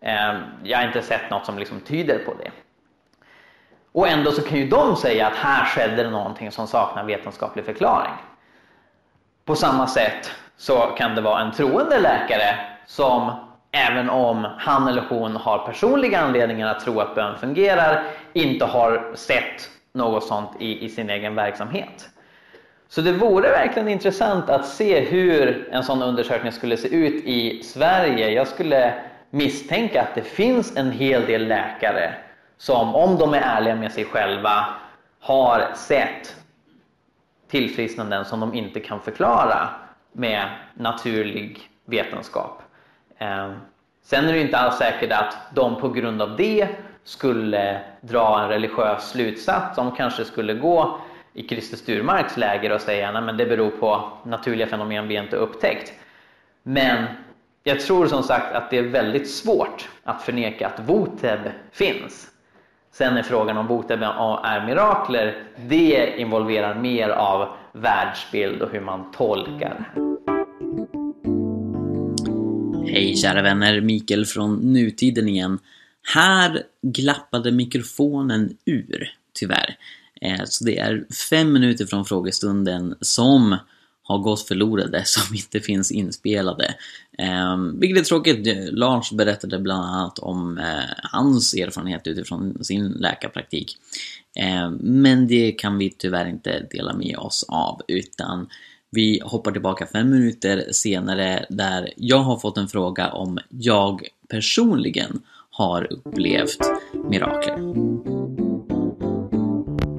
Eh, 0.00 0.38
jag 0.62 0.78
har 0.78 0.86
inte 0.86 1.02
sett 1.02 1.30
något 1.30 1.46
som 1.46 1.58
liksom 1.58 1.80
tyder 1.80 2.18
på 2.18 2.34
det. 2.34 2.50
Och 3.92 4.08
ändå 4.08 4.32
så 4.32 4.42
kan 4.42 4.58
ju 4.58 4.68
de 4.68 4.96
säga 4.96 5.26
att 5.26 5.36
här 5.36 5.64
skedde 5.64 6.02
det 6.02 6.10
någonting 6.10 6.50
som 6.50 6.66
saknar 6.66 7.04
vetenskaplig 7.04 7.64
förklaring. 7.64 8.12
På 9.44 9.54
samma 9.54 9.86
sätt 9.86 10.30
så 10.56 10.76
kan 10.76 11.14
det 11.14 11.20
vara 11.20 11.40
en 11.40 11.52
troende 11.52 12.00
läkare 12.00 12.58
som 12.86 13.45
även 13.76 14.10
om 14.10 14.46
han 14.58 14.88
eller 14.88 15.04
hon 15.08 15.36
har 15.36 15.58
personliga 15.58 16.20
anledningar 16.20 16.68
att 16.68 16.80
tro 16.80 17.00
att 17.00 17.14
bön 17.14 17.38
fungerar, 17.38 18.02
inte 18.32 18.64
har 18.64 19.12
sett 19.14 19.70
något 19.92 20.24
sånt 20.24 20.50
i, 20.60 20.84
i 20.84 20.88
sin 20.88 21.10
egen 21.10 21.34
verksamhet. 21.34 22.08
Så 22.88 23.00
det 23.00 23.12
vore 23.12 23.50
verkligen 23.50 23.88
intressant 23.88 24.50
att 24.50 24.66
se 24.66 25.00
hur 25.00 25.68
en 25.72 25.82
sån 25.82 26.02
undersökning 26.02 26.52
skulle 26.52 26.76
se 26.76 26.88
ut 26.88 27.24
i 27.24 27.62
Sverige. 27.62 28.30
Jag 28.30 28.48
skulle 28.48 28.94
misstänka 29.30 30.02
att 30.02 30.14
det 30.14 30.22
finns 30.22 30.76
en 30.76 30.92
hel 30.92 31.26
del 31.26 31.48
läkare 31.48 32.14
som, 32.58 32.94
om 32.94 33.16
de 33.18 33.34
är 33.34 33.40
ärliga 33.40 33.74
med 33.76 33.92
sig 33.92 34.04
själva, 34.04 34.64
har 35.20 35.68
sett 35.74 36.36
tillfrisknanden 37.50 38.24
som 38.24 38.40
de 38.40 38.54
inte 38.54 38.80
kan 38.80 39.00
förklara 39.00 39.68
med 40.12 40.48
naturlig 40.74 41.70
vetenskap. 41.84 42.62
Ehm, 43.18 43.54
sen 44.02 44.28
är 44.28 44.32
det 44.32 44.40
inte 44.40 44.58
alls 44.58 44.76
säkert 44.78 45.12
att 45.12 45.36
de 45.54 45.80
på 45.80 45.88
grund 45.88 46.22
av 46.22 46.36
det 46.36 46.68
skulle 47.04 47.80
dra 48.00 48.42
en 48.42 48.48
religiös 48.48 49.10
slutsats. 49.10 49.76
De 49.76 49.96
kanske 49.96 50.24
skulle 50.24 50.54
gå 50.54 51.00
i 51.32 51.48
Christer 51.48 51.76
Sturmarks 51.76 52.36
läger 52.36 52.72
och 52.72 52.80
säga 52.80 53.08
att 53.08 53.38
det 53.38 53.46
beror 53.46 53.70
på 53.70 54.12
naturliga 54.22 54.66
fenomen 54.66 55.08
vi 55.08 55.16
inte 55.16 55.36
upptäckt. 55.36 55.92
Men 56.62 57.04
jag 57.64 57.80
tror 57.80 58.06
som 58.06 58.22
sagt 58.22 58.54
att 58.54 58.70
det 58.70 58.78
är 58.78 58.82
väldigt 58.82 59.30
svårt 59.30 59.88
att 60.04 60.22
förneka 60.22 60.66
att 60.66 60.80
Voteb 60.80 61.40
finns. 61.72 62.30
Sen 62.90 63.16
är 63.16 63.22
frågan 63.22 63.58
om 63.58 63.66
Voteb 63.66 64.02
är 64.02 64.66
mirakler, 64.66 65.42
det 65.56 66.20
involverar 66.20 66.74
mer 66.74 67.08
av 67.08 67.48
världsbild 67.72 68.62
och 68.62 68.70
hur 68.70 68.80
man 68.80 69.12
tolkar. 69.12 69.84
Hej 72.88 73.16
kära 73.16 73.42
vänner, 73.42 73.80
Mikael 73.80 74.26
från 74.26 74.72
Nutiden 74.72 75.28
igen. 75.28 75.58
Här 76.14 76.62
glappade 76.82 77.52
mikrofonen 77.52 78.56
ur, 78.64 79.12
tyvärr. 79.32 79.76
Eh, 80.20 80.44
så 80.44 80.64
det 80.64 80.78
är 80.78 81.04
fem 81.30 81.52
minuter 81.52 81.86
från 81.86 82.04
frågestunden 82.04 82.94
som 83.00 83.56
har 84.02 84.18
gått 84.18 84.48
förlorade, 84.48 85.02
som 85.04 85.34
inte 85.34 85.60
finns 85.60 85.92
inspelade. 85.92 86.74
Eh, 87.18 87.56
vilket 87.74 88.00
är 88.00 88.04
tråkigt. 88.04 88.72
Lars 88.72 89.12
berättade 89.12 89.58
bland 89.58 89.84
annat 89.84 90.18
om 90.18 90.58
eh, 90.58 90.94
hans 91.02 91.54
erfarenhet 91.54 92.06
utifrån 92.06 92.64
sin 92.64 92.88
läkarpraktik. 92.88 93.76
Men 94.80 95.26
det 95.26 95.52
kan 95.52 95.78
vi 95.78 95.90
tyvärr 95.90 96.28
inte 96.28 96.66
dela 96.70 96.94
med 96.94 97.16
oss 97.18 97.44
av, 97.48 97.82
utan 97.88 98.48
vi 98.96 99.20
hoppar 99.24 99.52
tillbaka 99.52 99.86
fem 99.86 100.10
minuter 100.10 100.72
senare 100.72 101.46
där 101.48 101.90
jag 101.96 102.18
har 102.18 102.38
fått 102.38 102.58
en 102.58 102.68
fråga 102.68 103.08
om 103.12 103.38
jag 103.48 104.02
personligen 104.30 105.22
har 105.50 105.92
upplevt 105.92 106.58
mirakler. 106.92 107.56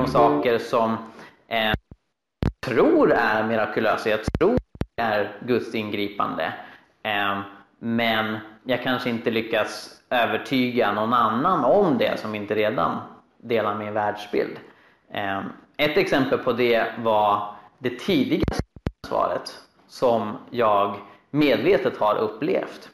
Saker 0.08 0.60
som 0.60 0.92
eh, 1.48 1.74
tror 2.66 3.12
är 3.12 3.44
mirakulösa, 3.48 4.10
jag 4.10 4.20
tror 4.26 4.58
är 5.02 5.38
Guds 5.48 5.76
ingripande. 5.76 6.54
Eh, 7.04 7.40
men 7.80 8.38
jag 8.66 8.84
kanske 8.84 9.10
inte 9.10 9.32
lyckas 9.32 9.90
övertyga 10.10 10.92
någon 10.92 11.14
annan 11.14 11.64
om 11.64 11.98
det 11.98 12.20
som 12.20 12.36
inte 12.36 12.56
redan 12.56 13.02
delar 13.44 13.76
min 13.76 13.94
världsbild. 13.94 14.58
Eh, 15.14 15.42
ett 15.78 15.98
exempel 15.98 16.38
på 16.38 16.54
det 16.54 16.86
var 17.04 17.56
det 17.80 18.00
tidigaste 18.00 18.67
svaret 19.08 19.60
som 19.88 20.38
jag 20.50 20.96
medvetet 21.32 21.98
har 21.98 22.16
upplevt. 22.16 22.90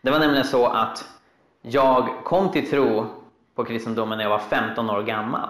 Det 0.00 0.10
var 0.10 0.18
nämligen 0.18 0.44
så 0.46 0.66
att 0.66 1.04
jag 1.62 2.08
kom 2.24 2.52
till 2.52 2.70
tro 2.70 3.06
på 3.54 3.64
kristendomen 3.64 4.18
när 4.18 4.24
jag 4.24 4.30
var 4.30 4.38
15 4.38 4.90
år 4.90 5.02
gammal. 5.02 5.48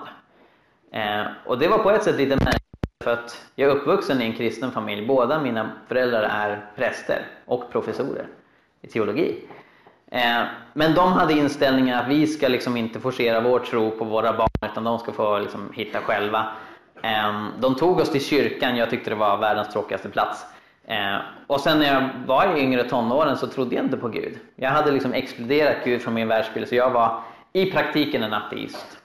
Eh, 0.92 1.26
och 1.46 1.58
det 1.58 1.68
var 1.68 1.78
på 1.78 1.90
ett 1.90 2.02
sätt 2.02 2.16
lite 2.16 2.36
märkligt 2.36 2.60
för 3.04 3.12
att 3.12 3.46
jag 3.54 3.70
är 3.70 3.74
uppvuxen 3.74 4.22
i 4.22 4.24
en 4.24 4.36
kristen 4.36 4.70
familj. 4.70 5.06
Båda 5.06 5.40
mina 5.40 5.70
föräldrar 5.88 6.22
är 6.22 6.66
präster 6.76 7.26
och 7.46 7.72
professorer 7.72 8.26
i 8.82 8.86
teologi. 8.86 9.44
Eh, 10.10 10.42
men 10.72 10.94
de 10.94 11.12
hade 11.12 11.32
inställningen 11.32 11.98
att 11.98 12.08
vi 12.08 12.26
ska 12.26 12.48
liksom 12.48 12.76
inte 12.76 13.00
forcera 13.00 13.40
vår 13.40 13.58
tro 13.58 13.90
på 13.90 14.04
våra 14.04 14.32
barn 14.32 14.70
utan 14.72 14.84
de 14.84 14.98
ska 14.98 15.12
få 15.12 15.38
liksom 15.38 15.72
hitta 15.72 16.00
själva. 16.00 16.46
Ehm, 17.02 17.52
de 17.60 17.74
tog 17.74 18.00
oss 18.00 18.10
till 18.10 18.24
kyrkan, 18.24 18.76
jag 18.76 18.90
tyckte 18.90 19.10
det 19.10 19.16
var 19.16 19.36
världens 19.36 19.68
tråkigaste 19.72 20.08
plats. 20.08 20.46
Ehm, 20.86 21.20
och 21.46 21.60
sen 21.60 21.78
när 21.78 21.86
jag 21.86 22.08
var 22.26 22.56
i 22.56 22.60
yngre 22.60 22.84
tonåren 22.84 23.36
så 23.36 23.46
trodde 23.46 23.74
jag 23.74 23.84
inte 23.84 23.96
på 23.96 24.08
Gud. 24.08 24.38
Jag 24.56 24.70
hade 24.70 24.90
liksom 24.90 25.12
exploderat 25.12 25.76
Gud 25.84 26.02
från 26.02 26.14
min 26.14 26.28
världsbild 26.28 26.68
så 26.68 26.74
jag 26.74 26.90
var 26.90 27.22
i 27.52 27.72
praktiken 27.72 28.22
en 28.22 28.34
ateist. 28.34 28.98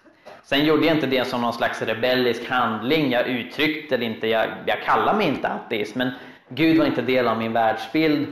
Sen 0.44 0.66
gjorde 0.66 0.86
jag 0.86 0.96
inte 0.96 1.08
det 1.08 1.28
som 1.28 1.42
någon 1.42 1.54
slags 1.54 1.82
rebellisk 1.82 2.50
handling, 2.50 3.12
jag 3.12 3.28
uttryckte 3.28 3.98
det 3.98 4.06
inte, 4.06 4.28
jag, 4.28 4.48
jag 4.66 4.84
kallar 4.84 5.14
mig 5.14 5.28
inte 5.28 5.48
ateist, 5.48 5.96
men 5.96 6.12
Gud 6.50 6.78
var 6.78 6.86
inte 6.86 7.02
del 7.02 7.28
av 7.28 7.38
min 7.38 7.54
världsbild. 7.54 8.28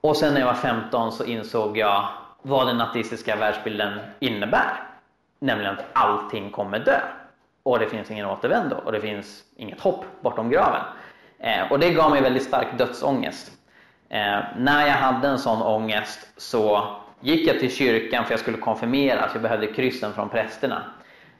Och 0.00 0.16
sen 0.16 0.34
när 0.34 0.40
jag 0.40 0.46
var 0.46 0.54
15 0.54 1.12
så 1.12 1.24
insåg 1.24 1.78
jag 1.78 2.08
vad 2.42 2.66
den 2.66 2.80
ateistiska 2.80 3.36
världsbilden 3.36 3.98
innebär. 4.20 4.82
Nämligen 5.38 5.72
att 5.72 5.84
allting 5.92 6.50
kommer 6.50 6.78
dö. 6.78 7.00
Och 7.68 7.78
det 7.78 7.86
finns 7.86 8.10
ingen 8.10 8.26
återvändo 8.26 8.76
och 8.84 8.92
det 8.92 9.00
finns 9.00 9.42
inget 9.56 9.80
hopp 9.80 10.04
bortom 10.20 10.50
graven. 10.50 10.80
Eh, 11.38 11.72
och 11.72 11.78
det 11.78 11.90
gav 11.90 12.10
mig 12.10 12.22
väldigt 12.22 12.42
stark 12.42 12.78
dödsångest. 12.78 13.52
Eh, 14.08 14.38
när 14.56 14.86
jag 14.86 14.94
hade 14.94 15.28
en 15.28 15.38
sån 15.38 15.62
ångest 15.62 16.28
så 16.36 16.86
gick 17.20 17.48
jag 17.48 17.58
till 17.60 17.74
kyrkan 17.74 18.24
för 18.24 18.32
jag 18.32 18.40
skulle 18.40 18.58
konfirmeras. 18.58 19.30
Jag 19.32 19.42
behövde 19.42 19.66
kryssen 19.66 20.12
från 20.12 20.28
prästerna. 20.28 20.82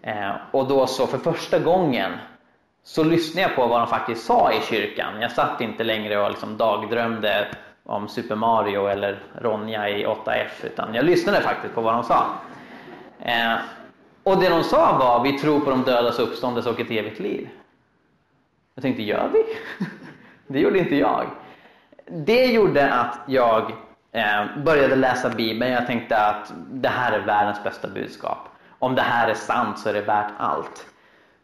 Eh, 0.03 0.31
och 0.51 0.68
då 0.68 0.87
så 0.87 1.07
för 1.07 1.18
första 1.18 1.59
gången 1.59 2.12
så 2.85 3.05
lyssnade 3.05 3.49
jag 3.49 3.57
på 3.57 3.66
vad 3.66 3.81
de 3.81 3.87
faktiskt 3.87 4.26
sa 4.26 4.53
i 4.53 4.61
kyrkan. 4.61 5.20
Jag 5.20 5.33
satt 5.33 5.61
inte 5.61 5.85
längre 5.85 6.18
och 6.18 6.31
liksom 6.31 6.57
dagdrömde 6.57 7.49
om 7.85 8.09
Super 8.09 8.37
Mario 8.37 8.87
eller 8.87 9.18
Ronja 9.41 9.89
i 9.89 10.07
8F 10.07 10.64
utan 10.64 10.95
jag 10.95 11.05
lyssnade 11.05 11.41
faktiskt 11.41 11.74
på 11.74 11.81
vad 11.81 11.95
de 11.95 12.05
sa. 12.05 12.26
Eh, 13.20 13.55
och 14.29 14.41
det 14.41 14.49
de 14.49 14.64
sa 14.64 14.99
var 14.99 15.22
vi 15.22 15.39
tror 15.39 15.61
på 15.61 15.70
de 15.70 15.83
dödas 15.83 16.18
uppståndelse 16.18 16.70
och 16.70 16.81
ett 16.81 16.91
evigt 16.91 17.20
liv. 17.20 17.49
Jag 18.74 18.83
tänkte, 18.83 19.03
gör 19.03 19.31
vi? 19.33 19.45
det 20.47 20.61
gjorde 20.61 20.79
inte 20.79 20.97
jag. 20.97 21.26
Det 22.07 22.47
gjorde 22.47 22.93
att 22.93 23.18
jag 23.26 23.72
eh, 24.12 24.62
började 24.64 24.97
läsa 24.97 25.29
Bibeln. 25.31 25.72
Jag 25.72 25.87
tänkte 25.87 26.16
att 26.16 26.53
det 26.72 26.89
här 26.89 27.12
är 27.12 27.20
världens 27.20 27.64
bästa 27.64 27.89
budskap. 27.89 28.39
Om 28.79 28.95
det 28.95 29.03
här 29.03 29.29
är 29.29 29.35
sant 29.35 29.79
så 29.79 29.89
är 29.89 29.95
det 29.95 30.01
värt 30.01 30.33
allt. 30.39 30.87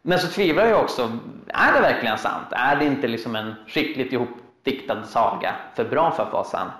Men 0.01 0.19
så 0.19 0.27
tvivlar 0.27 0.65
jag 0.65 0.81
också, 0.81 1.11
är 1.47 1.73
det 1.73 1.81
verkligen 1.81 2.17
sant? 2.17 2.47
Är 2.51 2.75
det 2.75 2.85
inte 2.85 3.07
liksom 3.07 3.35
en 3.35 3.55
skickligt 3.67 4.13
ihopdiktad 4.13 5.03
saga, 5.03 5.55
för 5.75 5.85
bra 5.85 6.11
för 6.11 6.23
att 6.23 6.33
vara 6.33 6.43
sann? 6.43 6.71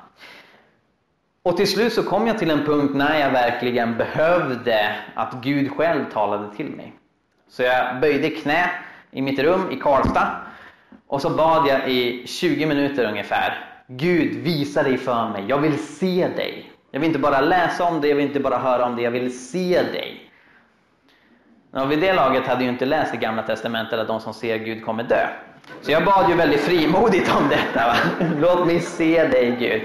Och 1.46 1.58
till 1.58 1.68
slut 1.68 1.94
så 1.94 2.04
kom 2.04 2.28
jag 2.28 2.38
till 2.38 2.52
en 2.52 2.66
punkt 2.66 2.92
när 2.96 3.20
jag 3.20 3.32
verkligen 3.32 3.98
behövde 3.98 4.96
att 5.14 5.34
Gud 5.44 5.72
själv 5.72 6.12
talade 6.12 6.56
till 6.56 6.70
mig. 6.70 6.94
Så 7.50 7.64
jag 7.64 8.00
böjde 8.00 8.30
knä 8.30 8.70
i 9.12 9.22
mitt 9.22 9.40
rum 9.40 9.72
i 9.72 9.76
Karlstad 9.76 10.28
och 11.08 11.22
så 11.22 11.30
bad 11.30 11.68
jag 11.68 11.90
i 11.90 12.28
20 12.28 12.66
minuter 12.66 13.10
ungefär. 13.10 13.68
Gud, 13.88 14.36
visa 14.36 14.84
dig 14.84 14.98
för 14.98 15.30
mig. 15.30 15.46
Jag 15.48 15.58
vill 15.58 15.78
se 15.78 16.28
dig. 16.36 16.72
Jag 16.92 17.00
vill 17.00 17.08
inte 17.08 17.20
bara 17.20 17.42
läsa 17.42 17.84
om 17.84 18.02
det, 18.02 18.08
jag 18.08 18.16
vill 18.16 18.26
inte 18.26 18.40
bara 18.40 18.58
höra 18.58 18.86
om 18.86 18.96
det, 18.96 19.02
jag 19.02 19.12
vill 19.12 19.40
se 19.40 19.82
dig. 19.82 20.32
Och 21.72 21.92
vid 21.92 22.00
det 22.00 22.14
laget 22.14 22.48
hade 22.48 22.64
jag 22.64 22.74
inte 22.74 22.86
läst 22.86 23.12
det 23.12 23.18
gamla 23.18 23.44
testamentet 23.44 24.00
att 24.00 24.08
de 24.08 24.20
som 24.20 24.34
ser 24.34 24.58
Gud 24.58 24.86
kommer 24.86 25.04
dö. 25.04 25.28
Så 25.82 25.92
jag 25.92 26.06
bad 26.06 26.30
ju 26.30 26.36
väldigt 26.36 26.62
frimodigt 26.62 27.36
om 27.36 27.50
detta. 27.50 27.88
Va? 27.88 27.96
Låt 28.40 28.68
mig 28.68 28.80
se 28.80 29.28
dig 29.28 29.56
Gud. 29.60 29.82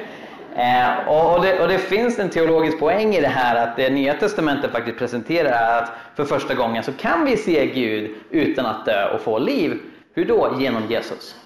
Eh, 0.61 1.09
och, 1.09 1.37
och, 1.37 1.43
det, 1.43 1.61
och, 1.61 1.69
det, 1.69 1.79
finns 1.79 2.19
en 2.19 2.31
teologisk 2.31 2.79
poäng 2.79 3.15
i 3.15 3.21
det 3.21 3.29
här 3.29 3.69
att 3.69 3.77
det 3.77 3.91
nya 3.91 4.15
testamentet 4.15 4.73
faktiskt 4.73 4.99
presenterar 4.99 5.83
att 5.83 5.93
för 6.15 6.25
första 6.25 6.55
gången 6.55 6.83
så 6.83 6.93
kan 6.93 7.25
vi 7.25 7.37
se 7.37 7.67
Gud 7.67 8.15
utan 8.31 8.67
att 8.67 8.85
dö 8.85 9.15
och 9.15 9.21
få 9.21 9.39
liv. 9.39 9.81
Hur 10.15 10.25
då? 10.25 10.57
Genom 10.59 10.87
Jesus. 10.87 11.37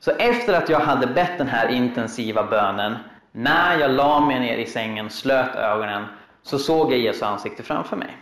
Så 0.00 0.10
efter 0.10 0.52
att 0.52 0.68
jag 0.68 0.80
hade 0.80 1.06
bett 1.06 1.38
den 1.38 1.48
här 1.48 1.68
intensiva 1.68 2.44
bönen, 2.44 2.96
när 3.32 3.78
jag 3.78 3.90
la 3.90 4.20
mig 4.20 4.40
ner 4.40 4.56
i 4.56 4.66
sängen, 4.66 5.10
slöt 5.10 5.56
ögonen, 5.56 6.06
så 6.42 6.58
såg 6.58 6.92
jag 6.92 6.98
Jesu 6.98 7.24
ansikte 7.24 7.62
framför 7.62 7.96
mig. 7.96 8.16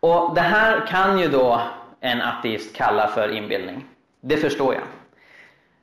Och 0.00 0.34
det 0.34 0.40
här 0.40 0.86
kan 0.86 1.18
ju 1.18 1.28
då 1.28 1.60
en 2.00 2.22
ateist 2.22 2.76
kalla 2.76 3.08
för 3.08 3.28
inbildning. 3.28 3.84
Det 4.20 4.36
förstår 4.36 4.74
jag. 4.74 4.84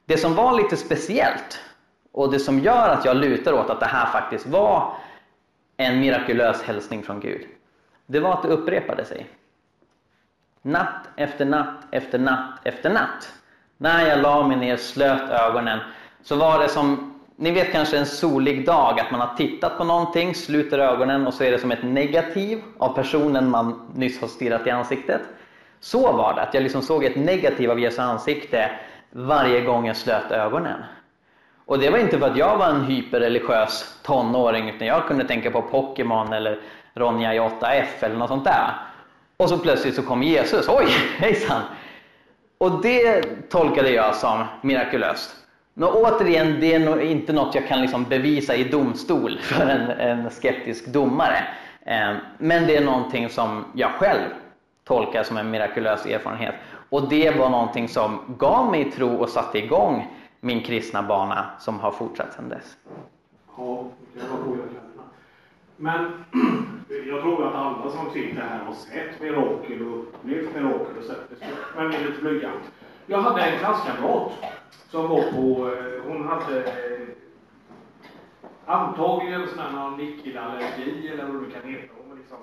Det 0.06 0.18
som 0.18 0.36
var 0.36 0.58
lite 0.58 0.78
speciellt 0.78 1.60
och 2.12 2.32
det 2.32 2.40
som 2.40 2.60
gör 2.60 2.90
att 2.90 3.06
jag 3.06 3.18
lutar 3.18 3.54
åt 3.54 3.70
att 3.70 3.80
det 3.80 3.86
här 3.86 4.06
faktiskt 4.06 4.48
var 4.48 4.94
en 5.78 6.00
mirakulös 6.00 6.62
hälsning 6.64 7.04
från 7.04 7.20
Gud. 7.20 7.48
Det 8.06 8.20
var 8.20 8.34
att 8.34 8.44
det 8.44 8.48
upprepade 8.48 9.06
sig. 9.06 9.28
Natt 10.62 11.10
efter 11.16 11.46
natt 11.46 11.86
efter 11.92 12.20
natt 12.20 12.60
efter 12.64 12.90
natt. 12.90 13.34
När 13.78 14.08
jag 14.08 14.22
la 14.22 14.48
mig 14.48 14.58
ner, 14.58 14.78
slöt 14.78 15.30
ögonen, 15.30 15.80
så 16.24 16.36
var 16.36 16.60
det 16.60 16.70
som, 16.70 17.20
ni 17.36 17.52
vet 17.52 17.72
kanske 17.72 17.98
en 17.98 18.06
solig 18.06 18.66
dag, 18.66 19.00
att 19.00 19.12
man 19.12 19.20
har 19.20 19.36
tittat 19.36 19.78
på 19.78 19.84
någonting, 19.84 20.36
sluter 20.36 20.80
ögonen 20.80 21.28
och 21.28 21.34
så 21.34 21.44
är 21.44 21.52
det 21.52 21.60
som 21.60 21.72
ett 21.72 21.84
negativ 21.84 22.62
av 22.78 22.96
personen 22.96 23.50
man 23.50 23.92
nyss 23.96 24.22
har 24.22 24.28
stirrat 24.28 24.68
i 24.68 24.70
ansiktet. 24.70 25.22
Så 25.80 26.12
var 26.12 26.34
det, 26.34 26.42
att 26.42 26.54
jag 26.54 26.64
liksom 26.64 26.82
såg 26.82 27.04
ett 27.04 27.16
negativ 27.16 27.72
av 27.72 27.80
Jesu 27.80 28.02
ansikte 28.02 28.72
varje 29.12 29.62
gång 29.62 29.88
jag 29.88 29.96
slöt 29.96 30.32
ögonen. 30.32 30.84
Och 31.70 31.80
det 31.80 31.90
var 31.90 31.98
inte 31.98 32.20
för 32.20 32.30
att 32.30 32.38
jag 32.38 32.58
var 32.58 32.68
en 32.68 32.86
hyperreligiös 32.86 34.00
tonåring, 34.04 34.70
utan 34.70 34.88
jag 34.88 35.08
kunde 35.08 35.28
tänka 35.28 35.52
på 35.52 35.62
Pokémon 35.62 36.34
eller 36.34 36.60
Ronja 36.94 37.34
i 37.34 37.40
8F 37.40 37.86
eller 38.02 38.16
något 38.16 38.30
sånt 38.30 38.44
där. 38.44 38.72
Och 39.38 39.50
så 39.50 39.58
plötsligt 39.58 39.96
så 39.96 40.04
kom 40.04 40.24
Jesus, 40.24 40.70
oj 40.70 40.86
hejsan! 41.18 41.62
Och 42.58 42.82
det 42.82 43.22
tolkade 43.50 43.90
jag 43.90 44.16
som 44.16 44.44
mirakulöst. 44.62 45.36
Men 45.74 45.90
återigen, 45.90 46.58
det 46.60 46.74
är 46.74 46.80
nog 46.80 47.02
inte 47.02 47.34
något 47.34 47.56
jag 47.56 47.68
kan 47.68 47.82
liksom 47.82 48.04
bevisa 48.04 48.56
i 48.56 48.64
domstol 48.64 49.40
för 49.42 49.66
en, 49.66 49.90
en 49.90 50.30
skeptisk 50.30 50.88
domare. 50.88 51.44
Eh, 51.86 52.16
men 52.38 52.68
det 52.68 52.78
är 52.78 52.86
någonting 52.86 53.30
som 53.30 53.66
jag 53.74 53.92
själv 53.92 54.30
tolkar 54.88 55.24
som 55.24 55.38
en 55.38 55.52
mirakulös 55.52 56.06
erfarenhet. 56.06 56.56
Och 56.90 57.10
det 57.10 57.32
var 57.32 57.50
någonting 57.50 57.88
som 57.88 58.36
gav 58.40 58.72
mig 58.72 58.92
tro 58.92 59.16
och 59.16 59.30
satte 59.30 59.58
igång 59.58 60.08
min 60.40 60.64
kristna 60.64 61.04
bana 61.04 61.50
som 61.60 61.80
har 61.80 61.92
fortsatt 61.92 62.34
sedan 62.34 62.50
dess. 62.50 62.78
Ja, 63.58 63.86
det 64.14 64.20
var 64.20 64.58
Men 65.78 66.12
jag 67.08 67.22
tror 67.22 67.48
att 67.48 67.56
alla 67.56 67.92
som 67.92 68.12
sitter 68.14 68.42
här 68.42 68.66
har 68.66 68.74
sett 68.74 69.22
mirakel 69.22 69.82
och 69.82 69.98
upplevt 70.00 70.56
mirakel 70.56 70.98
och 70.98 71.04
sett 71.04 71.30
det. 71.30 71.46
Men 71.76 71.92
det 71.92 71.98
är 71.98 72.06
lite 72.06 72.22
blygsamt. 72.22 72.72
Jag 73.06 73.22
hade 73.22 73.42
en 73.42 73.60
klasskamrat 73.60 74.32
som 74.90 75.10
var 75.10 75.32
på, 75.32 75.74
eh, 75.74 76.04
hon 76.08 76.28
hade 76.28 76.64
eh, 76.64 77.08
antagligen 78.66 79.48
sån 79.48 79.60
här 79.60 79.98
nickelallergi 79.98 81.08
eller 81.08 81.26
vad 81.26 81.44
det 81.44 81.52
kan 81.52 81.70
heta. 81.72 81.94
Hon 81.98 82.10
var 82.10 82.18
liksom 82.18 82.38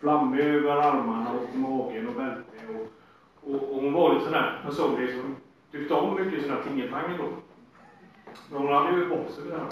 flammig 0.00 0.40
över 0.40 0.76
armarna 0.76 1.30
och 1.30 1.58
magen 1.58 2.08
och 2.08 2.14
bälte. 2.14 2.42
Och, 2.68 3.54
och, 3.54 3.74
och, 3.74 3.82
hon 3.82 3.92
var 3.92 4.12
lite 4.12 4.24
sån 4.24 4.32
där 4.32 4.60
personlig 4.64 5.10
som 5.10 5.36
tyckte 5.74 5.94
om 5.94 6.14
mycket 6.14 6.42
sina 6.42 6.62
tingeltangel 6.62 7.18
då. 7.18 7.28
Men 8.50 8.62
hon 8.62 8.72
hade 8.72 8.96
ju 8.96 9.08
bort 9.08 9.30
sig 9.30 9.44
vid 9.44 9.52
det 9.52 9.58
här. 9.58 9.70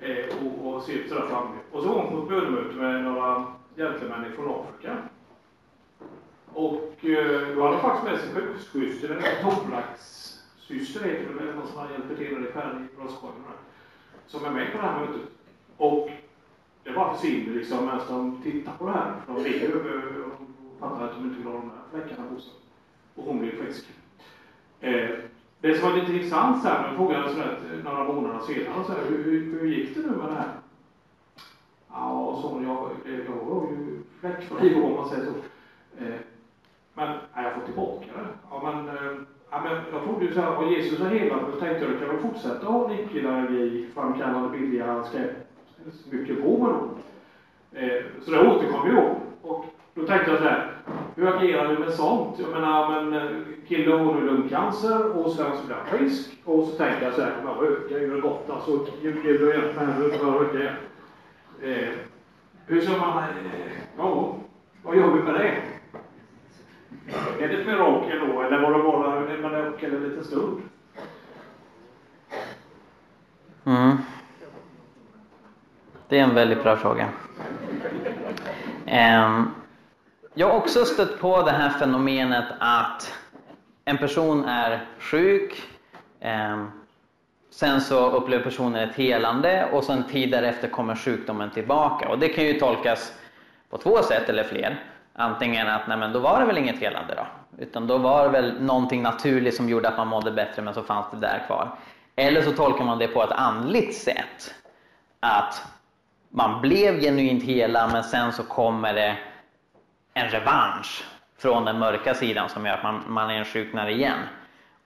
Eh, 0.00 0.46
och, 0.46 0.74
och 0.74 0.82
ser 0.82 1.08
sådär 1.08 1.26
framme. 1.28 1.56
Och 1.72 1.82
så 1.82 1.88
var 1.88 2.02
hon 2.02 2.10
på 2.10 2.22
ett 2.22 2.28
bönemöte 2.28 2.74
med 2.74 3.04
några 3.04 3.46
gentlemän 3.76 4.32
från 4.36 4.50
Afrika. 4.50 4.96
Och 6.52 7.04
eh, 7.04 7.56
då 7.56 7.62
hade 7.62 7.76
hon 7.76 7.80
faktiskt 7.80 8.04
med 8.04 8.20
sig 8.20 8.34
sjukhussyster, 8.34 9.10
en 9.10 9.50
thoraxsyster 9.50 11.04
heter 11.04 11.28
det, 11.28 11.44
väl, 11.44 11.66
som 11.66 11.90
hjälper 11.90 12.16
till 12.16 12.32
när 12.32 12.46
det 12.46 12.52
skär 12.52 12.86
i 12.92 12.96
bröstkorgen. 12.96 13.42
Som 14.26 14.44
är 14.44 14.50
med 14.50 14.72
på 14.72 14.78
det 14.78 14.84
här 14.84 15.00
mötet. 15.00 15.28
Och 15.76 16.10
det 16.84 16.92
bara 16.92 17.14
försvinner 17.14 17.54
liksom 17.54 17.84
medan 17.84 18.00
de 18.08 18.42
tittar 18.42 18.72
på 18.72 18.86
det 18.86 18.92
här. 18.92 19.14
De 19.26 19.42
ler 19.42 19.68
eh, 19.68 20.22
och 20.22 20.40
fattar 20.80 21.04
att 21.04 21.14
de 21.14 21.24
inte 21.24 21.36
vill 21.36 21.46
ha 21.46 21.52
de 21.52 21.70
här 21.70 22.00
fläckarna 22.00 22.28
på 22.34 22.40
sig. 22.40 22.52
Och 23.14 23.24
hon 23.24 23.38
blir 23.38 23.50
frisk. 23.50 23.86
Eh, 24.80 25.10
det 25.60 25.78
som 25.78 25.90
var 25.90 25.96
lite 25.96 26.12
intressant 26.12 26.62
så 26.62 26.68
här, 26.68 26.86
jag 26.86 26.96
frågade 26.96 27.28
så 27.28 27.36
där, 27.38 27.58
eh, 27.72 27.84
några 27.84 28.04
månader 28.04 28.40
senare, 28.46 28.84
så 28.86 28.92
här, 28.92 29.00
hur, 29.08 29.24
hur, 29.24 29.60
hur 29.60 29.68
gick 29.68 29.94
det 29.96 30.00
nu 30.00 30.16
med 30.16 30.28
det 30.28 30.34
här? 30.34 30.50
Ja, 31.90 32.38
så 32.42 32.62
jag, 32.64 33.12
eh, 33.12 33.20
jag 33.26 33.44
var 33.44 33.62
ju 33.62 34.02
fläckfri 34.20 34.74
om 34.74 34.94
man 34.94 35.08
säger 35.08 35.24
så. 35.24 35.30
Eh, 36.04 36.14
men 36.94 37.08
nej, 37.34 37.44
jag 37.44 37.54
får 37.54 37.62
tillbaka 37.62 38.06
det. 38.06 38.28
Ja, 38.50 38.60
men, 38.64 38.88
eh, 38.88 39.12
ja, 39.50 39.60
men 39.64 39.72
jag 39.92 40.04
trodde 40.04 40.24
ju 40.24 40.34
så 40.34 40.40
här, 40.40 40.50
var 40.50 40.70
Jesus 40.70 41.00
har 41.00 41.08
helat, 41.08 41.40
då 41.52 41.60
tänkte 41.60 41.84
jag, 41.84 41.92
då 41.92 41.98
kan 41.98 42.08
väl 42.08 42.18
fortsätta 42.18 42.66
ha 42.66 42.88
nickelallergi, 42.88 43.88
framkallande 43.94 44.58
billiga 44.58 45.04
skräpmycket 45.04 46.42
på 46.42 46.58
mig 46.58 46.72
då. 46.72 46.88
Eh, 47.78 48.02
så 48.24 48.30
det 48.30 48.48
återkom 48.48 48.88
ju 48.88 48.96
då. 48.96 49.16
Och 49.42 49.64
då 49.96 50.06
tänkte 50.06 50.30
jag 50.30 50.38
så 50.38 50.44
här, 50.44 50.72
hur 51.14 51.36
agerar 51.36 51.68
vi 51.68 51.78
med 51.78 51.92
sånt? 51.92 52.38
Jag 52.38 52.50
menar, 52.50 52.88
men 52.90 53.12
eh, 53.12 53.30
killen 53.68 54.06
har 54.06 54.14
nu 54.14 54.20
lungcancer 54.20 55.16
och 55.16 55.32
sen 55.32 55.56
så 55.56 55.66
blir 55.66 55.76
han 55.76 55.98
frisk. 55.98 56.30
Och 56.44 56.66
så 56.66 56.76
tänkte 56.76 57.04
jag 57.04 57.14
så 57.14 57.22
här, 57.22 57.32
jag 57.44 57.62
röker 57.62 58.00
ju 58.00 58.20
gott 58.20 58.50
alltså. 58.50 58.86
Gud 59.02 59.22
Gud, 59.22 59.40
jag 59.40 59.48
hjälper 59.48 59.86
mig, 59.86 59.94
nu 59.98 60.08
ska 60.08 60.26
jag 60.26 60.40
röka 60.40 60.58
igen. 60.58 60.74
Eh, 61.62 61.88
hur 62.66 62.80
ska 62.80 62.98
man, 62.98 63.18
eh, 63.18 63.24
ja, 63.98 64.36
vad 64.82 64.96
gör 64.96 65.10
vi 65.10 65.22
med 65.22 65.34
det? 65.34 65.62
Är 67.44 67.48
det 67.48 67.54
ett 67.54 67.66
mirakel 67.66 68.18
då, 68.18 68.42
eller 68.42 68.60
var 68.60 68.78
det 68.78 68.84
bara 68.84 69.16
en 69.16 69.42
mirakel 69.42 69.94
en 69.94 70.08
liten 70.08 70.24
stund? 70.24 70.60
Mm. 73.64 73.96
Det 76.08 76.18
är 76.18 76.22
en 76.22 76.34
väldigt 76.34 76.62
bra 76.62 76.76
fråga. 76.76 77.08
Um, 78.86 79.50
jag 80.38 80.46
har 80.46 80.56
också 80.56 80.84
stött 80.84 81.20
på 81.20 81.42
det 81.42 81.50
här 81.50 81.70
fenomenet 81.70 82.44
att 82.58 83.14
en 83.84 83.98
person 83.98 84.44
är 84.44 84.84
sjuk, 84.98 85.62
eh, 86.20 86.64
sen 87.50 87.80
så 87.80 88.10
upplever 88.10 88.44
personen 88.44 88.88
ett 88.88 88.96
helande 88.96 89.68
och 89.72 89.84
sen 89.84 90.04
tid 90.04 90.30
därefter 90.30 90.68
kommer 90.68 90.94
sjukdomen 90.94 91.50
tillbaka. 91.50 92.08
Och 92.08 92.18
det 92.18 92.28
kan 92.28 92.44
ju 92.44 92.52
tolkas 92.52 93.12
på 93.70 93.78
två 93.78 94.02
sätt 94.02 94.28
eller 94.28 94.44
fler. 94.44 94.82
Antingen 95.12 95.68
att 95.68 95.88
nej 95.88 95.96
men 95.96 96.12
då 96.12 96.18
var 96.18 96.40
det 96.40 96.46
väl 96.46 96.58
inget 96.58 96.78
helande 96.78 97.14
då. 97.14 97.26
Utan 97.62 97.86
då 97.86 97.98
var 97.98 98.22
det 98.24 98.28
väl 98.28 98.62
någonting 98.62 99.02
naturligt 99.02 99.56
som 99.56 99.68
gjorde 99.68 99.88
att 99.88 99.96
man 99.96 100.08
mådde 100.08 100.30
bättre 100.30 100.62
men 100.62 100.74
så 100.74 100.82
fanns 100.82 101.06
det 101.10 101.20
där 101.20 101.42
kvar. 101.46 101.78
Eller 102.16 102.42
så 102.42 102.52
tolkar 102.52 102.84
man 102.84 102.98
det 102.98 103.08
på 103.08 103.22
ett 103.22 103.30
andligt 103.30 103.96
sätt. 103.96 104.54
Att 105.20 105.62
man 106.30 106.60
blev 106.60 107.00
genuint 107.00 107.42
hela 107.42 107.88
men 107.88 108.04
sen 108.04 108.32
så 108.32 108.42
kommer 108.42 108.94
det 108.94 109.16
en 110.16 110.28
revansch 110.28 111.04
från 111.38 111.64
den 111.64 111.78
mörka 111.78 112.14
sidan 112.14 112.48
som 112.48 112.66
gör 112.66 112.74
att 112.74 112.82
man, 112.82 113.02
man 113.06 113.30
insjuknar 113.30 113.88
igen. 113.88 114.18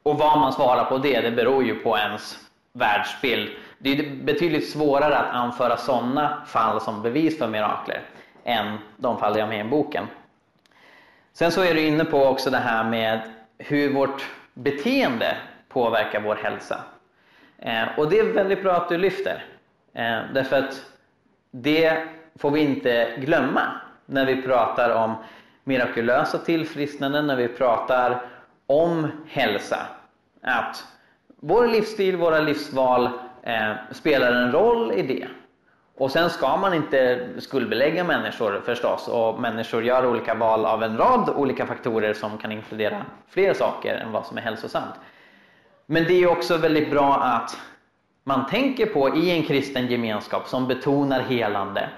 Och 0.02 0.18
vad 0.18 0.38
man 0.38 0.52
svarar 0.52 0.84
på 0.84 0.98
det, 0.98 1.20
det 1.20 1.30
beror 1.30 1.64
ju 1.64 1.74
på 1.74 1.98
ens 1.98 2.38
världsbild. 2.72 3.50
Det 3.78 3.98
är 3.98 4.24
betydligt 4.24 4.70
svårare 4.70 5.18
att 5.18 5.34
anföra 5.34 5.76
sådana 5.76 6.42
fall 6.46 6.80
som 6.80 7.02
bevis 7.02 7.38
för 7.38 7.48
mirakler 7.48 8.02
än 8.44 8.78
de 8.96 9.18
fall 9.18 9.36
jag 9.38 9.44
har 9.44 9.48
med 9.48 9.66
i 9.66 9.68
boken. 9.68 10.06
Sen 11.32 11.52
så 11.52 11.62
är 11.62 11.74
du 11.74 11.80
inne 11.80 12.04
på 12.04 12.24
också 12.24 12.50
det 12.50 12.56
här 12.56 12.84
med 12.84 13.20
hur 13.58 13.92
vårt 13.92 14.28
beteende 14.54 15.36
påverkar 15.68 16.20
vår 16.20 16.36
hälsa. 16.36 16.80
Eh, 17.58 17.98
och 17.98 18.10
det 18.10 18.18
är 18.18 18.24
väldigt 18.24 18.62
bra 18.62 18.72
att 18.72 18.88
du 18.88 18.98
lyfter. 18.98 19.44
Eh, 19.94 20.18
därför 20.34 20.58
att 20.58 20.84
det 21.50 22.08
får 22.38 22.50
vi 22.50 22.60
inte 22.60 23.16
glömma 23.18 23.80
när 24.10 24.26
vi 24.26 24.42
pratar 24.42 24.90
om 24.90 25.14
mirakulösa 25.64 26.38
tillfrisknanden, 26.38 27.26
när 27.26 27.36
vi 27.36 27.48
pratar 27.48 28.22
om 28.66 29.08
hälsa. 29.26 29.78
Att 30.42 30.84
vår 31.40 31.66
livsstil, 31.66 32.16
våra 32.16 32.40
livsval 32.40 33.08
eh, 33.42 33.72
spelar 33.90 34.32
en 34.32 34.52
roll 34.52 34.92
i 34.92 35.02
det. 35.02 35.26
Och 35.96 36.10
sen 36.10 36.30
ska 36.30 36.56
man 36.56 36.74
inte 36.74 37.28
skuldbelägga 37.38 38.04
människor 38.04 38.62
förstås 38.64 39.08
och 39.08 39.40
människor 39.40 39.84
gör 39.84 40.06
olika 40.06 40.34
val 40.34 40.66
av 40.66 40.82
en 40.82 40.96
rad 40.96 41.30
olika 41.30 41.66
faktorer 41.66 42.14
som 42.14 42.38
kan 42.38 42.52
inkludera 42.52 43.04
fler 43.28 43.54
saker 43.54 43.94
än 43.94 44.12
vad 44.12 44.26
som 44.26 44.38
är 44.38 44.42
hälsosamt. 44.42 44.94
Men 45.86 46.04
det 46.04 46.22
är 46.22 46.30
också 46.30 46.56
väldigt 46.56 46.90
bra 46.90 47.14
att 47.14 47.58
man 48.24 48.46
tänker 48.46 48.86
på 48.86 49.16
i 49.16 49.30
en 49.30 49.42
kristen 49.42 49.86
gemenskap 49.86 50.48
som 50.48 50.68
betonar 50.68 51.20
helande 51.20 51.88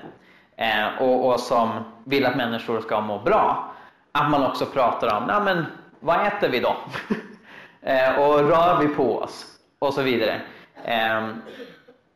eh, 0.56 1.02
och, 1.02 1.26
och, 1.26 1.40
som 1.40 1.84
vill 2.04 2.26
att 2.26 2.36
människor 2.36 2.80
ska 2.80 3.00
må 3.00 3.18
bra. 3.18 3.72
Att 4.12 4.30
man 4.30 4.46
också 4.46 4.66
pratar 4.66 5.16
om, 5.16 5.24
nej 5.26 5.40
men 5.54 5.66
vad 6.00 6.26
äter 6.26 6.48
vi 6.48 6.60
då? 6.60 6.76
eh, 7.82 8.18
och 8.18 8.48
rör 8.48 8.78
vi 8.80 8.88
på 8.88 9.18
oss? 9.18 9.46
Och 9.78 9.94
så 9.94 10.02
vidare. 10.02 10.40
Eh, 10.84 11.28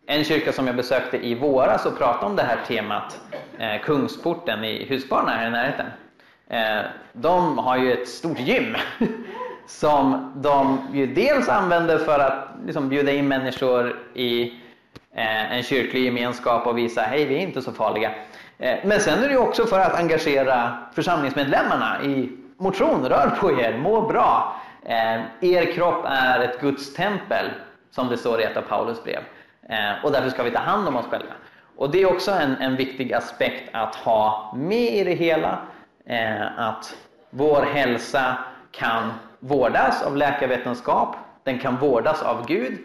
en 0.07 0.25
kyrka 0.25 0.53
som 0.53 0.67
jag 0.67 0.77
besökte 0.77 1.27
i 1.27 1.35
våras 1.35 1.87
och 1.87 1.99
pratade 1.99 2.27
om 2.27 2.37
det 2.37 2.43
här 2.43 2.59
temat, 2.67 3.21
eh, 3.59 3.81
Kungsporten 3.83 4.65
i 4.65 4.87
Huskvarna 4.89 5.31
här 5.31 5.47
i 5.47 5.51
närheten. 5.51 5.87
Eh, 6.49 6.87
de 7.13 7.59
har 7.59 7.77
ju 7.77 7.93
ett 7.93 8.09
stort 8.09 8.41
gym 8.41 8.77
som 9.67 10.33
de 10.37 10.79
ju 10.93 11.07
dels 11.07 11.49
använder 11.49 11.99
för 11.99 12.19
att 12.19 12.49
liksom 12.67 12.89
bjuda 12.89 13.13
in 13.13 13.29
människor 13.29 13.99
i 14.15 14.43
eh, 14.43 14.51
Eh, 15.17 15.53
en 15.53 15.63
kyrklig 15.63 16.05
gemenskap 16.05 16.67
och 16.67 16.79
visa 16.79 17.01
hej, 17.01 17.25
vi 17.25 17.35
är 17.35 17.41
inte 17.41 17.63
så 17.63 17.73
farliga. 17.73 18.11
Eh, 18.59 18.79
men 18.85 19.01
sen 19.01 19.25
är 19.25 19.29
det 19.29 19.37
också 19.37 19.67
för 19.67 19.81
att 19.81 19.95
engagera 19.95 20.79
församlingsmedlemmarna 20.95 22.03
i 22.03 22.31
motion, 22.57 23.09
rör 23.09 23.31
på 23.41 23.61
er, 23.61 23.79
må 23.79 24.01
bra. 24.01 24.57
Eh, 24.85 25.21
er 25.41 25.73
kropp 25.73 26.05
är 26.09 26.41
ett 26.41 26.61
Guds 26.61 26.95
tempel, 26.95 27.51
som 27.91 28.09
det 28.09 28.17
står 28.17 28.41
i 28.41 28.45
ett 28.45 28.57
av 28.57 28.63
Paulus 28.63 29.05
brev. 29.05 29.21
Och 30.03 30.13
därför 30.13 30.31
ska 30.31 30.43
vi 30.43 30.51
ta 30.51 30.59
hand 30.59 30.89
om 30.89 30.97
oss 30.97 31.07
själva. 31.07 31.33
Och 31.77 31.91
det 31.91 32.03
är 32.03 32.13
också 32.13 32.31
en, 32.31 32.57
en 32.57 32.77
viktig 32.77 33.13
aspekt 33.13 33.71
att 33.73 33.95
ha 33.95 34.55
med 34.57 34.95
i 34.95 35.05
det 35.05 35.15
hela. 35.15 35.59
Att 36.57 36.97
vår 37.31 37.63
hälsa 37.63 38.37
kan 38.71 39.13
vårdas 39.41 40.03
av 40.03 40.17
läkarvetenskap, 40.17 41.17
den 41.45 41.59
kan 41.59 41.77
vårdas 41.77 42.23
av 42.23 42.47
Gud, 42.47 42.79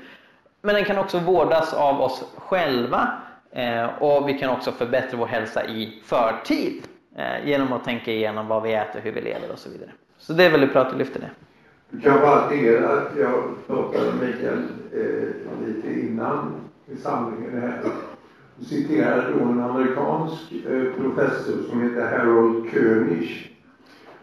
men 0.61 0.75
den 0.75 0.85
kan 0.85 0.97
också 0.97 1.19
vårdas 1.19 1.73
av 1.73 2.01
oss 2.01 2.23
själva 2.37 3.07
eh, 3.51 3.85
och 3.85 4.29
vi 4.29 4.39
kan 4.39 4.49
också 4.49 4.71
förbättra 4.71 5.17
vår 5.17 5.25
hälsa 5.25 5.65
i 5.65 6.01
förtid 6.05 6.83
eh, 7.15 7.47
genom 7.47 7.73
att 7.73 7.83
tänka 7.83 8.11
igenom 8.11 8.47
vad 8.47 8.63
vi 8.63 8.73
äter, 8.73 9.01
hur 9.01 9.11
vi 9.11 9.21
lever 9.21 9.51
och 9.51 9.59
så 9.59 9.69
vidare. 9.69 9.91
Så 10.17 10.33
det 10.33 10.43
är 10.43 10.51
väldigt 10.51 10.73
bra 10.73 10.81
att 10.81 10.91
du 10.91 10.97
lyfter 10.97 11.19
det. 11.19 11.29
Du 11.89 12.01
kan 12.01 12.19
bara 12.19 12.45
addera 12.45 12.89
att 12.89 13.17
jag 13.17 13.43
pratade 13.67 14.11
med 14.11 14.29
Mikael 14.29 14.63
eh, 14.93 15.67
lite 15.67 15.99
innan 15.99 16.55
i 16.87 16.95
samlingen 16.95 17.61
här 17.61 17.81
och 17.85 18.65
citerade 18.65 19.31
då 19.31 19.45
en 19.45 19.61
amerikansk 19.61 20.51
eh, 20.51 20.93
professor 21.01 21.63
som 21.69 21.81
heter 21.81 22.17
Harold 22.17 22.71
König. 22.73 23.57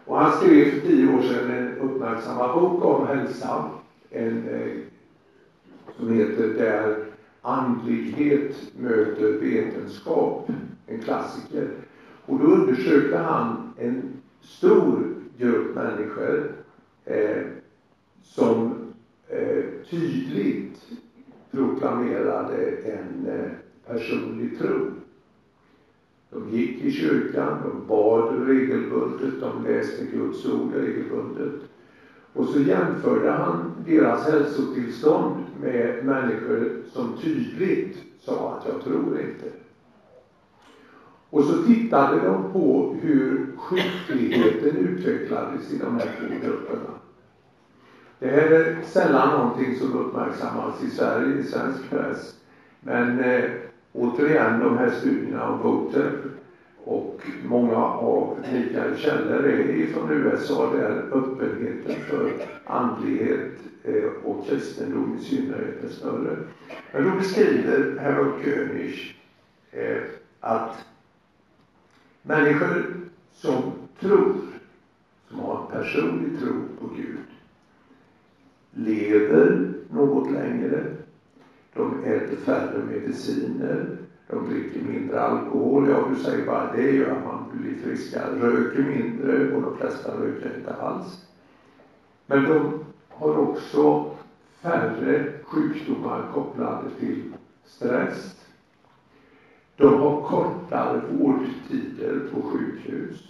Och 0.05 0.17
han 0.19 0.31
skrev 0.31 0.71
för 0.71 0.87
tio 0.87 1.17
år 1.17 1.21
sedan 1.21 1.51
en 1.51 1.77
uppmärksammad 1.77 2.53
bok 2.53 2.85
om 2.85 3.07
hälsa. 3.07 3.63
En, 4.09 4.49
eh, 4.49 4.88
som 5.97 6.13
heter 6.13 6.47
Där 6.47 7.05
andlighet 7.41 8.55
möter 8.77 9.31
vetenskap. 9.31 10.49
En 10.87 10.99
klassiker. 11.01 11.69
Och 12.25 12.39
då 12.39 12.45
undersökte 12.45 13.17
han 13.17 13.73
en 13.77 14.01
stor 14.41 15.15
grupp 15.37 15.75
människor 15.75 16.51
eh, 17.05 17.41
som 18.23 18.73
eh, 19.27 19.63
tydligt 19.89 20.89
proklamerade 21.51 22.67
en 22.67 23.27
eh, 23.27 23.51
personlig 23.87 24.59
tro. 24.59 24.91
De 26.29 26.49
gick 26.49 26.81
i 26.81 26.91
kyrkan, 26.91 27.57
de 27.63 27.87
bad 27.87 28.47
regelbundet, 28.47 29.41
de 29.41 29.63
läste 29.63 30.05
Guds 30.05 30.45
ord 30.45 30.73
regelbundet. 30.73 31.68
Och 32.39 32.47
så 32.47 32.59
jämförde 32.59 33.31
han 33.31 33.71
deras 33.85 34.27
hälsotillstånd 34.27 35.45
med 35.61 36.05
människor 36.05 36.71
som 36.91 37.17
tydligt 37.17 37.97
sa 38.21 38.57
att 38.57 38.67
jag 38.73 38.83
tror 38.83 39.19
inte. 39.19 39.45
Och 41.29 41.43
så 41.43 41.63
tittade 41.63 42.19
de 42.19 42.53
på 42.53 42.95
hur 43.01 43.47
sjukligheten 43.57 44.77
utvecklades 44.77 45.71
i 45.71 45.77
de 45.77 45.95
här 45.95 46.09
två 46.19 46.47
grupperna. 46.47 46.89
Det 48.19 48.27
här 48.27 48.51
är 48.51 48.77
sällan 48.83 49.39
någonting 49.39 49.79
som 49.79 49.99
uppmärksammas 49.99 50.83
i 50.83 50.89
Sverige, 50.89 51.37
i 51.37 51.43
svensk 51.43 51.89
press. 51.89 52.35
Men 52.79 53.19
eh, 53.19 53.49
återigen, 53.93 54.59
de 54.59 54.77
här 54.77 54.89
studierna 54.89 55.49
om 55.49 55.61
voter 55.61 56.21
och 56.89 57.21
många 57.45 57.75
av 57.85 58.37
Mikaels 58.53 58.99
källor 58.99 59.45
är 59.45 59.87
från 59.87 60.11
USA 60.11 60.73
där 60.73 61.03
öppenheten 61.11 61.95
för 62.09 62.31
andlighet 62.65 63.51
eh, 63.83 64.03
och 64.23 64.47
kristendom 64.47 65.17
i 65.21 65.23
synnerhet 65.23 65.83
är 65.83 65.89
större. 65.89 66.37
Men 66.93 67.03
då 67.03 67.17
beskriver 67.17 67.99
Harold 67.99 68.43
König 68.43 69.15
eh, 69.71 70.01
att 70.39 70.85
människor 72.21 72.85
som 73.33 73.61
tror, 73.99 74.35
som 75.29 75.39
har 75.39 75.61
en 75.61 75.71
personlig 75.71 76.39
tro 76.39 76.53
på 76.79 76.95
Gud, 76.95 77.17
lever 78.71 79.73
något 79.91 80.31
längre. 80.31 80.83
De 81.73 82.03
äter 82.03 82.35
färre 82.35 82.83
mediciner. 82.91 83.97
De 84.29 84.49
dricker 84.49 84.81
mindre 84.81 85.21
alkohol. 85.21 85.89
Ja, 85.89 86.03
du 86.09 86.23
säger 86.23 86.45
bara 86.45 86.71
det 86.71 86.91
gör 86.91 87.11
att 87.11 87.25
man 87.25 87.45
blir 87.53 87.75
friskare. 87.83 88.39
Röker 88.39 88.83
mindre 88.83 89.55
och 89.55 89.61
de 89.61 89.77
flesta 89.77 90.11
röker 90.11 90.57
inte 90.57 90.73
alls. 90.73 91.25
Men 92.25 92.43
de 92.43 92.85
har 93.09 93.37
också 93.37 94.11
färre 94.61 95.33
sjukdomar 95.43 96.31
kopplade 96.33 96.89
till 96.99 97.33
stress. 97.65 98.35
De 99.77 100.01
har 100.01 100.21
kortare 100.21 101.01
vårdtider 101.11 102.29
på 102.33 102.41
sjukhus. 102.41 103.23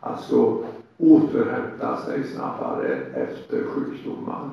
Alltså 0.00 0.64
återhämta 0.96 1.96
sig 1.96 2.24
snabbare 2.24 2.94
efter 3.14 3.64
sjukdomar. 3.64 4.50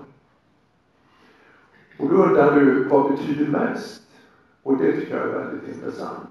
Och 1.99 2.09
då 2.09 2.15
undrar 2.15 2.59
du, 2.59 2.83
vad 2.83 3.11
betyder 3.11 3.47
mest? 3.47 4.04
Och 4.65 4.77
det 4.77 4.91
tycker 4.91 5.17
jag 5.17 5.27
är 5.27 5.39
väldigt 5.39 5.75
intressant. 5.75 6.29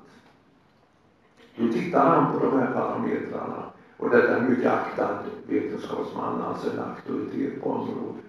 Då 1.57 1.73
tittar 1.73 2.11
han 2.11 2.33
på 2.33 2.47
de 2.47 2.59
här 2.59 2.73
parametrarna 2.73 3.63
och 3.97 4.11
detta 4.11 4.29
är 4.29 4.41
en 4.41 4.51
mycket 4.51 4.73
aktad 4.73 5.19
vetenskapsman, 5.47 6.43
alltså 6.43 6.71
en 6.71 6.79
auktoritet 6.79 7.63
på 7.63 7.71
området. 7.71 8.25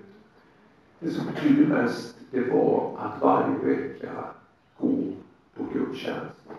Det 0.99 1.09
som 1.09 1.25
betydde 1.25 1.67
mest, 1.67 2.17
det 2.31 2.41
var 2.41 2.97
att 2.99 3.21
varje 3.21 3.57
vecka 3.57 4.11
gå 4.77 5.03
på 5.57 5.63
gudstjänst. 5.73 6.49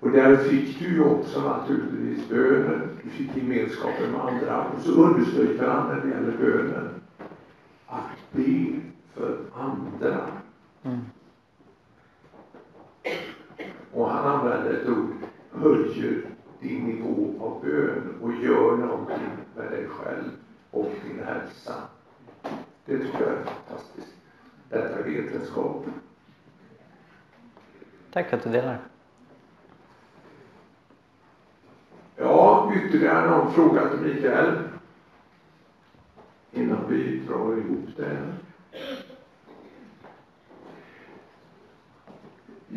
Och 0.00 0.10
där 0.10 0.36
fick 0.36 0.78
du 0.78 0.84
ju 0.84 1.04
också 1.04 1.40
naturligtvis 1.40 2.28
bönen, 2.28 2.98
du 3.02 3.10
fick 3.10 3.36
gemenskapen 3.36 4.10
med 4.12 4.20
andra 4.20 4.64
och 4.64 4.82
så 4.82 4.92
understryker 4.92 5.66
han 5.66 5.88
när 5.88 6.00
det 6.00 6.08
gäller 6.08 6.36
bönen 6.38 6.88
att 7.86 8.32
be 8.32 8.80
för 9.14 9.38
andra. 9.54 10.37
Mm. 10.88 11.00
Och 13.92 14.10
han 14.10 14.26
använder 14.26 14.74
ett 14.74 14.88
ord, 14.88 15.14
höjer 15.52 16.22
din 16.60 16.84
nivå 16.84 17.44
av 17.44 17.64
bön 17.64 18.18
och 18.22 18.32
gör 18.32 18.76
någonting 18.76 19.28
med 19.56 19.70
dig 19.70 19.86
själv 19.88 20.30
och 20.70 20.90
din 21.04 21.24
hälsa. 21.24 21.74
Det 22.84 22.98
tycker 22.98 23.20
jag 23.20 23.32
är 23.32 23.44
fantastiskt. 23.44 24.14
Detta 24.70 24.98
är 24.98 25.02
vetenskap. 25.02 25.86
Tack 28.12 28.32
att 28.32 28.42
du 28.42 28.50
delar. 28.50 28.78
Ja, 32.16 32.72
ytterligare 32.74 33.30
någon 33.30 33.52
fråga 33.52 33.88
till 33.88 34.00
Mikael? 34.00 34.58
Innan 36.52 36.88
vi 36.88 37.18
drar 37.18 37.58
ihop 37.58 37.88
det 37.96 38.04
här. 38.04 38.34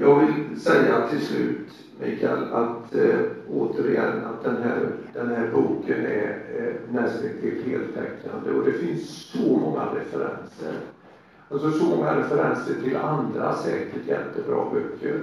Jag 0.02 0.20
vill 0.20 0.60
säga 0.60 1.08
till 1.08 1.22
slut, 1.22 1.68
Mikael, 1.99 2.54
att 2.54 2.95
eh, 2.95 3.20
återigen 3.54 4.26
att 4.26 4.43
den 4.43 4.64
här, 4.64 4.91
den 5.14 5.30
här 5.30 5.49
boken 5.54 6.06
är 6.06 6.43
eh, 6.58 6.93
nästan 6.93 7.30
till 7.41 7.64
heltäckande 7.66 8.52
och 8.52 8.66
det 8.66 8.72
finns 8.72 9.10
så 9.10 9.58
många 9.58 9.86
referenser. 9.95 10.74
Alltså 11.49 11.72
så 11.72 11.86
många 11.86 12.20
referenser 12.20 12.74
till 12.84 12.97
andra 12.97 13.56
säkert 13.56 14.08
jättebra 14.08 14.66
böcker. 14.74 15.22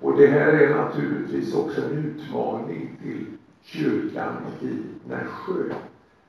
Och 0.00 0.16
det 0.16 0.26
här 0.26 0.52
är 0.52 0.74
naturligtvis 0.74 1.54
också 1.54 1.80
en 1.82 1.98
utmaning 1.98 2.96
till 3.02 3.26
kyrkan 3.62 4.32
i 4.60 4.68
Nässjö 5.08 5.74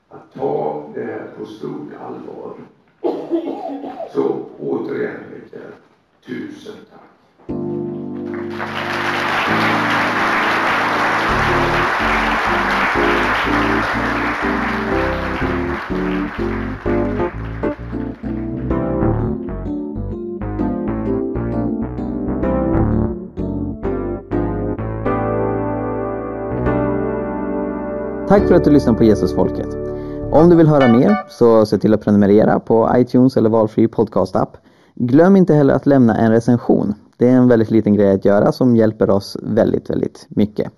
att 0.10 0.34
ta 0.34 0.89
det 0.95 1.03
här 1.03 1.28
på 1.38 1.45
stort 1.45 1.89
allvar. 2.01 2.53
Så 4.14 4.45
återigen, 4.60 5.20
Mikael, 5.34 5.72
tusen 6.26 6.76
tack. 6.91 7.09
Tack 28.29 28.47
för 28.47 28.55
att 28.55 28.63
du 28.63 28.71
lyssnar 28.71 28.93
på 28.93 29.03
Jesusfolket. 29.03 29.67
Om 30.31 30.49
du 30.49 30.55
vill 30.55 30.67
höra 30.67 30.87
mer 30.87 31.15
så 31.29 31.65
se 31.65 31.77
till 31.77 31.93
att 31.93 32.01
prenumerera 32.01 32.59
på 32.59 32.91
iTunes 32.95 33.37
eller 33.37 33.49
valfri 33.49 33.87
podcastapp. 33.87 34.57
Glöm 34.95 35.35
inte 35.35 35.53
heller 35.53 35.73
att 35.73 35.85
lämna 35.85 36.17
en 36.17 36.31
recension. 36.31 36.93
Det 37.20 37.30
är 37.30 37.36
en 37.36 37.47
väldigt 37.47 37.72
liten 37.72 37.93
grej 37.93 38.11
att 38.11 38.26
göra 38.26 38.51
som 38.51 38.76
hjälper 38.76 39.09
oss 39.09 39.38
väldigt, 39.41 39.89
väldigt 39.89 40.26
mycket. 40.30 40.72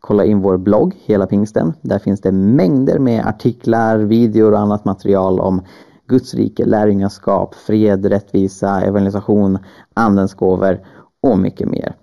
Kolla 0.00 0.24
in 0.24 0.40
vår 0.40 0.56
blogg 0.56 0.94
Hela 1.04 1.26
Pingsten. 1.26 1.72
Där 1.80 1.98
finns 1.98 2.20
det 2.20 2.32
mängder 2.32 2.98
med 2.98 3.26
artiklar, 3.26 3.98
videor 3.98 4.52
och 4.52 4.58
annat 4.58 4.84
material 4.84 5.40
om 5.40 5.62
Guds 6.06 6.34
rike, 6.34 6.64
lärjungaskap, 6.64 7.54
fred, 7.54 8.06
rättvisa, 8.06 8.80
evangelisation, 8.80 9.58
andens 9.94 10.34
gåvor 10.34 10.80
och 11.20 11.38
mycket 11.38 11.68
mer. 11.68 11.94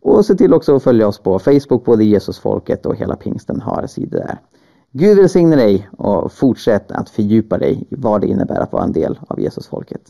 Och 0.00 0.24
se 0.24 0.34
till 0.34 0.54
också 0.54 0.76
att 0.76 0.82
följa 0.82 1.08
oss 1.08 1.18
på 1.18 1.38
Facebook, 1.38 1.84
både 1.84 2.04
Jesusfolket 2.04 2.86
och 2.86 2.96
Hela 2.96 3.16
Pingsten 3.16 3.60
har 3.60 3.86
sidor 3.86 4.18
där. 4.18 4.38
Gud 4.92 5.16
välsigne 5.16 5.56
dig 5.56 5.88
och 5.98 6.32
fortsätt 6.32 6.92
att 6.92 7.10
fördjupa 7.10 7.58
dig 7.58 7.86
i 7.90 7.94
vad 7.96 8.20
det 8.20 8.26
innebär 8.26 8.60
att 8.60 8.72
vara 8.72 8.84
en 8.84 8.92
del 8.92 9.18
av 9.28 9.40
Jesusfolket. 9.40 10.02